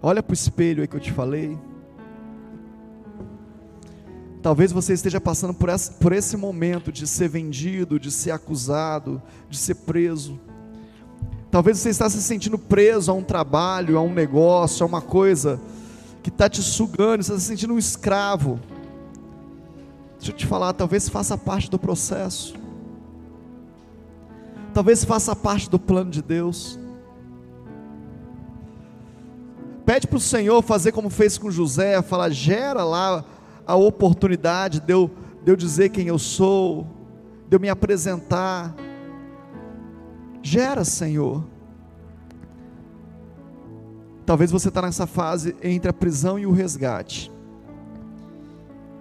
Olha 0.00 0.22
para 0.22 0.32
o 0.32 0.34
espelho 0.34 0.80
aí 0.80 0.88
que 0.88 0.96
eu 0.96 1.00
te 1.00 1.12
falei. 1.12 1.58
Talvez 4.40 4.72
você 4.72 4.94
esteja 4.94 5.20
passando 5.20 5.52
por 5.52 5.68
esse, 5.68 5.92
por 5.92 6.12
esse 6.12 6.38
momento 6.38 6.90
de 6.90 7.06
ser 7.06 7.28
vendido, 7.28 8.00
de 8.00 8.10
ser 8.10 8.30
acusado, 8.30 9.20
de 9.50 9.58
ser 9.58 9.74
preso. 9.74 10.40
Talvez 11.50 11.78
você 11.78 11.90
esteja 11.90 12.08
se 12.08 12.22
sentindo 12.22 12.56
preso 12.56 13.10
a 13.10 13.14
um 13.14 13.22
trabalho, 13.22 13.98
a 13.98 14.00
um 14.00 14.12
negócio, 14.12 14.84
a 14.84 14.86
uma 14.86 15.02
coisa 15.02 15.60
que 16.22 16.30
está 16.30 16.48
te 16.48 16.62
sugando, 16.62 17.22
você 17.22 17.32
está 17.32 17.40
se 17.40 17.46
sentindo 17.46 17.74
um 17.74 17.78
escravo. 17.78 18.58
Deixa 20.16 20.32
eu 20.32 20.36
te 20.36 20.46
falar, 20.46 20.72
talvez 20.72 21.10
faça 21.10 21.36
parte 21.36 21.70
do 21.70 21.78
processo. 21.78 22.61
Talvez 24.72 25.04
faça 25.04 25.36
parte 25.36 25.68
do 25.68 25.78
plano 25.78 26.10
de 26.10 26.22
Deus. 26.22 26.78
Pede 29.84 30.06
para 30.06 30.16
o 30.16 30.20
Senhor 30.20 30.62
fazer 30.62 30.92
como 30.92 31.10
fez 31.10 31.36
com 31.36 31.50
José, 31.50 32.00
falar, 32.02 32.30
gera 32.30 32.84
lá 32.84 33.24
a 33.66 33.74
oportunidade 33.74 34.80
de 34.80 34.92
eu, 34.92 35.10
de 35.44 35.50
eu 35.50 35.56
dizer 35.56 35.90
quem 35.90 36.06
eu 36.06 36.18
sou, 36.18 36.86
de 37.48 37.56
eu 37.56 37.60
me 37.60 37.68
apresentar. 37.68 38.74
Gera, 40.40 40.84
Senhor. 40.84 41.44
Talvez 44.24 44.50
você 44.50 44.68
está 44.68 44.80
nessa 44.80 45.06
fase 45.06 45.56
entre 45.62 45.90
a 45.90 45.92
prisão 45.92 46.38
e 46.38 46.46
o 46.46 46.52
resgate. 46.52 47.30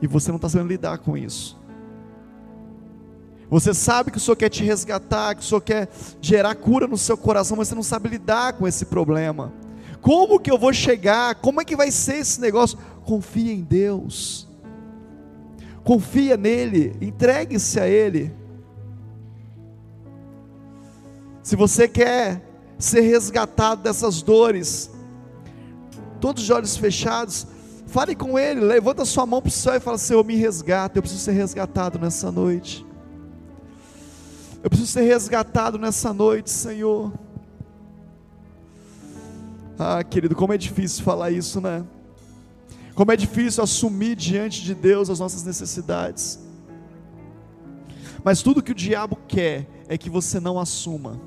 E 0.02 0.08
você 0.08 0.30
não 0.30 0.38
está 0.38 0.50
sabendo 0.50 0.70
lidar 0.70 0.98
com 0.98 1.16
isso. 1.16 1.61
Você 3.52 3.74
sabe 3.74 4.12
que 4.12 4.18
o 4.18 4.20
Senhor 4.22 4.38
quer 4.38 4.48
te 4.48 4.64
resgatar, 4.64 5.36
que 5.36 5.42
o 5.42 5.44
Senhor 5.44 5.60
quer 5.60 5.90
gerar 6.22 6.56
cura 6.56 6.88
no 6.88 6.98
seu 6.98 7.18
coração, 7.18 7.58
mas 7.58 7.68
você 7.68 7.76
não 7.76 7.84
sabe 7.84 8.08
lidar 8.08 8.54
com 8.54 8.66
esse 8.66 8.86
problema. 8.86 9.52
Como 10.00 10.40
que 10.40 10.50
eu 10.50 10.58
vou 10.58 10.72
chegar? 10.72 11.36
Como 11.36 11.60
é 11.60 11.66
que 11.66 11.76
vai 11.76 11.92
ser 11.92 12.16
esse 12.16 12.40
negócio? 12.40 12.80
Confia 13.04 13.52
em 13.52 13.60
Deus. 13.62 14.48
Confia 15.84 16.38
nele, 16.38 16.96
entregue-se 17.02 17.78
a 17.78 17.90
ele. 17.90 18.34
Se 21.44 21.58
você 21.58 21.90
quer 21.90 22.42
ser 22.80 23.02
resgatado 23.02 23.84
dessas 23.84 24.22
dores, 24.22 24.90
todos 26.22 26.44
os 26.44 26.50
olhos 26.50 26.78
fechados, 26.78 27.46
fale 27.86 28.16
com 28.16 28.40
Ele, 28.40 28.62
levanta 28.62 29.04
sua 29.04 29.26
mão 29.26 29.42
para 29.42 29.50
o 29.50 29.52
céu 29.52 29.76
e 29.76 29.80
fala: 29.82 29.98
Senhor, 29.98 30.24
me 30.24 30.36
resgata, 30.36 30.98
eu 30.98 31.02
preciso 31.02 31.22
ser 31.22 31.34
resgatado 31.34 32.00
nessa 32.00 32.32
noite. 32.32 32.86
Eu 34.64 34.70
preciso 34.70 34.92
ser 34.92 35.02
resgatado 35.02 35.80
nessa 35.80 36.14
noite, 36.14 36.50
Senhor. 36.50 37.12
Ah, 39.80 40.04
querido, 40.04 40.36
como 40.36 40.54
é 40.54 40.58
difícil 40.58 41.04
falar 41.04 41.32
isso, 41.32 41.60
né? 41.60 41.84
Como 42.94 43.12
é 43.12 43.18
difícil 43.18 43.64
assumir 43.64 44.16
diante 44.16 44.62
de 44.62 44.76
Deus 44.76 45.10
as 45.10 45.20
nossas 45.20 45.44
necessidades. 45.44 46.40
Mas 48.24 48.44
tudo 48.44 48.62
que 48.62 48.72
o 48.72 48.76
diabo 48.76 49.18
quer 49.28 49.68
é 49.88 49.98
que 49.98 50.10
você 50.10 50.40
não 50.40 50.60
assuma. 50.60 51.20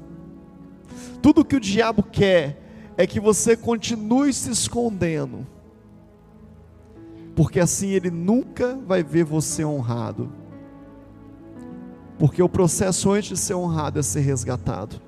Tudo 1.21 1.45
que 1.45 1.57
o 1.57 1.61
diabo 1.61 2.05
quer 2.05 2.63
é 2.97 3.05
que 3.05 3.19
você 3.19 3.57
continue 3.57 4.33
se 4.33 4.51
escondendo. 4.51 5.45
Porque 7.35 7.59
assim 7.59 7.89
ele 7.89 8.11
nunca 8.11 8.77
vai 8.87 9.03
ver 9.03 9.25
você 9.25 9.65
honrado. 9.65 10.31
Porque 12.19 12.43
o 12.43 12.49
processo 12.49 13.11
antes 13.11 13.31
de 13.31 13.37
ser 13.37 13.55
honrado 13.55 13.99
é 13.99 14.03
ser 14.03 14.21
resgatado, 14.21 15.01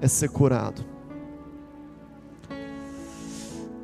é 0.00 0.08
ser 0.08 0.28
curado. 0.28 0.84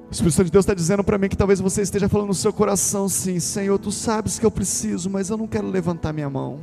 O 0.08 0.12
Espírito 0.12 0.34
Santo 0.34 0.46
de 0.46 0.52
Deus 0.52 0.64
está 0.64 0.74
dizendo 0.74 1.04
para 1.04 1.18
mim 1.18 1.28
que 1.28 1.36
talvez 1.36 1.60
você 1.60 1.82
esteja 1.82 2.08
falando 2.08 2.28
no 2.28 2.34
seu 2.34 2.52
coração, 2.52 3.08
sim, 3.08 3.38
Senhor, 3.38 3.78
tu 3.78 3.92
sabes 3.92 4.38
que 4.38 4.44
eu 4.44 4.50
preciso, 4.50 5.08
mas 5.08 5.30
eu 5.30 5.36
não 5.36 5.46
quero 5.46 5.68
levantar 5.68 6.12
minha 6.12 6.28
mão. 6.28 6.58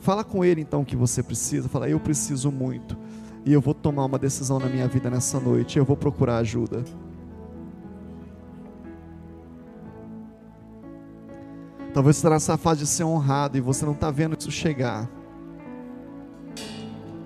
Fala 0.00 0.22
com 0.22 0.44
Ele 0.44 0.60
então 0.60 0.82
o 0.82 0.84
que 0.84 0.94
você 0.94 1.22
precisa. 1.22 1.68
Fala, 1.68 1.88
eu 1.88 1.98
preciso 1.98 2.52
muito. 2.52 2.96
E 3.44 3.52
eu 3.52 3.60
vou 3.60 3.72
tomar 3.72 4.04
uma 4.04 4.18
decisão 4.18 4.58
na 4.58 4.66
minha 4.66 4.86
vida 4.86 5.08
nessa 5.08 5.40
noite. 5.40 5.78
Eu 5.78 5.84
vou 5.84 5.96
procurar 5.96 6.36
ajuda. 6.36 6.84
Talvez 11.96 12.16
você 12.16 12.20
está 12.26 12.28
nessa 12.28 12.58
fase 12.58 12.80
de 12.80 12.86
ser 12.86 13.04
honrado 13.04 13.56
e 13.56 13.60
você 13.62 13.86
não 13.86 13.94
está 13.94 14.10
vendo 14.10 14.36
isso 14.38 14.50
chegar. 14.50 15.08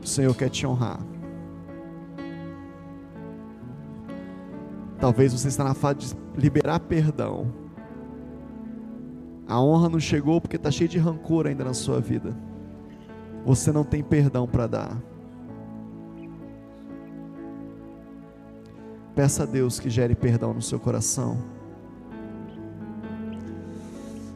O 0.00 0.06
Senhor 0.06 0.32
quer 0.36 0.48
te 0.48 0.64
honrar. 0.64 1.00
Talvez 5.00 5.32
você 5.32 5.48
está 5.48 5.64
na 5.64 5.74
fase 5.74 5.98
de 5.98 6.16
liberar 6.36 6.78
perdão. 6.78 7.52
A 9.48 9.60
honra 9.60 9.88
não 9.88 9.98
chegou 9.98 10.40
porque 10.40 10.54
está 10.54 10.70
cheio 10.70 10.88
de 10.88 10.98
rancor 10.98 11.48
ainda 11.48 11.64
na 11.64 11.74
sua 11.74 12.00
vida 12.00 12.32
você 13.44 13.72
não 13.72 13.84
tem 13.84 14.02
perdão 14.02 14.46
para 14.46 14.66
dar. 14.66 14.96
Peça 19.14 19.42
a 19.42 19.46
Deus 19.46 19.80
que 19.80 19.90
gere 19.90 20.14
perdão 20.14 20.54
no 20.54 20.62
seu 20.62 20.78
coração. 20.78 21.59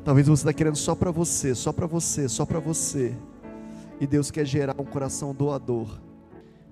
Talvez 0.05 0.29
você 0.29 0.43
está 0.43 0.53
querendo 0.53 0.77
só 0.77 0.95
para 0.95 1.11
você, 1.11 1.55
só 1.55 1.73
para 1.73 1.87
você, 1.87 2.29
só 2.29 2.45
para 2.45 2.61
você. 2.61 3.17
E 3.99 4.07
Deus 4.07 4.31
quer 4.31 4.45
gerar 4.45 4.79
um 4.79 4.85
coração 4.85 5.35
doador. 5.35 5.99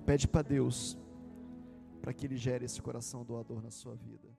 Pede 0.05 0.27
para 0.27 0.43
Deus 0.43 0.95
para 1.99 2.13
que 2.13 2.27
Ele 2.27 2.37
gere 2.37 2.65
esse 2.65 2.79
coração 2.79 3.23
doador 3.23 3.63
na 3.63 3.71
sua 3.71 3.95
vida. 3.95 4.32